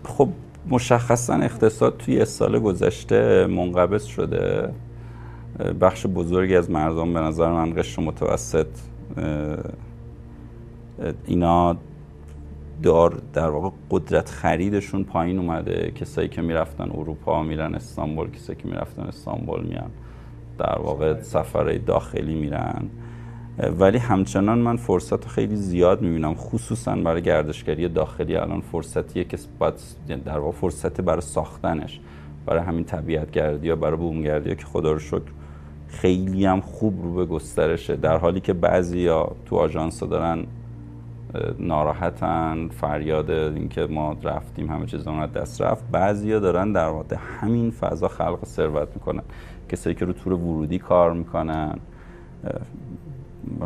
خب 0.03 0.29
مشخصا 0.69 1.33
اقتصاد 1.33 1.97
توی 1.97 2.25
سال 2.25 2.59
گذشته 2.59 3.47
منقبض 3.47 4.03
شده. 4.05 4.73
بخش 5.81 6.05
بزرگی 6.05 6.55
از 6.55 6.69
مردم 6.69 7.13
به 7.13 7.19
نظر 7.19 7.51
من 7.51 7.73
قشر 7.77 8.01
متوسط. 8.01 8.67
اینا 11.25 11.77
دار 12.83 13.21
در 13.33 13.49
واقع 13.49 13.69
قدرت 13.91 14.29
خریدشون 14.29 15.03
پایین 15.03 15.39
اومده. 15.39 15.91
کسایی 15.95 16.27
که 16.27 16.41
می‌رفتن 16.41 16.91
اروپا 16.91 17.43
میرن 17.43 17.75
استانبول 17.75 18.31
کسایی 18.31 18.59
که 18.59 18.67
می‌رفتن 18.67 19.01
استانبول 19.01 19.63
میان. 19.63 19.89
در 20.57 20.79
واقع 20.79 21.21
سفرهای 21.21 21.77
داخلی 21.77 22.35
میرن. 22.35 22.89
ولی 23.61 23.97
همچنان 23.97 24.57
من 24.57 24.77
فرصت 24.77 25.27
خیلی 25.27 25.55
زیاد 25.55 26.01
می‌بینم 26.01 26.33
خصوصا 26.35 26.95
برای 26.95 27.21
گردشگری 27.21 27.87
داخلی. 27.87 28.35
الان 28.35 28.61
فرصتیه 28.61 29.23
که 29.23 29.37
باید 29.59 29.73
در 30.25 30.39
واقع 30.39 30.57
فرصت 30.57 31.01
برای 31.01 31.21
ساختنش 31.21 31.99
برای 32.45 32.61
همین 32.61 32.83
طبیعت 32.83 33.31
گردی 33.31 33.67
یا 33.67 33.75
برای 33.75 33.97
بومگردی 33.97 34.55
که 34.55 34.65
خدا 34.65 34.91
رو 34.91 34.99
شکر 34.99 35.31
خیلی 35.87 36.45
هم 36.45 36.61
خوب 36.61 37.03
رو 37.03 37.13
به 37.13 37.25
گسترشه. 37.25 37.95
در 37.95 38.17
حالی 38.17 38.39
که 38.39 38.53
بعضی 38.53 39.07
ها 39.07 39.35
تو 39.45 39.55
آژانس 39.55 40.03
دارن 40.03 40.45
ناراحتن 41.59 42.67
فریاد 42.67 43.31
اینکه 43.31 43.85
ما 43.85 44.17
رفتیم 44.23 44.71
همه 44.71 44.85
چیز 44.85 45.07
از 45.07 45.33
دست 45.33 45.61
رفت. 45.61 45.83
بعضی 45.91 46.33
ها 46.33 46.39
دارن 46.39 46.71
در 46.71 46.87
واقع 46.87 47.15
همین 47.41 47.71
فضا 47.71 48.07
خلق 48.07 48.45
ثروت 48.45 48.87
می‌کنن. 48.95 49.23
کسایی 49.69 49.95
که 49.95 50.05
رو 50.05 50.13
تور 50.13 50.33
ورودی 50.33 50.79
کار 50.79 51.13
می‌کنن 51.13 51.79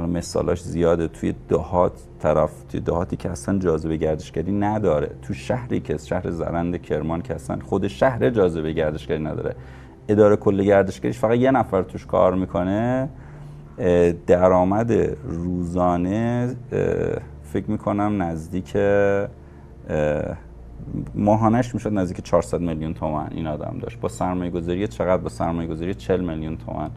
مثالاش 0.07 0.61
زیاده 0.61 1.07
توی 1.07 1.33
دهات 1.49 1.91
طرف 2.19 2.63
توی 2.63 2.79
دهاتی 2.79 3.17
که 3.17 3.29
اصلا 3.29 3.59
جاذبه 3.59 3.97
گردشگری 3.97 4.51
نداره. 4.51 5.11
تو 5.21 5.33
شهری 5.33 5.79
که 5.79 5.97
شهر 5.97 6.31
زرند 6.31 6.81
کرمان 6.81 7.21
که 7.21 7.35
اصلا 7.35 7.59
خود 7.65 7.87
شهر 7.87 8.29
جاذبه 8.29 8.73
گردشگری 8.73 9.23
نداره. 9.23 9.55
اداره 10.07 10.35
کل 10.35 10.63
گردشگریش 10.63 11.19
فقط 11.19 11.37
یه 11.37 11.51
نفر 11.51 11.81
توش 11.81 12.05
کار 12.05 12.35
می‌کنه. 12.35 13.09
درآمد 14.27 14.91
روزانه 15.23 16.55
فکر 17.43 17.71
می‌کنم 17.71 18.21
نزدیک 18.21 18.77
ماهانش 21.15 21.73
می‌شد 21.73 21.93
نزدیک 21.93 22.25
400 22.25 22.61
میلیون 22.61 22.93
تومن 22.93 23.27
این 23.31 23.47
آدم 23.47 23.77
داشت. 23.81 23.99
با 23.99 24.09
سرمایه 24.09 24.51
گذاری 24.51 24.87
چقدر 24.87 25.21
با 25.21 25.29
سرمایه 25.29 25.67
گذاری 25.67 25.93
40 25.93 26.21
میلیون 26.21 26.57
تومن 26.57 26.89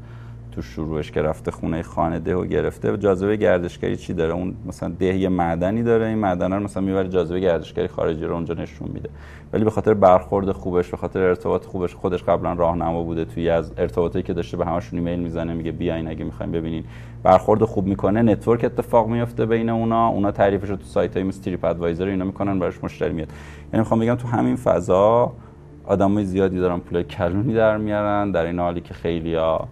تو 0.58 0.62
شروعش 0.62 1.10
که 1.10 1.22
رفته 1.22 1.50
خونه 1.50 1.82
خانه 1.82 2.18
ده 2.18 2.36
رو 2.36 2.44
گرفته. 2.44 2.96
جاذبه 2.96 3.36
گردشگری 3.36 3.96
چی 3.96 4.14
داره؟ 4.14 4.32
اون 4.32 4.54
مثلا 4.66 4.88
ده 4.98 5.16
یه 5.16 5.28
معدنی 5.28 5.82
داره. 5.82 6.06
این 6.06 6.18
معدن 6.18 6.52
رو 6.52 6.60
مثلا 6.60 6.82
می‌بره 6.82 7.08
جاذبه 7.08 7.40
گردشگری 7.40 7.88
خارجی 7.88 8.24
رو 8.24 8.34
اونجا 8.34 8.54
نشون 8.54 8.88
میده. 8.94 9.08
ولی 9.52 9.64
به 9.64 9.70
خاطر 9.70 9.94
برخورد 9.94 10.52
خوبش 10.52 10.88
به 10.88 10.96
خاطر 10.96 11.20
ارتباط 11.20 11.66
خوبش 11.66 11.94
خودش 11.94 12.22
قبلا 12.22 12.52
راهنما 12.52 13.02
بوده 13.02 13.24
توی 13.24 13.50
از 13.50 13.72
ارتباطی 13.76 14.22
که 14.22 14.32
داشته 14.32 14.56
به 14.56 14.66
همشون 14.66 14.98
ایمیل 14.98 15.18
می‌زنه 15.18 15.54
میگه 15.54 15.72
بیاین 15.72 16.08
اگه 16.08 16.24
می‌خوایم 16.24 16.52
ببینین. 16.52 16.84
برخورد 17.22 17.64
خوب 17.64 17.86
می‌کنه. 17.86 18.22
network 18.22 18.64
اتفاق 18.64 19.08
میفته 19.08 19.46
بین 19.46 19.68
اونا. 19.70 20.08
اونا 20.08 20.30
تعریفش 20.30 20.70
رو 20.70 20.76
تو 20.76 20.84
سایت 20.84 21.16
های 21.16 21.26
مثل 21.26 21.42
TripAdvisor 21.42 22.06
اینا 22.06 22.24
می‌کنن 22.24 22.58
براش 22.58 22.84
مشتری 22.84 23.12
میاد. 23.12 23.28
یعنی 23.72 23.78
می‌خوام 23.78 24.00
بگم 24.00 24.14
تو 24.14 24.28
همین 24.28 24.56
فضا 24.56 25.32
آدمای 25.86 26.24
زیادی 26.24 26.58
دارن 26.58 26.78
پول 26.78 27.02
کلونی 27.02 27.54
در 27.54 27.76
میارن 27.76 28.30
در 28.30 28.46
این 28.46 28.58
حالی 28.58 28.80
که 28.80 28.94
خیلیا 28.94 29.68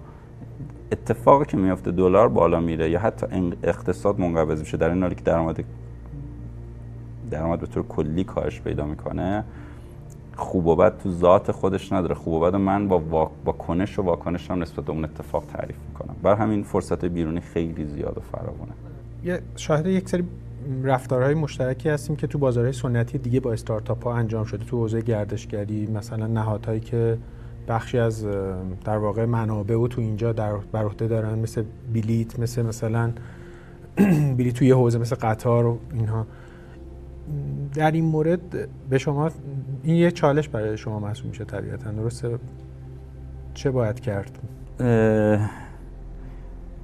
اتفاقی 0.92 1.44
که 1.44 1.56
میفته 1.56 1.90
دلار 1.90 2.28
بالا 2.28 2.60
میره 2.60 2.90
یا 2.90 3.00
حتی 3.00 3.26
اقتصاد 3.62 4.20
منقبض 4.20 4.60
میشه 4.60 4.76
در 4.76 4.90
این 4.90 5.02
حالی 5.02 5.14
که 5.14 5.22
درآمد 5.22 5.64
درآمد 7.30 7.60
به 7.60 7.66
طور 7.66 7.82
کلی 7.88 8.24
کاهش 8.24 8.60
پیدا 8.60 8.84
می‌کنه 8.84 9.44
خوب 10.36 10.66
و 10.66 10.76
بد 10.76 10.98
تو 10.98 11.10
ذات 11.10 11.52
خودش 11.52 11.92
نداره. 11.92 12.14
خوب 12.14 12.32
و 12.34 12.40
بد 12.40 12.56
من 12.56 12.88
با, 12.88 12.98
با 13.44 13.52
کنش 13.52 13.98
و 13.98 14.02
واکنش 14.02 14.50
هم 14.50 14.62
نسبت 14.62 14.84
به 14.84 14.92
اون 14.92 15.04
اتفاق 15.04 15.44
تعریف 15.44 15.76
می‌کنم. 15.88 16.16
بر 16.22 16.34
همین 16.34 16.62
فرصت 16.62 17.04
بیرونی 17.04 17.40
خیلی 17.40 17.84
زیاد 17.84 18.18
و 18.18 18.20
فراوانه. 18.20 18.72
یه 19.24 19.42
شاهد 19.56 19.86
یک 19.86 20.08
سری 20.08 20.24
رفتارهای 20.82 21.34
مشترکی 21.34 21.88
هستیم 21.88 22.16
که 22.16 22.26
تو 22.26 22.38
بازارهای 22.38 22.72
سنتی 22.72 23.18
دیگه 23.18 23.40
با 23.40 23.52
استارتاپ 23.52 24.04
ها 24.04 24.14
انجام 24.14 24.44
شده 24.44 24.64
تو 24.64 24.76
حوزه 24.76 25.00
گردشگری 25.00 25.86
مثلا 25.86 26.26
نهادهایی 26.26 26.80
که 26.80 27.18
بخشی 27.68 27.98
از 27.98 28.26
در 28.84 28.98
واقع 28.98 29.24
منابع 29.24 29.76
و 29.76 29.88
تو 29.88 30.00
اینجا 30.00 30.32
در 30.32 30.56
بر 30.56 30.84
عهده 30.84 31.08
دارن 31.08 31.38
مثل 31.38 31.64
بلیت 31.94 32.38
مثل 32.38 32.62
مثلا 32.62 33.12
بلیت 34.36 34.54
توی 34.54 34.70
حوزه 34.70 34.98
مثل 34.98 35.16
قطار 35.16 35.66
و 35.66 35.78
اینها. 35.92 36.26
در 37.74 37.90
این 37.90 38.04
مورد 38.04 38.68
به 38.90 38.98
شما 38.98 39.30
این 39.82 39.96
یه 39.96 40.10
چالش 40.10 40.48
برای 40.48 40.76
شما 40.76 41.00
محسوب 41.00 41.26
میشه 41.26 41.44
طبیعتا 41.44 41.90
درسته؟ 41.90 42.38
چه 43.54 43.70
باید 43.70 44.00
کرد؟ 44.00 44.38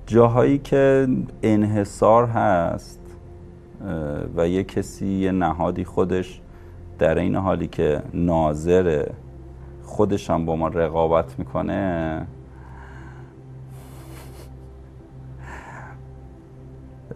جاهایی 0.06 0.58
که 0.58 1.08
انحصار 1.42 2.26
هست 2.26 3.00
و 4.36 4.48
یه 4.48 4.64
کسی 4.64 5.06
یه 5.06 5.32
نهادی 5.32 5.84
خودش 5.84 6.40
در 6.98 7.18
این 7.18 7.36
حالی 7.36 7.66
که 7.66 8.02
ناظر 8.14 9.06
خودش 9.82 10.30
هم 10.30 10.46
با 10.46 10.56
ما 10.56 10.68
رقابت 10.68 11.38
می‌کنه. 11.38 12.26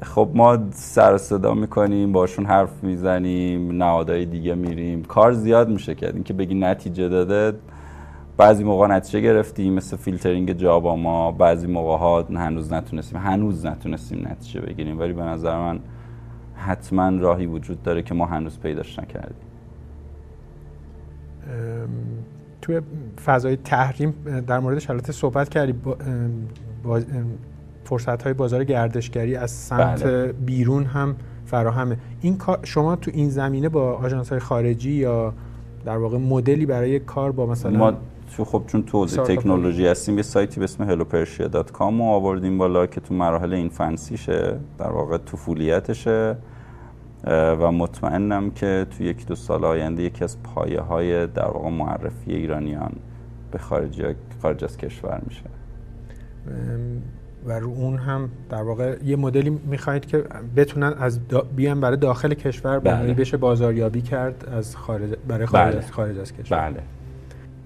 خب 0.03 0.31
ما 0.35 0.59
سر 0.71 1.17
صدا 1.17 1.55
می‌کنیم 1.55 2.13
باشون 2.13 2.47
حرف 2.47 2.85
می‌زنیم 2.85 3.83
نهادهای 3.83 4.25
دیگه 4.25 4.55
میریم. 4.55 5.03
کار 5.03 5.33
زیاد 5.33 5.69
میشه 5.69 5.95
کرد 5.95 6.15
اینکه 6.15 6.35
بگی 6.35 6.55
نتیجه 6.55 7.09
داده. 7.09 7.59
بعضی 8.37 8.65
موقع 8.65 8.87
نتیجه 8.87 9.21
گرفتیم 9.21 9.73
مثل 9.73 9.97
فیلترینگ 9.97 10.53
جابا 10.53 10.97
ما. 10.97 11.33
بعضی 11.33 11.67
موقع 11.67 11.97
ها 11.97 12.23
هنوز 12.23 12.73
نتونستیم 12.73 13.19
هنوز 13.19 13.67
نتونستیم 13.67 14.29
نتیجه 14.29 14.61
بگیریم. 14.61 14.99
ولی 14.99 15.13
به 15.13 15.23
نظر 15.23 15.59
من 15.59 15.81
حتما 16.55 17.09
راهی 17.09 17.47
وجود 17.47 17.83
داره 17.83 18.03
که 18.03 18.15
ما 18.15 18.27
هنوز 18.27 18.59
پیداش 18.61 18.99
نکردیم. 18.99 19.47
توی 22.67 22.81
فضای 23.25 23.57
تحریم 23.57 24.15
در 24.47 24.59
موردش 24.59 24.91
البته 24.91 25.13
صحبت 25.13 25.49
کردی 25.49 25.73
با, 25.73 27.01
فرصت 27.85 28.23
های 28.23 28.33
بازار 28.33 28.65
گردشگری 28.65 29.37
از 29.37 29.51
سمت 29.51 30.05
بله. 30.05 30.33
بیرون 30.33 30.85
هم 30.85 31.17
فراهمه 31.45 31.97
این 32.21 32.39
شما 32.63 32.97
تو 32.97 33.11
این 33.15 33.31
زمینه 33.31 33.69
با 33.69 33.93
آژانس 33.93 34.31
های 34.31 34.39
خارجی 34.39 34.93
یا 34.93 35.35
در 35.85 35.97
واقع 35.97 36.19
مدلی 36.19 36.67
برای 36.67 36.99
کار 36.99 37.33
با 37.33 37.47
مثلا 37.47 37.79
ما 37.79 37.93
تو 38.37 38.45
خب 38.45 38.63
چون 38.67 38.83
تو 38.83 39.07
تکنولوژی 39.07 39.87
هستیم 39.87 40.17
یه 40.17 40.23
سایتی 40.23 40.61
به 40.61 40.65
اسم 40.65 40.97
hellopersia.com 40.97 41.81
ما 41.81 42.15
آوردیم 42.15 42.59
بالا 42.59 42.87
که 42.87 43.01
تو 43.01 43.15
مراحل 43.15 43.53
این 43.53 43.69
فنسیشه 43.69 44.59
در 44.79 44.91
واقع 44.91 45.19
طفولیتشه 45.19 46.37
و 47.27 47.73
مطمئنم 47.73 48.51
که 48.51 48.87
تو 48.99 49.05
یک 49.05 49.27
دو 49.27 49.35
سال 49.35 49.65
آینده 49.65 50.03
یکی 50.03 50.25
از 50.25 50.43
پایه 50.43 50.81
های 50.81 51.27
در 51.27 51.45
واقع 51.45 51.69
معرفی 51.69 52.33
ایرانیان 52.33 52.93
به 53.51 53.59
خارج, 53.59 54.15
خارج 54.43 54.65
از 54.65 54.77
کشور 54.77 55.23
میشه 55.27 55.43
و 57.47 57.53
رو 57.53 57.69
اون 57.69 57.99
هم 57.99 58.31
در 58.51 58.63
واقع 58.63 58.97
یه 59.05 59.17
مدلی 59.17 59.51
می‌خواهید 59.51 60.07
که 60.07 60.25
بتونن 60.57 60.95
از 60.99 61.29
دا 61.29 61.41
بیان 61.41 61.81
برای 61.81 61.97
داخل 61.97 62.35
کشور 62.35 62.79
بله. 62.79 63.15
بشه 63.15 63.37
بازاریابی 63.37 64.03
کرد 64.03 64.49
از 64.53 64.77
خارج 64.77 65.11
برای 65.29 65.47
خارج, 65.47 65.75
بله. 65.75 65.85
از, 65.85 65.93
خارج 65.93 66.19
از 66.19 66.33
کشور 66.33 66.71
بله. 66.71 66.83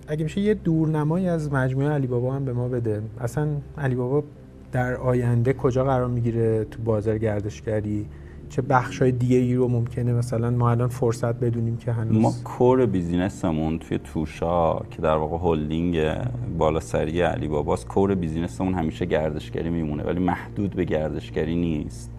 اگه 0.08 0.24
میشه 0.24 0.40
یه 0.40 0.54
دورنمایی 0.54 1.28
از 1.28 1.52
مجموعه 1.52 1.88
علی 1.88 2.06
بابا 2.06 2.34
هم 2.34 2.44
به 2.44 2.52
ما 2.52 2.68
بده 2.68 3.02
اصلا 3.20 3.48
علی 3.78 3.94
بابا 3.94 4.24
در 4.72 4.94
آینده 4.94 5.52
کجا 5.52 5.84
قرار 5.84 6.08
می‌گیره 6.08 6.64
تو 6.64 6.82
بازار 6.82 7.18
گردشگری 7.18 8.06
چه 8.50 8.62
بخش 8.62 9.02
های 9.02 9.12
دیگه 9.12 9.36
ای 9.36 9.54
رو 9.54 9.68
ممکنه 9.68 10.12
مثلا 10.12 10.50
ما 10.50 10.70
الان 10.70 10.88
فرصت 10.88 11.34
بدونیم 11.34 11.76
که 11.76 11.92
هنوز 11.92 12.16
ما 12.16 12.32
کور 12.44 12.86
بیزینسمون 12.86 13.78
توی 13.78 13.98
توشا 13.98 14.78
که 14.78 15.02
در 15.02 15.16
واقع 15.16 15.38
هلدینگ 15.42 16.12
بالا 16.58 16.80
سری 16.80 17.20
علی 17.20 17.48
باباست 17.48 17.88
کور 17.88 18.14
بیزینسمون 18.14 18.74
همیشه 18.74 19.04
گردشگری 19.04 19.70
میمونه 19.70 20.02
ولی 20.02 20.20
محدود 20.20 20.70
به 20.70 20.84
گردشگری 20.84 21.56
نیست. 21.56 22.10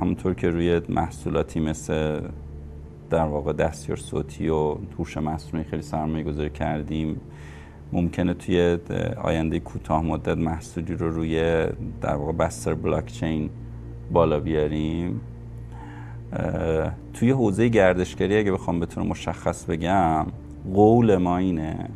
همونطور 0.00 0.34
که 0.34 0.50
روی 0.50 0.80
محصولاتی 0.88 1.60
مثل 1.60 2.20
در 3.10 3.24
واقع 3.24 3.52
دستیار 3.52 3.98
صوتی 3.98 4.48
و 4.48 4.76
هوش 4.98 5.16
مصنوعی 5.16 5.64
خیلی 5.64 5.82
سرمایه 5.82 6.24
گذاری 6.24 6.50
کردیم 6.50 7.20
ممکنه 7.92 8.34
توی 8.34 8.78
آینده 9.22 9.60
کوتاه 9.60 10.02
مدت 10.02 10.38
محصولی 10.38 10.94
رو 10.94 11.10
روی 11.10 11.66
در 12.00 12.14
واقع 12.14 12.32
بستر 12.32 12.74
بلاکچین 12.74 13.50
بالا 14.10 14.40
بیاریم. 14.40 15.20
توی 17.14 17.30
حوزه 17.30 17.68
گردشگری 17.68 18.38
اگه 18.38 18.52
بخوام 18.52 18.80
بتونم 18.80 19.06
مشخص 19.06 19.64
بگم 19.64 20.26
قول 20.74 21.16
ما 21.16 21.36
اینه 21.36 21.88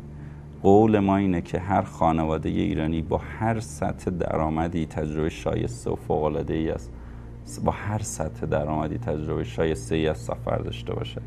قول 0.63 0.99
ما 0.99 1.17
اینه 1.17 1.41
که 1.41 1.59
هر 1.59 1.81
خانواده 1.81 2.49
ایرانی 2.49 3.01
با 3.01 3.17
هر 3.17 3.59
سطح 3.59 4.11
درآمدی 4.11 4.85
تجربه 4.85 5.29
شایسته 5.29 5.91
و 5.91 5.95
فوق 5.95 6.23
العاده 6.23 6.53
ای 6.53 6.69
است 6.69 6.91
با 7.65 7.71
هر 7.71 7.99
سطح 7.99 8.45
درآمدی 8.45 8.97
تجربه 8.97 9.43
شایسته 9.43 9.95
ای 9.95 10.07
از 10.07 10.17
سفر 10.17 10.57
داشته 10.57 10.93
باشه. 10.93 11.21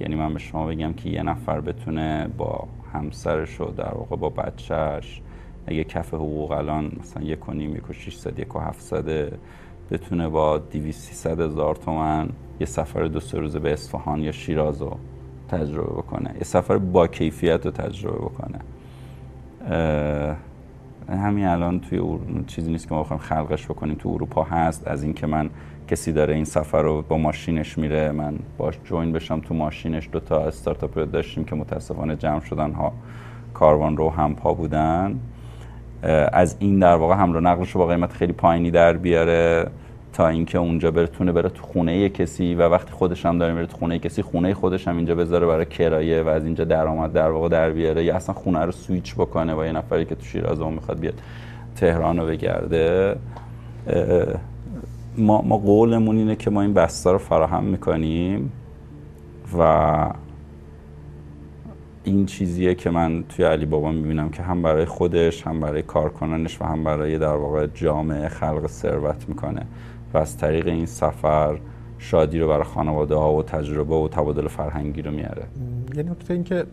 یعنی 0.00 0.14
من 0.14 0.32
به 0.32 0.38
شما 0.38 0.66
بگم 0.66 0.92
که 0.92 1.08
یه 1.08 1.22
نفر 1.22 1.60
بتونه 1.60 2.28
با 2.38 2.68
همسرش 2.92 3.60
و 3.60 3.64
در 3.64 3.94
واقع 3.94 4.16
با 4.16 4.28
بچهش 4.28 5.22
اگه 5.66 5.84
کف 5.84 6.14
حقوق 6.14 6.50
الان 6.50 6.92
مثلا 7.00 7.22
یک 7.22 7.48
و 7.48 7.52
نیم 7.52 7.76
یک 7.76 7.90
و 7.90 7.92
600 7.92 8.38
یک 8.38 8.56
و 8.56 8.58
700 8.58 9.32
بتونه 9.90 10.28
با 10.28 10.58
200 10.58 11.26
هزار 11.26 11.74
تومن 11.74 12.28
یه 12.60 12.66
سفر 12.66 13.04
دو 13.04 13.20
سه 13.20 13.38
روزه 13.38 13.58
به 13.58 13.72
اصفهان 13.72 14.20
یا 14.20 14.32
شیراز 14.32 14.82
رو 14.82 14.96
تجربه 15.48 15.92
بکنه. 15.92 16.34
یه 16.34 16.44
سفر 16.44 16.78
با 16.78 17.06
کیفیت 17.06 17.66
رو 17.66 17.70
تجربه 17.70 18.18
بکنه. 18.18 18.58
همین 21.08 21.46
الان 21.46 21.80
توی 21.80 22.18
چیزی 22.46 22.72
نیست 22.72 22.88
که 22.88 22.94
ما 22.94 23.02
بخوایم 23.02 23.22
خلقش 23.22 23.66
بکنیم 23.66 23.94
تو 23.94 24.08
اروپا 24.08 24.42
هست. 24.42 24.88
از 24.88 25.02
اینکه 25.02 25.26
من 25.26 25.50
کسی 25.88 26.12
داره 26.12 26.34
این 26.34 26.44
سفر 26.44 26.82
رو 26.82 27.02
با 27.02 27.18
ماشینش 27.18 27.78
میره 27.78 28.12
من 28.12 28.38
باش 28.58 28.78
جوین 28.84 29.12
بشم 29.12 29.40
تو 29.40 29.54
ماشینش. 29.54 30.08
دو 30.12 30.20
تا 30.20 30.44
استارتاپ 30.44 31.10
داشتیم 31.10 31.44
که 31.44 31.54
متاسفانه 31.54 32.16
جمع 32.16 32.40
شدن 32.40 32.72
ها. 32.72 32.92
کاروان 33.54 33.96
رو 33.96 34.10
هم 34.10 34.34
پا 34.34 34.54
بودن. 34.54 35.20
از 36.32 36.56
این 36.58 36.78
در 36.78 36.96
واقع 36.96 37.14
حمل 37.14 37.36
و 37.36 37.40
نقلش 37.40 37.70
رو 37.70 37.80
با 37.80 37.86
قیمت 37.86 38.12
خیلی 38.12 38.32
پایینی 38.32 38.70
در 38.70 38.92
بیاره 38.92 39.66
تا 40.12 40.28
اینکه 40.28 40.58
اونجا 40.58 40.90
برتونه 40.90 41.32
بره 41.32 41.48
تو 41.48 41.62
خونه 41.62 42.08
کسی 42.08 42.54
و 42.54 42.68
وقتی 42.68 42.92
خودش 42.92 43.26
هم 43.26 43.38
داره 43.38 43.52
میره 43.52 43.66
تو 43.66 43.76
خونه 43.76 43.98
کسی 43.98 44.22
خونه 44.22 44.54
خودش 44.54 44.88
هم 44.88 44.96
اینجا 44.96 45.14
بذاره 45.14 45.46
برای 45.46 45.66
کرایه 45.66 46.22
و 46.22 46.28
از 46.28 46.44
اینجا 46.44 46.64
درآمد 46.64 47.12
در 47.12 47.30
واقع 47.30 47.48
در 47.48 47.70
بیاره. 47.70 48.04
یا 48.04 48.16
اصلا 48.16 48.34
خونه 48.34 48.64
رو 48.64 48.72
سویچ 48.72 49.14
بکنه 49.14 49.54
با 49.54 49.66
یه 49.66 49.72
نفری 49.72 50.04
که 50.04 50.14
تو 50.14 50.24
شیراز 50.24 50.60
اون 50.60 50.74
می‌خواد 50.74 51.00
بیاد 51.00 51.14
تهران 51.76 52.18
رو 52.18 52.26
بگرده. 52.26 53.16
ما, 55.18 55.42
ما 55.42 55.56
قولمون 55.56 56.16
اینه 56.16 56.36
که 56.36 56.50
ما 56.50 56.62
این 56.62 56.74
بسته 56.74 57.12
رو 57.12 57.18
فراهم 57.18 57.64
می‌کنیم 57.64 58.52
و 59.58 59.96
این 62.04 62.26
چیزیه 62.26 62.74
که 62.74 62.90
من 62.90 63.24
توی 63.28 63.44
علی 63.44 63.66
بابا 63.66 63.92
می‌بینم 63.92 64.28
که 64.28 64.42
هم 64.42 64.62
برای 64.62 64.84
خودش 64.84 65.46
هم 65.46 65.60
برای 65.60 65.82
کارکنانش 65.82 66.60
و 66.60 66.64
هم 66.64 66.84
برای 66.84 67.18
در 67.18 67.34
واقع 67.34 67.66
جامعه 67.74 68.28
خلق 68.28 68.66
ثروت 68.66 69.28
می‌کنه. 69.28 69.66
و 70.14 70.18
از 70.18 70.38
طریق 70.38 70.66
این 70.66 70.86
سفر 70.86 71.58
شادی 71.98 72.38
رو 72.38 72.48
برای 72.48 72.64
خانواده 72.64 73.14
ها 73.14 73.34
و 73.34 73.42
تجربه 73.42 73.94
و 73.94 74.08
تبادل 74.08 74.48
فرهنگی 74.48 75.02
رو 75.02 75.10
میاره. 75.10 75.42
یه 75.96 76.02
نکته 76.02 76.34
این 76.34 76.44
که 76.44 76.64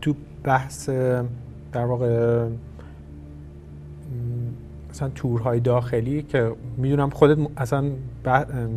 تو 0.00 0.14
بحث 0.44 0.88
در 1.72 1.84
واقع 1.84 2.44
مثلا 4.90 5.08
تورهای 5.08 5.60
داخلی 5.60 6.22
که 6.22 6.52
می‌دونم 6.76 7.10
خودت 7.10 7.38
اصلا 7.56 7.90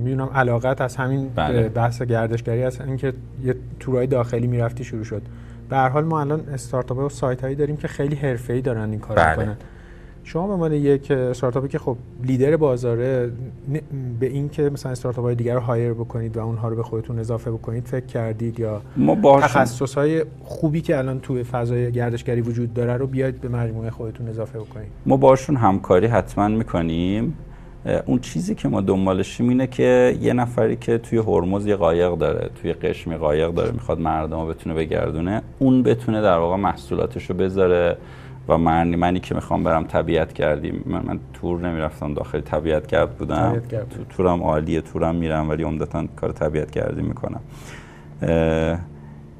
می‌دونم 0.03 0.29
علاقت 0.33 0.81
از 0.81 0.95
همین 0.95 1.29
بله. 1.35 1.69
بحث 1.69 2.01
گردشگری 2.01 2.63
از 2.63 2.81
اینکه 2.81 3.13
یه 3.43 3.55
تورهای 3.79 4.07
داخلی 4.07 4.47
می‌رفتی 4.47 4.83
شروع 4.83 5.03
شد. 5.03 5.21
به 5.69 5.77
هر 5.77 5.89
حال 5.89 6.05
ما 6.05 6.19
الان 6.19 6.49
استارتاپ 6.53 6.97
و 6.97 7.09
سایت 7.09 7.41
هایی 7.41 7.55
داریم 7.55 7.77
که 7.77 7.87
خیلی 7.87 8.15
حرفه‌ای 8.15 8.61
دارن 8.61 8.89
این 8.89 8.99
کار 8.99 9.17
بله. 9.17 9.29
می‌کنن. 9.29 9.57
شما 10.23 10.47
به 10.47 10.53
عنوان 10.53 10.73
یک 10.73 11.11
استارتاپی 11.11 11.67
که 11.67 11.79
خب 11.79 11.97
لیدر 12.23 12.57
بازاره 12.57 13.31
به 14.19 14.27
این 14.27 14.49
که 14.49 14.69
مثلا 14.69 14.91
استارتاپ 14.91 15.25
های 15.25 15.35
دیگر 15.35 15.53
رو 15.53 15.59
هایر 15.59 15.93
بکنید 15.93 16.37
و 16.37 16.39
اونها 16.39 16.67
رو 16.67 16.75
به 16.75 16.83
خودتون 16.83 17.19
اضافه 17.19 17.51
بکنید 17.51 17.87
فکر 17.87 18.05
کردید 18.05 18.59
یا 18.59 18.81
ما 18.97 19.39
تخصص 19.41 19.93
های 19.95 20.25
خوبی 20.43 20.81
که 20.81 20.97
الان 20.97 21.19
توی 21.19 21.43
فضای 21.43 21.91
گردشگری 21.91 22.41
وجود 22.41 22.73
داره 22.73 22.97
رو 22.97 23.07
بیاید 23.07 23.41
به 23.41 23.49
مجموعه 23.49 23.89
خودتون 23.89 24.27
اضافه 24.27 24.59
بکنید؟ 24.59 24.87
ما 25.05 25.17
باشون 25.17 25.55
همکاری 25.55 26.07
حتما 26.07 26.47
می‌کنیم. 26.47 27.37
اون 28.05 28.19
چیزی 28.19 28.55
که 28.55 28.67
ما 28.67 28.81
دنبالشیم 28.81 29.49
اینه 29.49 29.67
که 29.67 30.17
یه 30.21 30.33
نفری 30.33 30.75
که 30.75 30.97
توی 30.97 31.17
هرمز 31.17 31.65
یه 31.65 31.75
قایق 31.75 32.15
داره 32.15 32.49
توی 32.61 32.73
قشم 32.73 33.17
قایق 33.17 33.51
داره 33.51 33.71
می‌خواد 33.71 33.99
مردم 33.99 34.39
رو 34.39 34.47
بتونه 34.47 34.75
بگردونه 34.75 35.41
اون 35.59 35.83
بتونه 35.83 36.21
در 36.21 36.37
واقع 36.37 36.55
محصولاتش 36.55 37.29
رو 37.29 37.35
بذاره. 37.35 37.97
و 38.47 38.57
من 38.57 38.95
منی 38.95 39.19
که 39.19 39.35
می‌خوام 39.35 39.63
برم 39.63 39.83
طبیعت 39.83 40.33
کردیم 40.33 40.83
من, 40.85 41.01
من 41.05 41.19
تور 41.33 41.59
نمی‌رفتم 41.59 42.13
داخل 42.13 42.41
طبیعت 42.41 42.87
گرد 42.87 43.09
بودم. 43.17 43.61
تو 43.69 44.03
تورم 44.09 44.43
عالیه 44.43 44.81
تورم 44.81 45.15
میرم 45.15 45.49
ولی 45.49 45.63
عمدتا 45.63 46.05
کار 46.15 46.31
طبیعت 46.31 46.71
گردی 46.71 47.01
می‌کنم. 47.01 47.39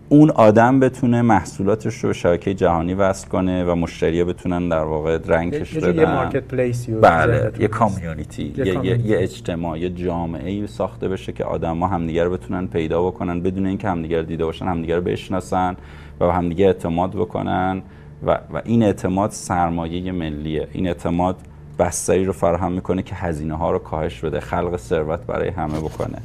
اون 0.10 0.30
آدم 0.30 0.80
بتونه 0.80 1.22
محصولاتش 1.22 1.96
رو 1.96 2.10
به 2.10 2.14
شبکه 2.14 2.54
جهانی 2.54 2.94
وصل 2.94 3.28
کنه 3.28 3.64
و 3.64 3.76
مشتری 3.76 4.24
بتونن 4.24 4.70
در 4.70 4.84
واقع 4.84 5.20
رنگش 5.26 5.74
بدن 5.74 5.96
یه 5.96 6.06
مارکت 6.06 6.44
پلیس 6.44 6.90
بله 6.90 7.52
یه 7.60 7.68
کامیونیتی 7.68 8.54
یه, 8.58 8.86
یه, 8.86 9.08
یه 9.08 9.18
اجتماع 9.20 9.80
یه 9.80 9.90
جامعه 9.90 10.68
ساخته 10.68 11.08
بشه 11.08 11.32
که 11.32 11.44
آدما 11.44 11.88
همدیگه 11.88 12.24
رو 12.24 12.32
بتونن 12.32 12.68
پیدا 12.68 13.08
بکنن 13.08 13.42
بدون 13.42 13.66
اینکه 13.66 13.90
همدیگه 13.90 14.18
رو 14.18 14.26
دیده 14.26 14.46
باشن 14.46 14.66
همدیگه 14.66 14.96
رو 14.96 15.02
بشناسن 15.02 15.76
و 16.20 16.26
همدیگه 16.26 16.66
اعتماد 16.66 17.12
بکنن. 17.12 17.82
و, 18.26 18.32
و 18.54 18.62
این 18.66 18.84
اعتماد 18.84 19.32
سرمایه 19.32 20.12
ملیه. 20.12 20.68
این 20.72 20.88
اعتماد 20.88 21.36
بستری 21.80 22.26
رو 22.26 22.34
فراهم 22.34 22.72
می‌کنه 22.72 23.02
که 23.02 23.16
هزینه 23.16 23.56
ها 23.56 23.72
رو 23.72 23.80
کاهش 23.80 24.20
بده 24.20 24.40
خلق 24.40 24.78
ثروت 24.78 25.20
برای 25.20 25.50
همه 25.50 25.80
بکنه. 25.80 26.18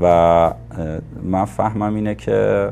و 0.00 0.54
من 1.22 1.44
فهمم 1.44 1.94
اینه 1.94 2.14
که 2.14 2.70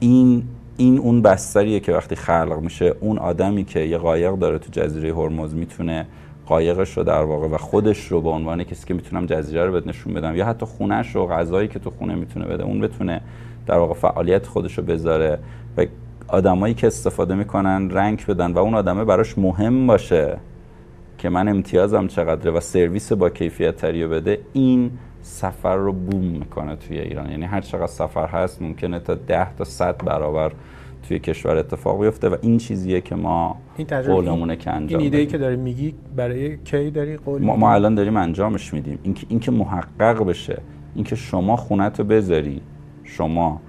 این 0.00 0.42
این 0.76 0.98
اون 0.98 1.22
بستریه 1.22 1.80
که 1.80 1.92
وقتی 1.92 2.16
خلق 2.16 2.58
میشه 2.62 2.94
اون 3.00 3.18
آدمی 3.18 3.64
که 3.64 3.80
یه 3.80 3.98
قایق 3.98 4.34
داره 4.34 4.58
تو 4.58 4.68
جزیره 4.72 5.14
هرمز 5.14 5.54
می‌تونه 5.54 6.06
قایقش 6.46 6.96
رو 6.96 7.04
در 7.04 7.22
واقع 7.22 7.48
و 7.48 7.56
خودش 7.58 8.06
رو 8.06 8.20
به 8.20 8.28
عنوان 8.28 8.64
کسی 8.64 8.86
که 8.86 8.94
می‌تونم 8.94 9.26
جزیره 9.26 9.66
رو 9.66 9.72
بهت 9.72 9.86
نشون 9.86 10.14
بدم 10.14 10.36
یا 10.36 10.46
حتی 10.46 10.66
خونش 10.66 11.16
و 11.16 11.26
غذایی 11.26 11.68
که 11.68 11.78
تو 11.78 11.90
خونه 11.90 12.14
می‌تونه 12.14 12.46
بده 12.46 12.62
اون 12.62 12.80
بتونه 12.80 13.20
در 13.66 13.78
واقع 13.78 13.94
فعالیت 13.94 14.46
خودش 14.46 14.78
رو 14.78 14.84
بذاره 14.84 15.38
و 15.76 15.86
آدمایی 16.28 16.74
که 16.74 16.86
استفاده 16.86 17.34
می‌کنن 17.34 17.90
رنگ 17.90 18.26
بدن 18.26 18.52
و 18.52 18.58
اون 18.58 18.74
آدمه 18.74 19.04
براش 19.04 19.38
مهم 19.38 19.86
باشه. 19.86 20.36
که 21.24 21.30
من 21.30 21.48
امتیازم 21.48 22.06
چقدره 22.06 22.50
و 22.50 22.60
سرویس 22.60 23.12
با 23.12 23.30
کیفیت 23.30 23.76
تری 23.76 24.06
بده 24.06 24.38
این 24.52 24.90
سفر 25.22 25.76
رو 25.76 25.92
بوم 25.92 26.24
می‌کنه 26.24 26.76
توی 26.76 26.98
ایران. 26.98 27.30
یعنی 27.30 27.44
هر 27.44 27.60
چقدر 27.60 27.86
سفر 27.86 28.26
هست 28.26 28.62
ممکنه 28.62 28.98
تا 28.98 29.14
ده 29.14 29.54
تا 29.54 29.64
صد 29.64 30.04
برابر 30.04 30.52
توی 31.08 31.18
کشور 31.18 31.56
اتفاق 31.56 32.00
بیفته 32.00 32.28
و 32.28 32.36
این 32.42 32.58
چیزیه 32.58 33.00
که 33.00 33.14
ما 33.14 33.56
این 33.76 33.86
قولمونه 34.02 34.56
که 34.56 34.70
انجام 34.70 35.00
این 35.00 35.14
ایده 35.14 35.26
که 35.26 35.38
داری 35.38 35.56
میگی 35.56 35.94
برای 36.16 36.56
کی 36.56 36.90
داری 36.90 37.16
قول 37.16 37.42
ما, 37.42 37.56
ما 37.56 37.72
الان 37.72 37.94
داریم 37.94 38.16
انجامش 38.16 38.74
میدیم. 38.74 38.98
اینکه 39.02 39.26
اینکه 39.28 39.50
محقق 39.50 40.24
بشه 40.24 40.58
اینکه 40.94 41.16
شما 41.16 41.56
خونت 41.56 41.98
رو 41.98 42.04
بذاری. 42.06 42.60
شما 43.04 43.60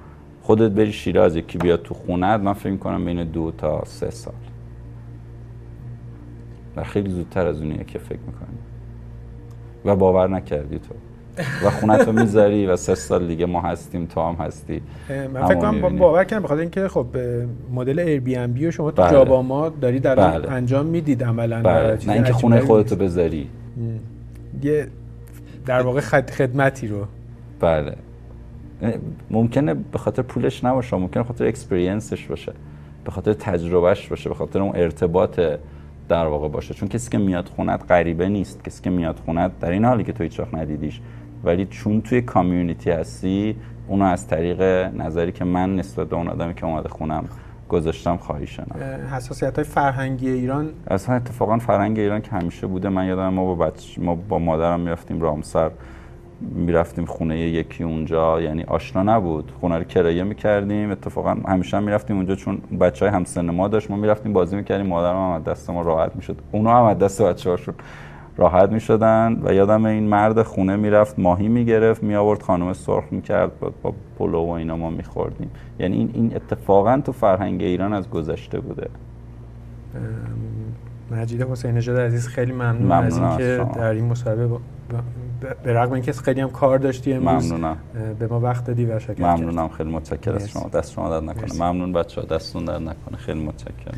خودت 0.42 0.72
بری 0.72 0.92
شیراز 0.92 1.36
یکی 1.36 1.58
بیاد 1.58 1.82
تو 1.82 1.94
خونت 1.94 2.42
من 2.42 2.54
فکر 2.54 2.76
کنم 2.76 3.06
بین 3.06 3.24
دو 3.24 3.52
تا 3.58 3.86
سه 3.86 4.10
سال. 4.10 4.34
و 6.78 6.84
خیلی 6.84 7.10
زودتر 7.10 7.48
از 7.48 7.62
اونیه 7.62 7.84
که 7.84 8.00
فکر 8.00 8.20
می‌کنی 8.28 8.58
و 9.86 9.96
باور 9.96 10.28
نکردی 10.30 10.80
تو. 10.80 10.96
و 11.68 11.70
خونت 11.70 12.08
رو 12.08 12.14
می‌ذاری 12.14 12.68
و 12.68 12.76
سه 12.76 12.96
سال 12.96 13.28
دیگه 13.28 13.46
ما 13.46 13.62
هستیم 13.62 14.06
تو 14.06 14.22
هم 14.22 14.36
هستی. 14.36 14.82
من 15.34 15.46
فکر 15.46 15.56
کنم 15.56 15.98
باور 15.98 16.24
کردم 16.24 16.44
بخاطر 16.44 16.62
اینکه 16.62 16.88
خب 16.88 17.06
مدل 17.74 18.00
ایر 18.00 18.20
بی 18.20 18.36
ام 18.36 18.52
بی 18.52 18.68
و 18.68 18.72
شما 18.72 18.92
تو 18.92 19.02
بله. 19.02 19.12
جابا 19.12 19.42
ما 19.42 19.70
داری 19.70 20.00
در 20.00 20.16
بله. 20.16 20.52
انجام 20.52 20.86
می‌دید 20.86 21.24
عملا. 21.24 21.62
بله. 21.62 21.98
نه 22.08 22.14
اینکه 22.14 22.34
خونه 22.34 22.60
خودتو 22.60 22.96
بذاری. 22.96 23.50
یه 24.64 24.88
در 25.66 25.82
واقع 25.82 26.00
خدمتی 26.00 26.88
رو. 26.88 27.06
بله. 27.60 27.96
ممکنه 29.30 29.74
به 29.74 29.98
خاطر 29.98 30.22
پولش 30.22 30.64
نباشه 30.64 30.98
ممکنه 30.98 31.24
به 31.24 31.28
خاطر 31.28 31.46
اکسپریانسش 31.46 32.26
باشه 32.26 32.54
به 33.06 33.12
خاطر 33.12 33.34
تجربهش 33.34 34.08
باشه 34.08 34.30
به 34.30 34.36
خاطر 34.36 34.62
اون 34.62 34.76
ارتباط 34.76 35.40
در 36.10 36.26
واقع 36.26 36.48
باشه. 36.48 36.74
چون 36.74 36.90
کسی 36.90 37.10
که 37.10 37.18
میاد 37.18 37.50
خونت 37.56 37.92
غریبه 37.92 38.30
نیست. 38.30 38.64
کسی 38.64 38.84
که 38.84 38.90
میاد 38.90 39.20
خونت 39.26 39.60
در 39.60 39.72
این 39.72 39.86
حالی 39.86 40.04
که 40.04 40.14
تو 40.14 40.24
هیچ 40.24 40.42
ندیدیش. 40.54 41.02
ولی 41.44 41.66
چون 41.66 42.02
توی 42.02 42.22
کامیونیتی 42.22 42.92
هستی 42.92 43.56
اونو 43.88 44.06
از 44.06 44.28
طریق 44.28 44.62
نظری 44.96 45.32
که 45.32 45.46
من 45.46 45.76
نسبت 45.76 46.08
به 46.08 46.16
اون 46.16 46.28
آدمی 46.28 46.54
که 46.54 46.66
اومده 46.66 46.90
خونم 46.90 47.26
گذاشتم 47.70 48.18
خواهی 48.18 48.48
شناخت. 48.48 48.82
حساسیت 49.14 49.56
های 49.56 49.64
فرهنگی 49.64 50.30
ایران؟ 50.30 50.70
اصلا 50.88 51.16
اتفاقا 51.16 51.58
فرهنگ 51.58 52.00
ایران 52.00 52.22
که 52.22 52.32
همیشه 52.32 52.68
بوده. 52.68 52.90
من 52.90 53.06
یادم 53.06 53.30
ما 53.30 53.56
با 53.56 53.66
بچ... 53.66 54.00
ما 54.00 54.16
با 54.16 54.40
مادرم 54.40 54.80
می‌رفتیم 54.80 55.22
رامسر. 55.22 55.72
می‌رفتیم 56.52 57.06
خونه 57.06 57.40
یکی 57.40 57.84
اونجا 57.84 58.42
یعنی 58.42 58.64
آشنا 58.64 59.04
نبود. 59.04 59.52
خونه 59.60 59.78
رو 59.78 59.84
کرایه 59.84 60.24
می‌کردیم 60.24 60.92
اتفاقا 60.92 61.38
همیشه 61.48 61.78
هم 61.78 61.84
می‌رفتیم 61.84 62.16
اونجا 62.16 62.36
چون 62.36 62.58
بچه 62.80 63.06
های 63.06 63.16
همسن 63.16 63.50
ما 63.50 63.68
داشت 63.68 63.92
ما 63.92 63.98
می‌رفتیم 63.98 64.34
بازی 64.34 64.56
می‌کردیم 64.56 64.86
مادرم 64.86 65.16
هم 65.16 65.32
از 65.32 65.44
دست 65.44 65.70
ما 65.70 65.82
راحت 65.82 66.16
می‌شد. 66.16 66.38
اونا 66.52 66.78
هم 66.78 66.84
از 66.84 66.98
دست 66.98 67.22
بچه 67.22 67.50
هاشون 67.50 67.76
راحت 68.38 68.70
می‌شدن 68.70 69.42
و 69.44 69.54
یادم 69.54 69.86
این 69.86 70.04
مرد 70.04 70.42
خونه 70.42 70.76
می‌رفت 70.76 71.20
ماهی 71.20 71.48
می‌گرفت 71.48 72.04
میآورد 72.04 72.42
خانم 72.42 72.74
سرخ 72.74 73.04
می‌کرد 73.12 73.52
با, 73.84 73.94
پلو 74.20 74.46
و 74.46 74.50
اینا 74.50 74.78
ما 74.78 74.90
میخوردیم. 74.90 75.52
یعنی 75.80 75.98
این, 75.98 76.10
این 76.14 76.36
اتفاقا 76.36 77.02
تو 77.06 77.12
فرهنگ 77.12 77.64
ایران 77.64 77.94
از 77.94 78.10
گذشته 78.10 78.60
بوده. 78.60 78.90
مجید 81.12 81.42
حسین 81.42 81.72
نژاد 81.72 82.00
عزیز 82.00 82.28
خیلی 82.28 82.52
ممنون 82.52 82.92
از 82.92 83.18
اینکه 83.18 83.66
در 83.76 83.92
این 83.92 84.06
مصاحبه 84.06 84.48
به 85.64 85.74
رغم 85.74 85.94
اینکه 85.94 86.14
خیلی 86.14 86.42
هم 86.42 86.50
کار 86.50 86.78
داشتی 86.78 87.14
امروز 87.14 87.52
ممنونم. 87.52 87.78
به 88.20 88.28
ما 88.28 88.40
وقت 88.40 88.66
دادی 88.66 88.86
و 88.86 89.00
شکر 89.00 89.22
ممنونم. 89.22 89.70
خیلی 89.70 89.92
متشکرم. 89.92 90.36
از 90.36 90.50
شما 90.50 90.70
دست 90.70 90.92
شما 90.92 91.10
درد 91.10 91.24
نکنه. 91.24 91.54
ممنون 91.54 91.94
بچه‌ها. 91.94 92.28
دستون 92.28 92.66
درد 92.66 92.82
نکنه. 92.82 93.18
خیلی 93.18 93.44
متشکرم. 93.44 93.98